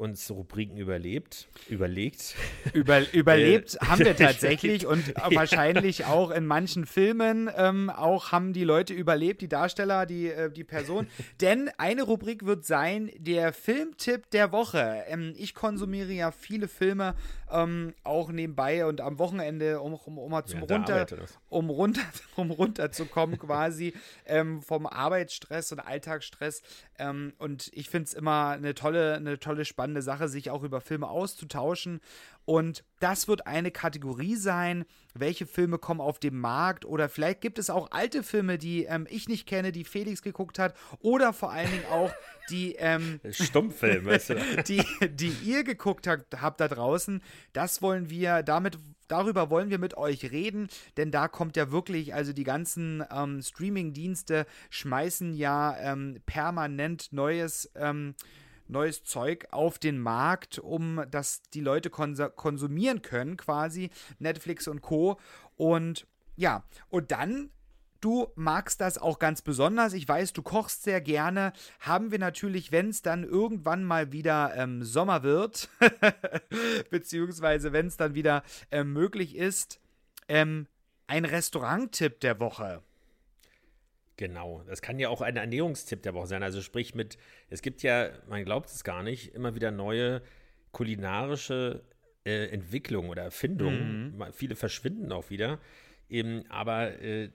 uns 0.00 0.30
Rubriken 0.30 0.78
überlebt, 0.78 1.46
überlegt. 1.68 2.34
Über, 2.72 3.02
überlebt 3.12 3.74
Äh, 3.74 3.86
haben 3.86 4.04
wir 4.04 4.16
tatsächlich 4.16 4.86
und 4.86 5.14
wahrscheinlich 5.34 6.06
auch 6.06 6.30
in 6.30 6.46
manchen 6.46 6.86
Filmen 6.86 7.50
ähm, 7.54 7.90
auch 7.90 8.32
haben 8.32 8.54
die 8.54 8.64
Leute 8.64 8.94
überlebt, 8.94 9.42
die 9.42 9.48
Darsteller, 9.48 10.06
die, 10.06 10.28
äh, 10.28 10.50
die 10.50 10.64
Person. 10.64 11.06
Denn 11.42 11.70
eine 11.76 12.02
Rubrik 12.02 12.46
wird 12.46 12.64
sein, 12.64 13.10
der 13.18 13.52
Filmtipp 13.52 14.30
der 14.30 14.52
Woche. 14.52 15.04
Ähm, 15.06 15.34
ich 15.36 15.54
konsumiere 15.54 16.12
ja 16.12 16.30
viele 16.30 16.66
Filme 16.66 17.14
ähm, 17.52 17.94
auch 18.04 18.30
nebenbei 18.30 18.86
und 18.86 19.00
am 19.00 19.18
Wochenende, 19.18 19.80
um, 19.80 19.94
um, 19.94 20.18
um 20.18 20.30
mal 20.30 20.44
zum 20.44 20.66
der 20.66 20.76
runter, 20.76 21.06
um 21.48 21.70
runter, 21.70 22.02
um 22.36 22.50
runterzukommen 22.50 23.38
quasi 23.38 23.94
ähm, 24.26 24.62
vom 24.62 24.86
Arbeitsstress 24.86 25.72
und 25.72 25.80
Alltagsstress. 25.80 26.62
Ähm, 26.98 27.32
und 27.38 27.70
ich 27.72 27.90
finde 27.90 28.06
es 28.06 28.14
immer 28.14 28.50
eine 28.50 28.74
tolle, 28.74 29.14
eine 29.14 29.38
tolle, 29.38 29.64
spannende 29.64 30.02
Sache, 30.02 30.28
sich 30.28 30.50
auch 30.50 30.62
über 30.62 30.80
Filme 30.80 31.08
auszutauschen. 31.08 32.00
Und 32.44 32.84
das 32.98 33.28
wird 33.28 33.46
eine 33.46 33.70
Kategorie 33.70 34.34
sein, 34.34 34.84
welche 35.14 35.46
Filme 35.46 35.78
kommen 35.78 36.00
auf 36.00 36.18
den 36.18 36.36
Markt 36.36 36.84
oder 36.84 37.08
vielleicht 37.08 37.40
gibt 37.40 37.58
es 37.58 37.70
auch 37.70 37.90
alte 37.90 38.22
Filme, 38.22 38.58
die 38.58 38.84
ähm, 38.84 39.06
ich 39.10 39.28
nicht 39.28 39.46
kenne, 39.46 39.72
die 39.72 39.84
Felix 39.84 40.22
geguckt 40.22 40.58
hat 40.58 40.74
oder 41.00 41.32
vor 41.32 41.50
allen 41.50 41.70
Dingen 41.70 41.86
auch 41.90 42.12
die 42.50 42.74
ähm, 42.78 43.20
Stummfilm, 43.30 44.04
weißt 44.04 44.30
du? 44.30 44.34
die, 44.68 44.84
die 45.10 45.32
ihr 45.44 45.64
geguckt 45.64 46.06
habt, 46.06 46.40
habt 46.40 46.60
da 46.60 46.68
draußen, 46.68 47.22
das 47.52 47.82
wollen 47.82 48.10
wir, 48.10 48.42
damit, 48.42 48.78
darüber 49.08 49.50
wollen 49.50 49.70
wir 49.70 49.78
mit 49.78 49.96
euch 49.96 50.30
reden, 50.30 50.68
denn 50.96 51.10
da 51.10 51.28
kommt 51.28 51.56
ja 51.56 51.70
wirklich, 51.70 52.14
also 52.14 52.32
die 52.32 52.44
ganzen 52.44 53.04
ähm, 53.10 53.42
Streaming-Dienste 53.42 54.46
schmeißen 54.70 55.34
ja 55.34 55.76
ähm, 55.78 56.20
permanent 56.26 57.12
neues, 57.12 57.70
ähm, 57.74 58.14
neues 58.68 59.02
Zeug 59.04 59.46
auf 59.50 59.78
den 59.78 59.98
Markt, 59.98 60.58
um 60.58 61.02
dass 61.10 61.42
die 61.54 61.60
Leute 61.60 61.90
konsumieren 61.90 63.02
können, 63.02 63.36
quasi 63.36 63.90
Netflix 64.18 64.68
und 64.68 64.80
Co. 64.80 65.18
Und 65.56 66.06
ja, 66.36 66.64
und 66.88 67.10
dann 67.10 67.50
Du 68.00 68.28
magst 68.34 68.80
das 68.80 68.96
auch 68.96 69.18
ganz 69.18 69.42
besonders. 69.42 69.92
Ich 69.92 70.08
weiß, 70.08 70.32
du 70.32 70.42
kochst 70.42 70.84
sehr 70.84 71.00
gerne. 71.00 71.52
Haben 71.80 72.10
wir 72.10 72.18
natürlich, 72.18 72.72
wenn 72.72 72.88
es 72.88 73.02
dann 73.02 73.24
irgendwann 73.24 73.84
mal 73.84 74.10
wieder 74.12 74.54
ähm, 74.56 74.82
Sommer 74.84 75.22
wird, 75.22 75.68
beziehungsweise 76.90 77.72
wenn 77.72 77.86
es 77.86 77.96
dann 77.96 78.14
wieder 78.14 78.42
ähm, 78.70 78.92
möglich 78.92 79.36
ist, 79.36 79.80
ähm, 80.28 80.66
ein 81.06 81.24
Restauranttipp 81.24 82.20
der 82.20 82.40
Woche. 82.40 82.82
Genau, 84.16 84.62
das 84.66 84.82
kann 84.82 84.98
ja 84.98 85.08
auch 85.08 85.22
ein 85.22 85.36
Ernährungstipp 85.36 86.02
der 86.02 86.14
Woche 86.14 86.26
sein. 86.26 86.42
Also 86.42 86.60
sprich 86.62 86.94
mit, 86.94 87.16
es 87.48 87.62
gibt 87.62 87.82
ja, 87.82 88.10
man 88.28 88.44
glaubt 88.44 88.68
es 88.68 88.84
gar 88.84 89.02
nicht, 89.02 89.34
immer 89.34 89.54
wieder 89.54 89.70
neue 89.70 90.22
kulinarische 90.72 91.82
äh, 92.24 92.46
Entwicklungen 92.48 93.10
oder 93.10 93.22
Erfindungen. 93.22 94.16
Ma- 94.18 94.30
Viele 94.32 94.56
verschwinden 94.56 95.10
auch 95.12 95.30
wieder. 95.30 95.58
Eben, 96.08 96.44
aber 96.50 97.00
äh, 97.00 97.30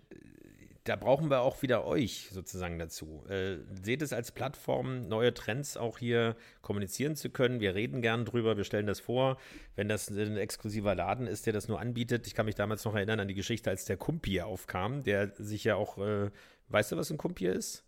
da 0.86 0.96
brauchen 0.96 1.30
wir 1.30 1.42
auch 1.42 1.62
wieder 1.62 1.86
euch 1.86 2.30
sozusagen 2.32 2.80
dazu. 2.80 3.26
Äh, 3.28 3.58
seht 3.84 4.02
es 4.02 4.14
als 4.14 4.32
Plattform, 4.32 5.02
neue 5.02 5.34
Trends 5.34 5.76
auch 5.76 5.98
hier 5.98 6.36
kommunizieren 6.62 7.16
zu 7.16 7.30
können. 7.30 7.60
Wir 7.60 7.76
reden 7.76 8.02
gern 8.02 8.24
drüber, 8.24 8.56
wir 8.56 8.64
stellen 8.64 8.88
das 8.88 9.00
vor. 9.00 9.38
Wenn 9.76 9.90
das 9.90 10.10
ein 10.10 10.38
exklusiver 10.38 10.96
Laden 10.96 11.28
ist, 11.28 11.46
der 11.46 11.54
das 11.54 11.68
nur 11.68 11.80
anbietet. 11.80 12.28
Ich 12.28 12.34
kann 12.34 12.46
mich 12.46 12.56
damals 12.56 12.86
noch 12.86 12.96
erinnern 12.96 13.20
an 13.20 13.28
die 13.28 13.34
Geschichte, 13.34 13.70
als 13.70 13.86
der 13.86 13.98
Kumpier 13.98 14.48
aufkam, 14.48 15.04
der 15.04 15.34
sich 15.36 15.66
ja 15.66 15.76
auch, 15.76 15.98
äh, 15.98 16.32
weißt 16.70 16.94
du, 16.94 16.98
was 16.98 17.12
ein 17.12 17.18
Kumpier 17.18 17.54
ist? 17.54 17.84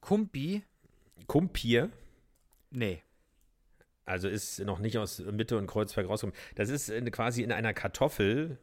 Kumpi? 0.00 0.62
Kumpier, 1.26 1.90
Nee. 2.70 3.02
Also 4.04 4.28
ist 4.28 4.58
noch 4.60 4.78
nicht 4.78 4.98
aus 4.98 5.18
Mitte 5.20 5.56
und 5.56 5.66
Kreuzberg 5.66 6.08
rausgekommen. 6.08 6.40
Das 6.54 6.68
ist 6.68 6.88
in, 6.88 7.10
quasi 7.10 7.42
in 7.42 7.52
einer 7.52 7.74
Kartoffel, 7.74 8.58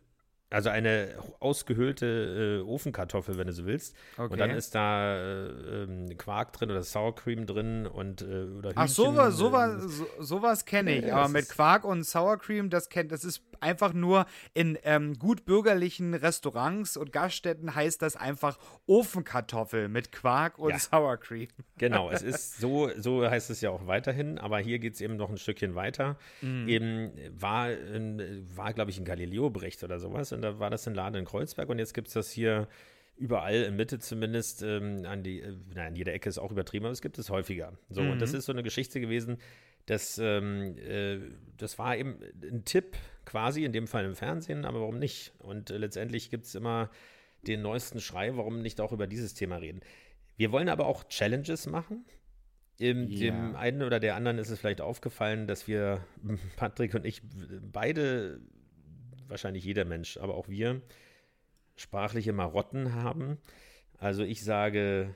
also 0.50 0.70
eine 0.70 1.16
ausgehöhlte 1.40 2.62
äh, 2.64 2.70
Ofenkartoffel, 2.70 3.38
wenn 3.38 3.48
du 3.48 3.54
so 3.54 3.66
willst. 3.66 3.96
Okay. 4.18 4.32
Und 4.32 4.40
dann 4.40 4.52
ist 4.52 4.76
da 4.76 5.16
äh, 5.16 5.84
ähm, 5.84 6.18
Quark 6.18 6.54
drin 6.54 6.72
oder 6.72 6.84
Sour 6.84 7.16
Cream 7.16 7.46
drin 7.46 7.86
und 7.86 8.22
äh, 8.22 8.46
oder 8.58 8.72
Ach, 8.76 8.88
Hühnchen, 8.88 8.88
sowas, 8.88 9.34
äh, 9.34 9.38
sowas, 9.38 9.84
so, 9.84 10.06
sowas 10.20 10.66
kenne 10.66 10.98
ich. 11.00 11.06
Ja, 11.06 11.18
aber 11.18 11.30
mit 11.30 11.50
Quark 11.50 11.84
und 11.84 12.04
Sour 12.04 12.38
Cream, 12.38 12.70
das 12.70 12.88
kennt, 12.88 13.12
das 13.12 13.26
ist 13.26 13.42
einfach 13.60 13.94
nur 13.94 14.26
in 14.54 14.78
ähm, 14.84 15.16
gut 15.16 15.46
bürgerlichen 15.46 16.14
Restaurants 16.14 16.96
und 16.96 17.12
Gaststätten 17.12 17.74
heißt 17.74 18.02
das 18.02 18.16
einfach 18.16 18.58
Ofenkartoffel 18.86 19.90
mit 19.90 20.12
Quark 20.12 20.60
und 20.60 20.72
Ja. 20.72 20.80
Sour 20.80 21.18
Cream. 21.18 21.48
Genau, 21.78 22.10
es 22.10 22.22
ist 22.24 22.60
so, 22.60 22.90
so 22.98 23.30
heißt 23.30 23.50
es 23.50 23.62
ja 23.62 23.70
auch 23.70 23.88
weiterhin, 23.88 24.38
aber 24.38 24.60
hier 24.60 24.80
geht 24.80 24.94
es 24.94 25.02
eben 25.02 25.18
noch 25.18 25.30
ein 25.30 25.38
Stückchen 25.38 25.76
weiter. 25.76 26.18
Mhm. 26.42 26.68
Eben 26.68 27.12
war, 27.38 27.70
war 28.56 28.74
glaube 28.74 28.92
ich, 28.92 29.00
ein 29.00 29.06
Galileo-Bericht 29.06 29.84
oder 29.84 30.00
sowas 30.00 30.32
und 30.38 30.42
da 30.44 30.60
war 30.60 30.70
das 30.70 30.88
ein 30.88 30.96
Laden 30.96 31.16
in 31.16 31.26
Kreuzberg 31.26 31.68
und 31.70 31.80
jetzt 31.80 31.94
gibt 31.94 32.08
es 32.08 32.14
das 32.14 32.32
hier 32.32 32.68
überall 33.18 33.64
in 33.64 33.76
Mitte 33.76 34.00
zumindest, 34.00 34.62
ähm, 34.64 35.04
an 35.06 35.24
die, 35.24 35.42
äh, 35.42 35.54
na, 35.74 35.88
an 35.88 35.96
jeder 35.96 36.14
Ecke 36.14 36.30
ist 36.30 36.38
auch 36.38 36.52
übertrieben, 36.52 36.86
aber 36.86 36.94
es 36.94 37.02
gibt 37.02 37.18
es 37.18 37.30
häufiger. 37.30 37.74
So, 37.90 38.02
und 38.02 38.16
Mhm. 38.16 38.20
das 38.20 38.34
ist 38.34 38.46
so 38.46 38.52
eine 38.54 38.64
Geschichte 38.64 39.02
gewesen, 39.02 39.38
das, 39.88 40.20
ähm, 40.22 40.78
äh, 40.78 41.18
das 41.58 41.80
war 41.80 41.98
eben 41.98 42.20
ein 42.44 42.64
Tipp 42.66 42.96
quasi, 43.26 43.64
in 43.64 43.72
dem 43.74 43.88
Fall 43.88 44.06
im 44.06 44.16
Fernsehen, 44.16 44.66
aber 44.66 44.82
warum 44.82 45.00
nicht? 45.00 45.34
Und 45.40 45.70
äh, 45.72 45.78
letztendlich 45.78 46.30
gibt 46.30 46.46
es 46.46 46.56
immer 46.56 46.90
den 47.48 47.62
neuesten 47.62 48.00
Schrei, 48.00 48.36
warum 48.38 48.62
nicht 48.62 48.80
auch 48.82 48.92
über 48.92 49.08
dieses 49.08 49.34
Thema 49.34 49.58
reden. 49.58 49.80
Wir 50.36 50.52
wollen 50.52 50.70
aber 50.70 50.86
auch 50.86 51.04
Challenges 51.06 51.66
machen. 51.68 52.06
Im, 52.80 53.08
Ja. 53.10 53.32
Dem 53.32 53.56
einen 53.56 53.82
oder 53.82 54.00
der 54.00 54.16
anderen 54.16 54.38
ist 54.38 54.50
es 54.52 54.60
vielleicht 54.60 54.82
aufgefallen, 54.82 55.48
dass 55.48 55.68
wir, 55.68 56.06
Patrick 56.58 56.94
und 56.94 57.06
ich, 57.06 57.22
beide, 57.72 58.40
wahrscheinlich 59.28 59.64
jeder 59.64 59.86
Mensch, 59.86 60.18
aber 60.18 60.36
auch 60.36 60.48
wir, 60.48 60.82
sprachliche 61.76 62.34
Marotten 62.34 62.94
haben. 62.94 63.38
Also 63.98 64.24
ich 64.24 64.44
sage, 64.44 65.16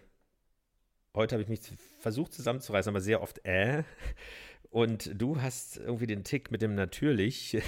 heute 1.13 1.35
habe 1.35 1.43
ich 1.43 1.49
mich 1.49 1.61
versucht 1.99 2.33
zusammenzureißen, 2.33 2.89
aber 2.89 3.01
sehr 3.01 3.21
oft 3.21 3.45
äh. 3.45 3.83
Und 4.69 5.11
du 5.21 5.41
hast 5.41 5.77
irgendwie 5.77 6.07
den 6.07 6.23
Tick 6.23 6.51
mit 6.51 6.61
dem 6.61 6.75
natürlich. 6.75 7.57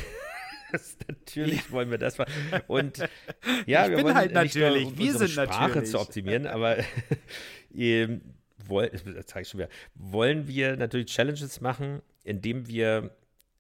Das, 0.72 0.98
natürlich 1.08 1.72
wollen 1.72 1.92
wir 1.92 2.00
das 2.00 2.18
mal. 2.18 2.26
Und 2.66 2.98
ja, 3.68 3.84
Ich 3.84 3.90
wir 3.92 3.98
bin 3.98 4.06
wollen 4.06 4.16
halt 4.16 4.34
nicht 4.34 4.56
nur, 4.56 4.70
natürlich. 4.70 4.88
um 4.88 4.98
Wir 4.98 5.14
sind 5.14 5.30
Sprache 5.30 5.68
natürlich. 5.68 5.92
zu 5.92 6.00
optimieren, 6.00 6.48
aber 6.48 6.78
ähm, 7.76 8.22
woll, 8.58 8.90
das 8.90 9.28
zeige 9.28 9.44
ich 9.44 9.50
schon 9.50 9.60
wieder, 9.60 9.70
wollen 9.94 10.48
wir 10.48 10.76
natürlich 10.76 11.12
Challenges 11.12 11.62
machen, 11.62 12.02
indem 12.24 12.68
wir 12.68 13.16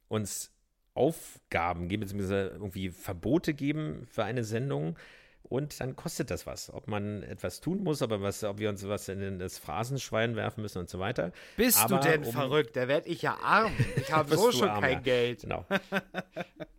uns 0.07 0.53
Aufgaben 0.96 1.88
geben, 1.88 2.02
beziehungsweise 2.02 2.50
irgendwie 2.54 2.89
Verbote 2.89 3.54
geben 3.54 4.06
für 4.10 4.24
eine 4.24 4.44
Sendung. 4.44 4.98
Und 5.44 5.82
dann 5.82 5.96
kostet 5.98 6.32
das 6.32 6.48
was. 6.48 6.74
Ob 6.74 6.88
man 6.88 7.22
etwas 7.22 7.60
tun 7.60 7.84
muss, 7.84 8.02
aber 8.02 8.22
was, 8.22 8.44
ob 8.46 8.60
wir 8.60 8.70
uns 8.70 8.88
was 8.88 9.10
in 9.10 9.39
das 9.39 9.58
Phrasenschwein 9.58 10.36
werfen 10.38 10.62
müssen 10.62 10.80
und 10.80 10.89
so 10.89 11.00
weiter. 11.00 11.32
Bist 11.58 11.84
Aber 11.84 11.98
du 11.98 12.10
denn 12.10 12.24
um- 12.24 12.32
verrückt? 12.32 12.76
Da 12.78 12.88
werd 12.88 13.06
ich 13.08 13.22
ja 13.22 13.38
arm. 13.44 13.74
Ich 13.98 14.12
habe 14.14 14.36
so 14.38 14.52
schon 14.52 14.70
arm, 14.70 14.82
kein 14.82 14.94
ja. 14.94 15.00
Geld. 15.02 15.41
Genau. 15.41 15.66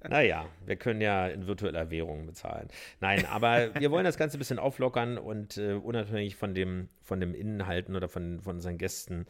naja, 0.09 0.47
wir 0.65 0.77
können 0.77 1.03
ja 1.03 1.29
in 1.29 1.47
virtueller 1.47 1.91
Währung 1.91 2.25
bezahlen. 2.27 2.69
Nein, 3.01 3.27
aber 3.27 3.75
wir 3.79 3.91
wollen 3.91 4.05
das 4.05 4.17
Ganze 4.17 4.39
ein 4.39 4.41
bisschen 4.41 4.59
auflockern 4.59 5.19
und 5.19 5.59
äh, 5.59 5.75
unabhängig 5.75 6.37
von 6.37 6.55
dem, 6.55 6.89
von 7.03 7.21
dem 7.21 7.35
Inhalten 7.35 7.95
oder 7.95 8.09
von, 8.09 8.41
von 8.41 8.57
unseren 8.57 8.79
Gästen 8.79 9.27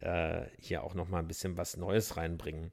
äh, 0.00 0.42
hier 0.58 0.84
auch 0.84 0.94
noch 0.94 1.08
mal 1.08 1.18
ein 1.18 1.28
bisschen 1.28 1.56
was 1.56 1.76
Neues 1.76 2.16
reinbringen. 2.16 2.70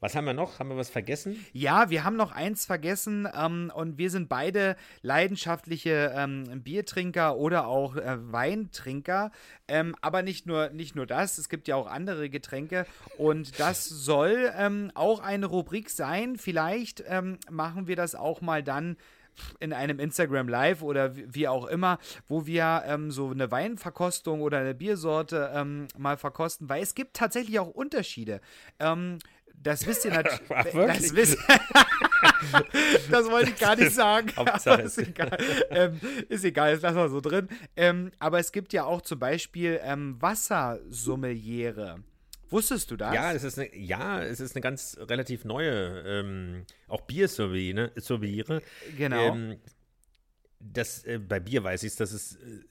Was 0.00 0.16
haben 0.16 0.24
wir 0.24 0.32
noch? 0.32 0.58
Haben 0.58 0.70
wir 0.70 0.78
was 0.78 0.88
vergessen? 0.88 1.44
Ja, 1.52 1.90
wir 1.90 2.04
haben 2.04 2.16
noch 2.16 2.32
eins 2.32 2.64
vergessen 2.64 3.28
ähm, 3.34 3.70
und 3.74 3.98
wir 3.98 4.08
sind 4.08 4.30
beide 4.30 4.76
leidenschaftliche 5.02 6.14
ähm, 6.16 6.62
Biertrinker 6.62 7.36
oder 7.36 7.66
auch 7.66 7.96
äh, 7.96 8.16
Weintrinker. 8.32 9.30
Ähm, 9.68 9.94
aber 10.00 10.22
nicht 10.22 10.46
nur, 10.46 10.70
nicht 10.70 10.96
nur 10.96 11.06
das, 11.06 11.36
es 11.36 11.50
gibt 11.50 11.68
ja 11.68 11.76
auch 11.76 11.86
andere 11.86 12.30
Getränke 12.30 12.86
und 13.18 13.60
das 13.60 13.84
soll 13.84 14.50
ähm, 14.56 14.90
auch 14.94 15.20
eine 15.20 15.44
Rubrik 15.44 15.90
sein. 15.90 16.36
Vielleicht 16.36 17.04
ähm, 17.06 17.36
machen 17.50 17.86
wir 17.86 17.96
das 17.96 18.14
auch 18.14 18.40
mal 18.40 18.62
dann 18.62 18.96
in 19.58 19.72
einem 19.72 19.98
Instagram 19.98 20.48
Live 20.48 20.82
oder 20.82 21.14
wie 21.14 21.48
auch 21.48 21.66
immer, 21.66 21.98
wo 22.28 22.46
wir 22.46 22.82
ähm, 22.86 23.10
so 23.10 23.30
eine 23.30 23.50
Weinverkostung 23.50 24.42
oder 24.42 24.58
eine 24.58 24.74
Biersorte 24.74 25.50
ähm, 25.54 25.88
mal 25.96 26.16
verkosten, 26.16 26.68
weil 26.68 26.82
es 26.82 26.94
gibt 26.94 27.14
tatsächlich 27.14 27.58
auch 27.58 27.68
Unterschiede. 27.68 28.40
Ähm, 28.78 29.18
das 29.62 29.86
wisst 29.86 30.04
ihr 30.04 30.10
natürlich. 30.14 30.72
Das, 30.72 31.14
wisst, 31.14 31.38
das 33.10 33.30
wollte 33.30 33.50
ich 33.50 33.58
gar 33.58 33.76
nicht 33.76 33.92
sagen. 33.92 34.28
Ist 34.84 34.98
egal. 34.98 35.38
Ähm, 35.70 36.00
ist 36.28 36.44
egal, 36.44 36.72
das 36.72 36.82
lassen 36.82 36.96
wir 36.96 37.08
so 37.08 37.20
drin. 37.20 37.48
Ähm, 37.76 38.10
aber 38.18 38.38
es 38.38 38.52
gibt 38.52 38.72
ja 38.72 38.84
auch 38.84 39.02
zum 39.02 39.18
Beispiel 39.18 39.78
ähm, 39.82 40.16
Wassersommeliere. 40.20 42.02
Wusstest 42.48 42.90
du 42.90 42.96
das? 42.96 43.14
Ja, 43.14 43.32
es 43.32 43.44
ist 43.44 43.58
eine, 43.58 43.76
ja, 43.76 44.22
es 44.22 44.40
ist 44.40 44.56
eine 44.56 44.60
ganz 44.60 44.96
relativ 44.98 45.44
neue, 45.44 46.02
ähm, 46.04 46.64
auch 46.88 47.02
Biersommeliere. 47.02 47.92
Sommeliere. 47.96 48.62
Genau. 48.96 49.34
Ähm, 49.34 49.60
das, 50.58 51.04
äh, 51.04 51.18
bei 51.18 51.38
Bier 51.38 51.62
weiß 51.62 51.84
ich 51.84 51.92
es, 51.92 51.96
dass 51.96 52.12
es 52.12 52.36
äh, 52.36 52.64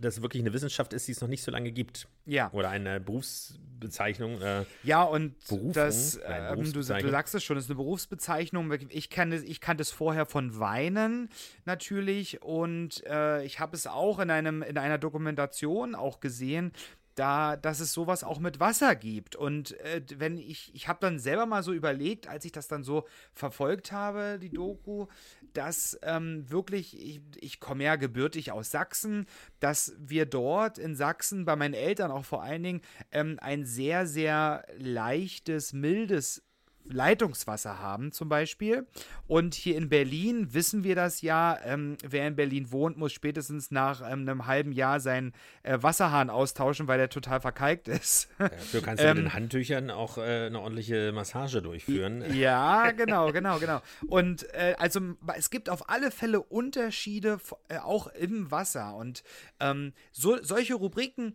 dass 0.00 0.22
wirklich 0.22 0.42
eine 0.42 0.52
Wissenschaft 0.52 0.92
ist, 0.92 1.08
die 1.08 1.12
es 1.12 1.20
noch 1.20 1.28
nicht 1.28 1.42
so 1.42 1.50
lange 1.50 1.72
gibt. 1.72 2.08
ja. 2.26 2.50
Oder 2.52 2.70
eine 2.70 3.00
Berufsbezeichnung. 3.00 4.40
Äh, 4.40 4.64
Ja, 4.82 5.02
und 5.02 5.38
Berufung? 5.46 5.72
das, 5.72 6.18
ähm, 6.26 6.64
du, 6.64 6.72
du 6.72 6.82
sagst 6.82 7.34
es 7.34 7.44
schon, 7.44 7.56
ist 7.56 7.68
eine 7.68 7.76
Berufsbezeichnung. 7.76 8.72
Ich 8.90 9.10
kannte, 9.10 9.36
ich 9.36 9.60
kannte 9.60 9.82
es 9.82 9.90
vorher 9.90 10.26
von 10.26 10.58
Weinen 10.58 11.28
natürlich 11.64 12.42
und 12.42 13.04
äh, 13.06 13.44
ich 13.44 13.60
habe 13.60 13.76
es 13.76 13.86
auch 13.86 14.18
in, 14.18 14.30
einem, 14.30 14.62
in 14.62 14.78
einer 14.78 14.98
Dokumentation 14.98 15.94
auch 15.94 16.20
gesehen, 16.20 16.72
da, 17.18 17.56
dass 17.56 17.80
es 17.80 17.92
sowas 17.92 18.22
auch 18.22 18.38
mit 18.38 18.60
Wasser 18.60 18.94
gibt. 18.94 19.36
Und 19.36 19.78
äh, 19.80 20.02
wenn 20.16 20.38
ich, 20.38 20.72
ich 20.74 20.88
habe 20.88 20.98
dann 21.00 21.18
selber 21.18 21.46
mal 21.46 21.62
so 21.62 21.72
überlegt, 21.72 22.28
als 22.28 22.44
ich 22.44 22.52
das 22.52 22.68
dann 22.68 22.84
so 22.84 23.06
verfolgt 23.32 23.92
habe, 23.92 24.38
die 24.40 24.50
Doku, 24.50 25.06
dass 25.54 25.98
ähm, 26.02 26.50
wirklich, 26.50 26.98
ich, 27.00 27.20
ich 27.36 27.60
komme 27.60 27.84
ja 27.84 27.96
gebürtig 27.96 28.52
aus 28.52 28.70
Sachsen, 28.70 29.26
dass 29.60 29.94
wir 29.98 30.26
dort 30.26 30.78
in 30.78 30.94
Sachsen, 30.94 31.44
bei 31.44 31.56
meinen 31.56 31.74
Eltern 31.74 32.10
auch 32.10 32.24
vor 32.24 32.42
allen 32.42 32.62
Dingen, 32.62 32.80
ähm, 33.12 33.38
ein 33.40 33.64
sehr, 33.64 34.06
sehr 34.06 34.64
leichtes, 34.78 35.72
mildes 35.72 36.42
Leitungswasser 36.90 37.78
haben 37.78 38.12
zum 38.12 38.28
Beispiel. 38.28 38.86
Und 39.26 39.54
hier 39.54 39.76
in 39.76 39.88
Berlin 39.88 40.54
wissen 40.54 40.84
wir 40.84 40.94
das 40.94 41.22
ja, 41.22 41.58
ähm, 41.64 41.96
wer 42.06 42.26
in 42.26 42.36
Berlin 42.36 42.72
wohnt, 42.72 42.96
muss 42.96 43.12
spätestens 43.12 43.70
nach 43.70 44.00
ähm, 44.00 44.20
einem 44.20 44.46
halben 44.46 44.72
Jahr 44.72 45.00
seinen 45.00 45.32
äh, 45.62 45.78
Wasserhahn 45.80 46.30
austauschen, 46.30 46.88
weil 46.88 46.98
der 46.98 47.08
total 47.10 47.40
verkalkt 47.40 47.88
ist. 47.88 48.28
dafür 48.38 48.82
kannst 48.82 49.02
du 49.02 49.08
Ähm, 49.08 49.16
mit 49.16 49.26
den 49.26 49.34
Handtüchern 49.34 49.90
auch 49.90 50.18
äh, 50.18 50.46
eine 50.46 50.60
ordentliche 50.60 51.12
Massage 51.12 51.62
durchführen. 51.62 52.24
Ja, 52.38 52.92
genau, 52.92 53.32
genau, 53.32 53.58
genau. 53.58 53.80
Und 54.06 54.44
äh, 54.54 54.74
also 54.78 55.00
es 55.36 55.50
gibt 55.50 55.70
auf 55.70 55.88
alle 55.88 56.10
Fälle 56.10 56.40
Unterschiede 56.40 57.38
äh, 57.68 57.78
auch 57.78 58.06
im 58.08 58.50
Wasser. 58.50 58.94
Und 58.94 59.22
ähm, 59.60 59.92
so, 60.12 60.42
solche 60.42 60.74
Rubriken 60.74 61.34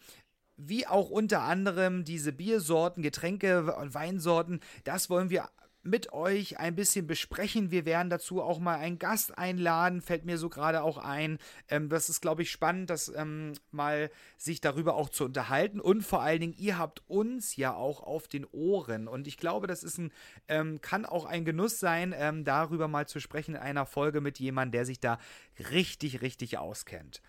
wie 0.58 0.88
auch 0.88 1.10
unter 1.10 1.42
anderem 1.42 2.04
diese 2.04 2.32
Biersorten, 2.32 3.04
Getränke 3.04 3.76
und 3.76 3.94
Weinsorten, 3.94 4.60
das 4.84 5.10
wollen 5.10 5.30
wir 5.30 5.50
mit 5.84 6.14
euch 6.14 6.60
ein 6.60 6.76
bisschen 6.76 7.08
besprechen. 7.08 7.70
Wir 7.70 7.86
werden 7.86 8.10
dazu 8.10 8.42
auch 8.42 8.60
mal 8.60 8.78
einen 8.78 9.00
Gast 9.00 9.38
einladen, 9.38 10.02
fällt 10.02 10.26
mir 10.26 10.38
so 10.38 10.50
gerade 10.50 10.82
auch 10.82 10.98
ein. 10.98 11.38
Ähm, 11.68 11.90
das 11.90 12.10
ist, 12.10 12.22
glaube 12.22 12.42
ich, 12.42 12.52
spannend, 12.52 12.90
das 12.90 13.10
ähm, 13.14 13.54
mal 13.72 14.10
sich 14.38 14.62
darüber 14.62 14.96
auch 14.96 15.10
zu 15.10 15.26
unterhalten. 15.26 15.82
Und 15.82 16.02
vor 16.02 16.22
allen 16.22 16.40
Dingen, 16.40 16.56
ihr 16.58 16.78
habt 16.78 17.04
uns 17.08 17.58
ja 17.58 17.74
auch 17.74 18.02
auf 18.02 18.28
den 18.28 18.46
Ohren. 18.46 19.08
Und 19.10 19.28
ich 19.28 19.38
glaube, 19.38 19.68
das 19.68 19.84
ist 19.84 19.98
ein, 19.98 20.12
ähm, 20.48 20.80
kann 20.80 21.06
auch 21.06 21.26
ein 21.26 21.44
Genuss 21.44 21.80
sein, 21.80 22.16
ähm, 22.18 22.46
darüber 22.46 22.88
mal 22.88 23.08
zu 23.08 23.20
sprechen 23.20 23.56
in 23.56 23.62
einer 23.62 23.86
Folge 23.86 24.22
mit 24.22 24.40
jemandem, 24.40 24.72
der 24.72 24.86
sich 24.86 25.02
da 25.02 25.20
richtig, 25.70 26.22
richtig 26.22 26.58
auskennt. 26.58 27.22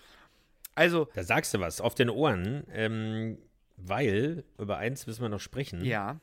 Also, 0.74 1.08
Da 1.14 1.22
sagst 1.22 1.54
du 1.54 1.60
was, 1.60 1.80
auf 1.80 1.94
den 1.94 2.10
Ohren, 2.10 2.64
ähm, 2.72 3.38
weil 3.76 4.44
über 4.58 4.78
eins 4.78 5.06
müssen 5.06 5.22
wir 5.22 5.28
noch 5.28 5.40
sprechen. 5.40 5.84
ja. 5.84 6.20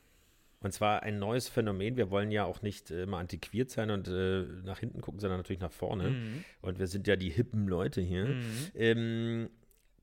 Und 0.60 0.70
zwar 0.72 1.02
ein 1.02 1.18
neues 1.18 1.48
Phänomen. 1.48 1.96
Wir 1.96 2.12
wollen 2.12 2.30
ja 2.30 2.44
auch 2.44 2.62
nicht 2.62 2.92
äh, 2.92 3.02
immer 3.02 3.18
antiquiert 3.18 3.70
sein 3.70 3.90
und 3.90 4.06
äh, 4.06 4.44
nach 4.62 4.78
hinten 4.78 5.00
gucken, 5.00 5.18
sondern 5.18 5.40
natürlich 5.40 5.60
nach 5.60 5.72
vorne. 5.72 6.10
Mhm. 6.10 6.44
Und 6.60 6.78
wir 6.78 6.86
sind 6.86 7.08
ja 7.08 7.16
die 7.16 7.30
hippen 7.30 7.66
Leute 7.66 8.00
hier. 8.00 8.36
Ähm, 8.76 9.50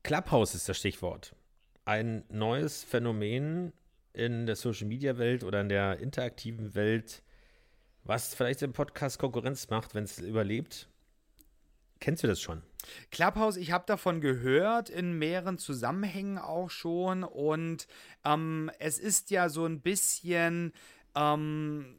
Clubhouse 0.02 0.54
ist 0.54 0.68
das 0.68 0.76
Stichwort. 0.76 1.34
Ein 1.86 2.24
neues 2.28 2.84
Phänomen 2.84 3.72
in 4.12 4.44
der 4.44 4.54
Social-Media-Welt 4.54 5.44
oder 5.44 5.62
in 5.62 5.70
der 5.70 5.98
interaktiven 5.98 6.74
Welt, 6.74 7.22
was 8.04 8.34
vielleicht 8.34 8.60
im 8.60 8.74
Podcast 8.74 9.18
Konkurrenz 9.18 9.70
macht, 9.70 9.94
wenn 9.94 10.04
es 10.04 10.18
überlebt. 10.18 10.88
Kennst 12.00 12.22
du 12.22 12.26
das 12.26 12.38
schon? 12.38 12.60
Clubhouse, 13.10 13.56
ich 13.56 13.72
habe 13.72 13.84
davon 13.86 14.20
gehört, 14.20 14.90
in 14.90 15.18
mehreren 15.18 15.58
Zusammenhängen 15.58 16.38
auch 16.38 16.70
schon. 16.70 17.24
Und 17.24 17.86
ähm, 18.24 18.70
es 18.78 18.98
ist 18.98 19.30
ja 19.30 19.48
so 19.48 19.66
ein 19.66 19.80
bisschen 19.80 20.72
ähm, 21.14 21.98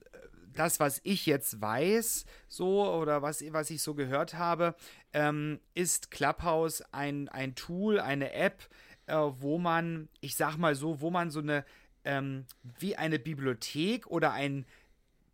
das, 0.54 0.80
was 0.80 1.00
ich 1.04 1.26
jetzt 1.26 1.62
weiß, 1.62 2.26
so 2.48 2.90
oder 2.94 3.22
was, 3.22 3.44
was 3.52 3.70
ich 3.70 3.82
so 3.82 3.94
gehört 3.94 4.34
habe, 4.34 4.76
ähm, 5.14 5.60
ist 5.74 6.12
Clubhouse 6.12 6.82
ein, 6.92 7.30
ein 7.30 7.56
Tool, 7.56 8.00
eine 8.00 8.34
App, 8.34 8.68
äh, 9.08 9.16
wo 9.16 9.58
man, 9.58 10.10
ich 10.20 10.36
sag 10.36 10.58
mal 10.58 10.76
so, 10.76 11.02
wo 11.02 11.10
man 11.10 11.32
so 11.32 11.40
eine, 11.40 11.66
ähm, 12.04 12.46
wie 12.80 12.96
eine 12.96 13.20
Bibliothek 13.20 14.08
oder 14.08 14.34
ein 14.34 14.66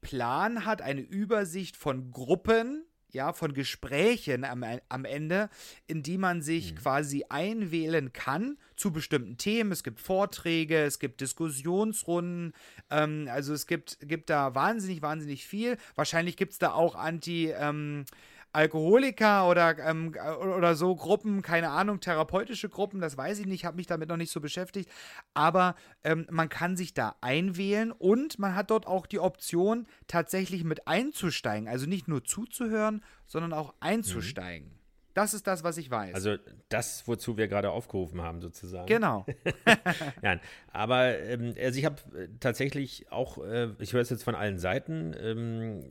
Plan 0.01 0.65
hat, 0.65 0.81
eine 0.81 1.01
Übersicht 1.01 1.75
von 1.75 2.11
Gruppen, 2.11 2.85
ja, 3.11 3.33
von 3.33 3.53
Gesprächen 3.53 4.43
am, 4.43 4.63
am 4.89 5.05
Ende, 5.05 5.49
in 5.87 6.03
die 6.03 6.17
man 6.17 6.41
sich 6.41 6.73
mhm. 6.73 6.77
quasi 6.77 7.25
einwählen 7.29 8.13
kann 8.13 8.57
zu 8.75 8.91
bestimmten 8.91 9.37
Themen. 9.37 9.71
Es 9.71 9.83
gibt 9.83 9.99
Vorträge, 9.99 10.83
es 10.83 10.99
gibt 10.99 11.21
Diskussionsrunden, 11.21 12.53
ähm, 12.89 13.27
also 13.31 13.53
es 13.53 13.67
gibt, 13.67 13.97
gibt 14.01 14.29
da 14.29 14.55
wahnsinnig, 14.55 15.01
wahnsinnig 15.01 15.45
viel. 15.47 15.77
Wahrscheinlich 15.95 16.37
gibt 16.37 16.53
es 16.53 16.59
da 16.59 16.73
auch 16.73 16.95
Anti- 16.95 17.51
ähm, 17.51 18.05
Alkoholiker 18.53 19.49
oder, 19.49 19.77
ähm, 19.79 20.15
oder 20.57 20.75
so 20.75 20.95
Gruppen, 20.95 21.41
keine 21.41 21.69
Ahnung, 21.69 21.99
therapeutische 21.99 22.69
Gruppen, 22.69 22.99
das 22.99 23.17
weiß 23.17 23.39
ich 23.39 23.45
nicht, 23.45 23.65
habe 23.65 23.77
mich 23.77 23.87
damit 23.87 24.09
noch 24.09 24.17
nicht 24.17 24.31
so 24.31 24.41
beschäftigt. 24.41 24.89
Aber 25.33 25.75
ähm, 26.03 26.25
man 26.29 26.49
kann 26.49 26.75
sich 26.75 26.93
da 26.93 27.15
einwählen 27.21 27.91
und 27.91 28.39
man 28.39 28.55
hat 28.55 28.71
dort 28.71 28.87
auch 28.87 29.05
die 29.05 29.19
Option, 29.19 29.87
tatsächlich 30.07 30.63
mit 30.63 30.87
einzusteigen. 30.87 31.67
Also 31.67 31.85
nicht 31.85 32.07
nur 32.07 32.23
zuzuhören, 32.23 33.03
sondern 33.25 33.53
auch 33.53 33.73
einzusteigen. 33.79 34.69
Mhm. 34.69 34.77
Das 35.17 35.33
ist 35.33 35.47
das, 35.47 35.63
was 35.63 35.77
ich 35.77 35.89
weiß. 35.89 36.13
Also 36.13 36.35
das, 36.69 37.07
wozu 37.07 37.37
wir 37.37 37.47
gerade 37.47 37.71
aufgerufen 37.71 38.21
haben, 38.21 38.39
sozusagen. 38.39 38.85
Genau. 38.85 39.25
Nein, 40.21 40.39
aber 40.71 41.17
ähm, 41.17 41.55
also 41.59 41.79
ich 41.79 41.85
habe 41.85 41.95
äh, 42.15 42.27
tatsächlich 42.39 43.11
auch, 43.11 43.43
äh, 43.43 43.69
ich 43.79 43.93
höre 43.93 44.01
es 44.01 44.11
jetzt 44.11 44.23
von 44.23 44.35
allen 44.35 44.59
Seiten, 44.59 45.15
ähm, 45.19 45.89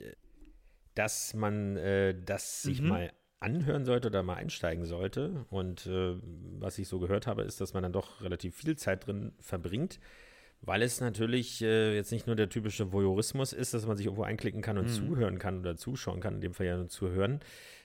dass 0.97 1.35
man 1.35 1.77
äh, 1.77 2.15
das 2.25 2.63
sich 2.63 2.81
mhm. 2.81 2.89
mal 2.89 3.13
anhören 3.39 3.85
sollte 3.85 4.09
oder 4.09 4.23
mal 4.23 4.35
einsteigen 4.35 4.85
sollte. 4.85 5.47
Und 5.51 5.87
äh, 5.87 6.17
was 6.59 6.79
ich 6.79 6.89
so 6.89 6.99
gehört 6.99 7.27
habe, 7.27 7.43
ist, 7.43 7.61
dass 7.61 7.75
man 7.75 7.83
dann 7.83 7.93
doch 7.93 8.23
relativ 8.23 8.57
viel 8.57 8.77
Zeit 8.77 9.07
drin 9.07 9.33
verbringt, 9.39 10.01
weil 10.63 10.83
es 10.83 11.01
natürlich 11.01 11.63
äh, 11.63 11.95
jetzt 11.95 12.13
nicht 12.13 12.27
nur 12.27 12.35
der 12.35 12.49
typische 12.49 12.93
Voyeurismus 12.93 13.53
ist, 13.53 13.75
dass 13.75 13.87
man 13.87 13.97
sich 13.97 14.07
irgendwo 14.07 14.25
einklicken 14.25 14.63
kann 14.63 14.79
und 14.79 14.87
mhm. 14.87 14.93
zuhören 14.93 15.39
kann 15.39 15.61
oder 15.61 15.77
zuschauen 15.77 16.21
kann, 16.21 16.37
in 16.37 16.41
dem 16.41 16.55
Fall 16.55 16.67
ja 16.67 16.77
nur 16.77 16.89
zuhören, 16.89 17.41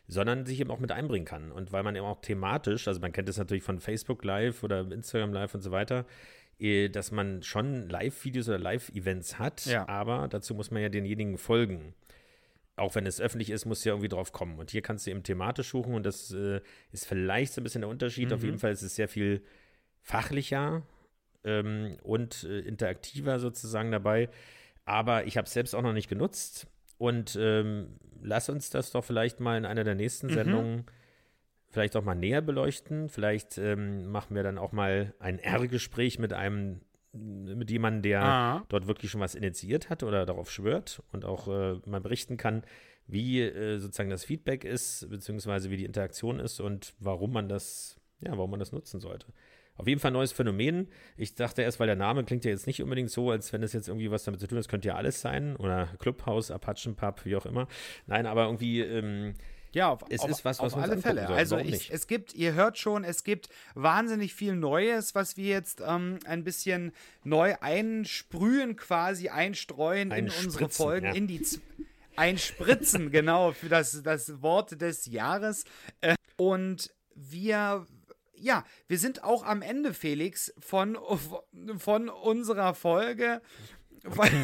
sondern 0.08 0.46
sich 0.46 0.60
eben 0.62 0.72
auch 0.72 0.80
mit 0.80 0.94
einbringen 0.94 1.26
kann. 1.26 1.52
Und 1.52 1.74
weil 1.74 1.84
man 1.84 1.96
eben 1.98 2.06
auch 2.06 2.22
thematisch, 2.22 2.88
also 2.88 3.02
man 3.02 3.12
kennt 3.12 3.28
es 3.28 3.38
natürlich 3.38 3.64
von 3.64 3.80
Facebook 3.80 4.24
Live 4.24 4.64
oder 4.64 4.90
Instagram 4.90 5.34
Live 5.34 5.54
und 5.54 5.62
so 5.62 5.72
weiter, 5.72 6.06
äh, 6.60 6.88
dass 6.88 7.12
man 7.12 7.44
schon 7.44 7.90
Live-Videos 7.90 8.48
oder 8.48 8.58
Live-Events 8.58 9.38
hat, 9.38 9.66
ja. 9.66 9.86
aber 9.90 10.30
dazu 10.30 10.56
muss 10.56 10.72
man 10.72 10.82
ja 10.82 10.88
denjenigen 10.88 11.38
folgen 11.38 11.94
auch 12.82 12.96
wenn 12.96 13.06
es 13.06 13.22
öffentlich 13.22 13.52
ist, 13.52 13.66
musst 13.66 13.86
du 13.86 13.90
ja 13.90 13.94
irgendwie 13.94 14.10
drauf 14.10 14.32
kommen. 14.32 14.60
Und 14.60 14.72
hier 14.72 14.82
kannst 14.82 15.06
du 15.06 15.12
eben 15.12 15.24
thematisch 15.24 15.70
suchen 15.70 15.94
und 15.94 16.06
das 16.06 16.32
äh, 16.32 16.62
ist 16.92 17.06
vielleicht 17.06 17.54
so 17.54 17.62
ein 17.62 17.64
bisschen 17.64 17.82
der 17.82 17.90
Unterschied. 17.90 18.30
Mhm. 18.30 18.36
Auf 18.36 18.44
jeden 18.44 18.60
Fall 18.60 18.72
ist 18.72 18.82
es 18.82 18.96
sehr 18.96 19.08
viel 19.08 19.44
fachlicher 20.02 20.82
ähm, 21.44 21.98
und 22.04 22.44
äh, 22.44 22.60
interaktiver 22.60 23.40
sozusagen 23.40 23.92
dabei. 23.92 24.30
Aber 24.84 25.28
ich 25.28 25.38
habe 25.38 25.46
es 25.46 25.54
selbst 25.54 25.76
auch 25.76 25.84
noch 25.84 25.94
nicht 25.94 26.10
genutzt. 26.10 26.68
Und 26.98 27.38
ähm, 27.40 28.00
lass 28.22 28.50
uns 28.50 28.70
das 28.70 28.92
doch 28.92 29.04
vielleicht 29.04 29.40
mal 29.40 29.58
in 29.58 29.66
einer 29.66 29.84
der 29.84 29.96
nächsten 29.96 30.28
mhm. 30.28 30.34
Sendungen 30.34 30.86
vielleicht 31.70 31.96
auch 31.96 32.04
mal 32.04 32.16
näher 32.16 32.42
beleuchten. 32.42 33.10
Vielleicht 33.10 33.58
ähm, 33.58 34.12
machen 34.12 34.36
wir 34.36 34.44
dann 34.44 34.58
auch 34.58 34.72
mal 34.72 35.14
ein 35.20 35.40
R-Gespräch 35.40 36.20
mit 36.20 36.34
einem 36.34 36.82
mit 37.14 37.70
jemandem, 37.70 38.02
der 38.04 38.24
ah. 38.24 38.66
dort 38.70 38.88
wirklich 38.88 39.12
schon 39.12 39.22
was 39.22 39.36
initiiert 39.36 39.90
hat 39.90 40.04
oder 40.04 40.26
darauf 40.26 40.50
schwört 40.50 41.04
und 41.12 41.26
auch 41.26 41.48
äh, 41.48 41.80
mal 41.86 42.02
berichten 42.02 42.38
kann, 42.38 42.64
wie 43.08 43.42
äh, 43.42 43.80
sozusagen 43.80 44.10
das 44.10 44.24
Feedback 44.24 44.64
ist, 44.64 45.10
beziehungsweise 45.10 45.70
wie 45.70 45.78
die 45.78 45.86
Interaktion 45.86 46.40
ist 46.40 46.60
und 46.60 46.94
warum 47.00 47.34
man 47.34 47.50
das, 47.50 48.00
ja, 48.22 48.32
warum 48.32 48.52
man 48.52 48.60
das 48.60 48.72
nutzen 48.72 49.00
sollte. 49.00 49.28
Auf 49.76 49.88
jeden 49.88 50.00
Fall 50.00 50.12
ein 50.12 50.14
neues 50.14 50.32
Phänomen. 50.32 50.88
Ich 51.18 51.36
dachte 51.36 51.64
erst, 51.64 51.80
weil 51.80 51.88
der 51.88 51.96
Name 51.96 52.24
klingt 52.24 52.46
ja 52.46 52.52
jetzt 52.52 52.68
nicht 52.68 52.84
unbedingt 52.84 53.10
so, 53.10 53.32
als 53.32 53.52
wenn 53.52 53.64
es 53.64 53.74
jetzt 53.74 53.88
irgendwie 53.88 54.12
was 54.12 54.24
damit 54.24 54.40
zu 54.40 54.48
tun 54.48 54.58
hat. 54.58 54.66
Das 54.66 54.70
könnte 54.70 54.90
ja 54.90 54.96
alles 54.96 55.22
sein. 55.22 55.56
Oder 55.56 55.88
Clubhouse, 56.00 56.52
Apachenpub, 56.52 57.26
wie 57.26 57.36
auch 57.36 57.46
immer. 57.46 57.68
Nein, 58.06 58.28
aber 58.28 58.46
irgendwie 58.46 58.82
ähm, 58.82 59.34
ja, 59.74 59.90
auf, 59.90 60.04
es 60.10 60.22
auf, 60.22 60.30
ist 60.30 60.46
was, 60.46 60.60
was 60.60 60.74
auf 60.74 60.82
alle 60.82 60.98
Fälle. 60.98 61.28
Also 61.28 61.58
ich, 61.58 61.92
es 61.92 62.08
gibt, 62.08 62.34
ihr 62.34 62.54
hört 62.54 62.78
schon, 62.78 63.04
es 63.04 63.24
gibt 63.24 63.50
wahnsinnig 63.74 64.34
viel 64.34 64.56
Neues, 64.56 65.16
was 65.16 65.38
wir 65.38 65.48
jetzt 65.48 65.82
ähm, 65.86 66.20
ein 66.26 66.44
bisschen 66.44 66.92
neu 67.24 67.56
einsprühen, 67.62 68.76
quasi 68.76 69.30
einstreuen 69.30 70.12
in 70.12 70.30
unsere 70.30 70.70
Folgen, 70.70 71.08
ja. 71.08 71.14
in 71.14 71.28
die 71.28 71.42
Z 71.42 71.62
einspritzen, 72.18 73.12
genau, 73.12 73.54
für 73.54 73.70
das, 73.70 74.04
das 74.04 74.42
Wort 74.42 74.82
des 74.82 75.06
Jahres. 75.06 75.64
Äh, 76.02 76.16
und 76.36 76.92
wir 77.16 77.86
ja, 78.42 78.66
wir 78.88 78.98
sind 78.98 79.24
auch 79.24 79.46
am 79.46 79.62
Ende, 79.62 79.94
Felix, 79.94 80.54
von, 80.60 80.98
von 81.78 82.10
unserer 82.10 82.74
Folge. 82.74 83.42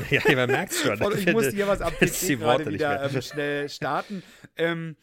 ja, 0.09 0.35
man 0.35 0.49
merkt 0.49 0.73
schon. 0.73 1.01
ich 1.17 1.33
musste 1.33 1.51
hier 1.51 1.67
was 1.67 1.81
am 1.81 1.93
PC 1.93 2.39
gerade 2.39 2.71
wieder 2.71 3.11
ähm, 3.11 3.21
schnell 3.21 3.69
starten. 3.69 4.23
Ähm, 4.55 4.95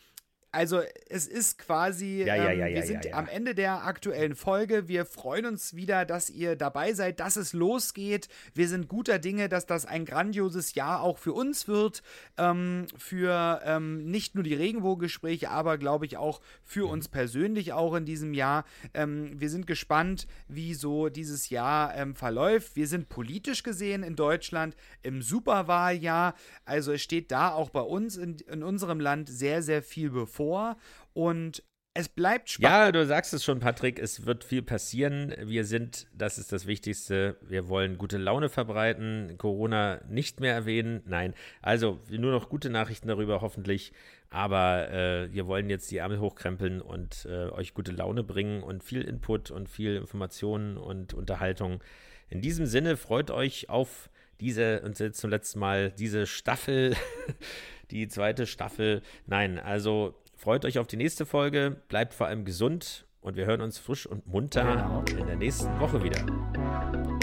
also 0.54 0.82
es 1.08 1.26
ist 1.26 1.58
quasi, 1.58 2.22
ja, 2.24 2.36
ja, 2.36 2.52
ja, 2.52 2.66
ähm, 2.66 2.74
wir 2.76 2.82
sind 2.84 3.12
am 3.12 3.26
Ende 3.26 3.56
der 3.56 3.84
aktuellen 3.84 4.36
Folge. 4.36 4.86
Wir 4.86 5.04
freuen 5.04 5.46
uns 5.46 5.74
wieder, 5.74 6.04
dass 6.04 6.30
ihr 6.30 6.54
dabei 6.54 6.92
seid, 6.92 7.18
dass 7.18 7.34
es 7.34 7.52
losgeht. 7.52 8.28
Wir 8.54 8.68
sind 8.68 8.88
guter 8.88 9.18
Dinge, 9.18 9.48
dass 9.48 9.66
das 9.66 9.84
ein 9.84 10.04
grandioses 10.04 10.74
Jahr 10.74 11.02
auch 11.02 11.18
für 11.18 11.32
uns 11.32 11.66
wird. 11.66 12.02
Ähm, 12.38 12.86
für 12.96 13.62
ähm, 13.64 14.08
nicht 14.10 14.36
nur 14.36 14.44
die 14.44 14.54
Regenbogengespräche, 14.54 15.50
aber 15.50 15.76
glaube 15.76 16.06
ich 16.06 16.18
auch 16.18 16.40
für 16.62 16.88
uns 16.88 17.08
persönlich 17.08 17.72
auch 17.72 17.94
in 17.94 18.04
diesem 18.04 18.32
Jahr. 18.32 18.64
Ähm, 18.94 19.32
wir 19.40 19.50
sind 19.50 19.66
gespannt, 19.66 20.28
wie 20.46 20.74
so 20.74 21.08
dieses 21.08 21.50
Jahr 21.50 21.96
ähm, 21.96 22.14
verläuft. 22.14 22.76
Wir 22.76 22.86
sind 22.86 23.08
politisch 23.08 23.64
gesehen 23.64 24.04
in 24.04 24.14
Deutschland 24.14 24.76
im 25.02 25.20
Superwahljahr. 25.20 26.34
Also 26.64 26.92
es 26.92 27.02
steht 27.02 27.32
da 27.32 27.52
auch 27.52 27.70
bei 27.70 27.80
uns 27.80 28.16
in, 28.16 28.36
in 28.48 28.62
unserem 28.62 29.00
Land 29.00 29.28
sehr, 29.28 29.60
sehr 29.60 29.82
viel 29.82 30.10
bevor 30.10 30.43
vor 30.44 30.76
und 31.14 31.62
es 31.96 32.08
bleibt 32.08 32.50
spannend. 32.50 32.74
Ja, 32.74 32.92
du 32.92 33.06
sagst 33.06 33.32
es 33.34 33.44
schon, 33.44 33.60
Patrick, 33.60 34.00
es 34.00 34.26
wird 34.26 34.42
viel 34.42 34.62
passieren. 34.62 35.32
Wir 35.40 35.64
sind, 35.64 36.08
das 36.12 36.38
ist 36.38 36.50
das 36.52 36.66
Wichtigste, 36.66 37.36
wir 37.40 37.68
wollen 37.68 37.98
gute 37.98 38.18
Laune 38.18 38.48
verbreiten, 38.48 39.38
Corona 39.38 40.00
nicht 40.08 40.40
mehr 40.40 40.52
erwähnen. 40.52 41.02
Nein, 41.06 41.34
also 41.62 42.00
nur 42.10 42.32
noch 42.32 42.48
gute 42.48 42.68
Nachrichten 42.68 43.06
darüber 43.06 43.40
hoffentlich. 43.42 43.92
Aber 44.28 44.90
äh, 44.90 45.32
wir 45.32 45.46
wollen 45.46 45.70
jetzt 45.70 45.88
die 45.92 45.98
Ärmel 45.98 46.18
hochkrempeln 46.18 46.82
und 46.82 47.28
äh, 47.30 47.50
euch 47.50 47.74
gute 47.74 47.92
Laune 47.92 48.24
bringen 48.24 48.64
und 48.64 48.82
viel 48.82 49.02
Input 49.02 49.52
und 49.52 49.68
viel 49.68 49.94
Informationen 49.94 50.76
und 50.76 51.14
Unterhaltung. 51.14 51.80
In 52.28 52.40
diesem 52.40 52.66
Sinne 52.66 52.96
freut 52.96 53.30
euch 53.30 53.68
auf 53.70 54.10
diese 54.40 54.80
und 54.82 54.98
jetzt 54.98 55.20
zum 55.20 55.30
letzten 55.30 55.60
Mal 55.60 55.92
diese 55.92 56.26
Staffel, 56.26 56.96
die 57.92 58.08
zweite 58.08 58.48
Staffel. 58.48 59.02
Nein, 59.26 59.60
also 59.60 60.20
Freut 60.36 60.64
euch 60.64 60.78
auf 60.78 60.86
die 60.86 60.96
nächste 60.96 61.26
Folge, 61.26 61.76
bleibt 61.88 62.14
vor 62.14 62.26
allem 62.26 62.44
gesund 62.44 63.06
und 63.20 63.36
wir 63.36 63.46
hören 63.46 63.60
uns 63.60 63.78
frisch 63.78 64.06
und 64.06 64.26
munter 64.26 65.02
in 65.18 65.26
der 65.26 65.36
nächsten 65.36 65.80
Woche 65.80 66.02
wieder. 66.02 66.20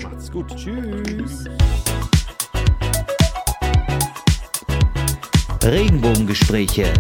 Macht's 0.03 0.31
gut. 0.31 0.47
Tschüss. 0.55 1.45
Regenbogengespräche, 5.63 6.91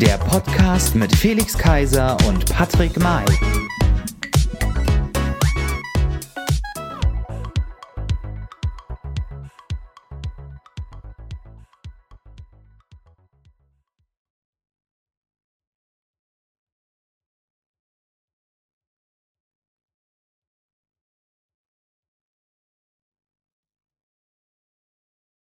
der 0.00 0.18
Podcast 0.18 0.96
mit 0.96 1.14
Felix 1.14 1.56
Kaiser 1.56 2.16
und 2.26 2.52
Patrick 2.52 2.98
May. 2.98 3.24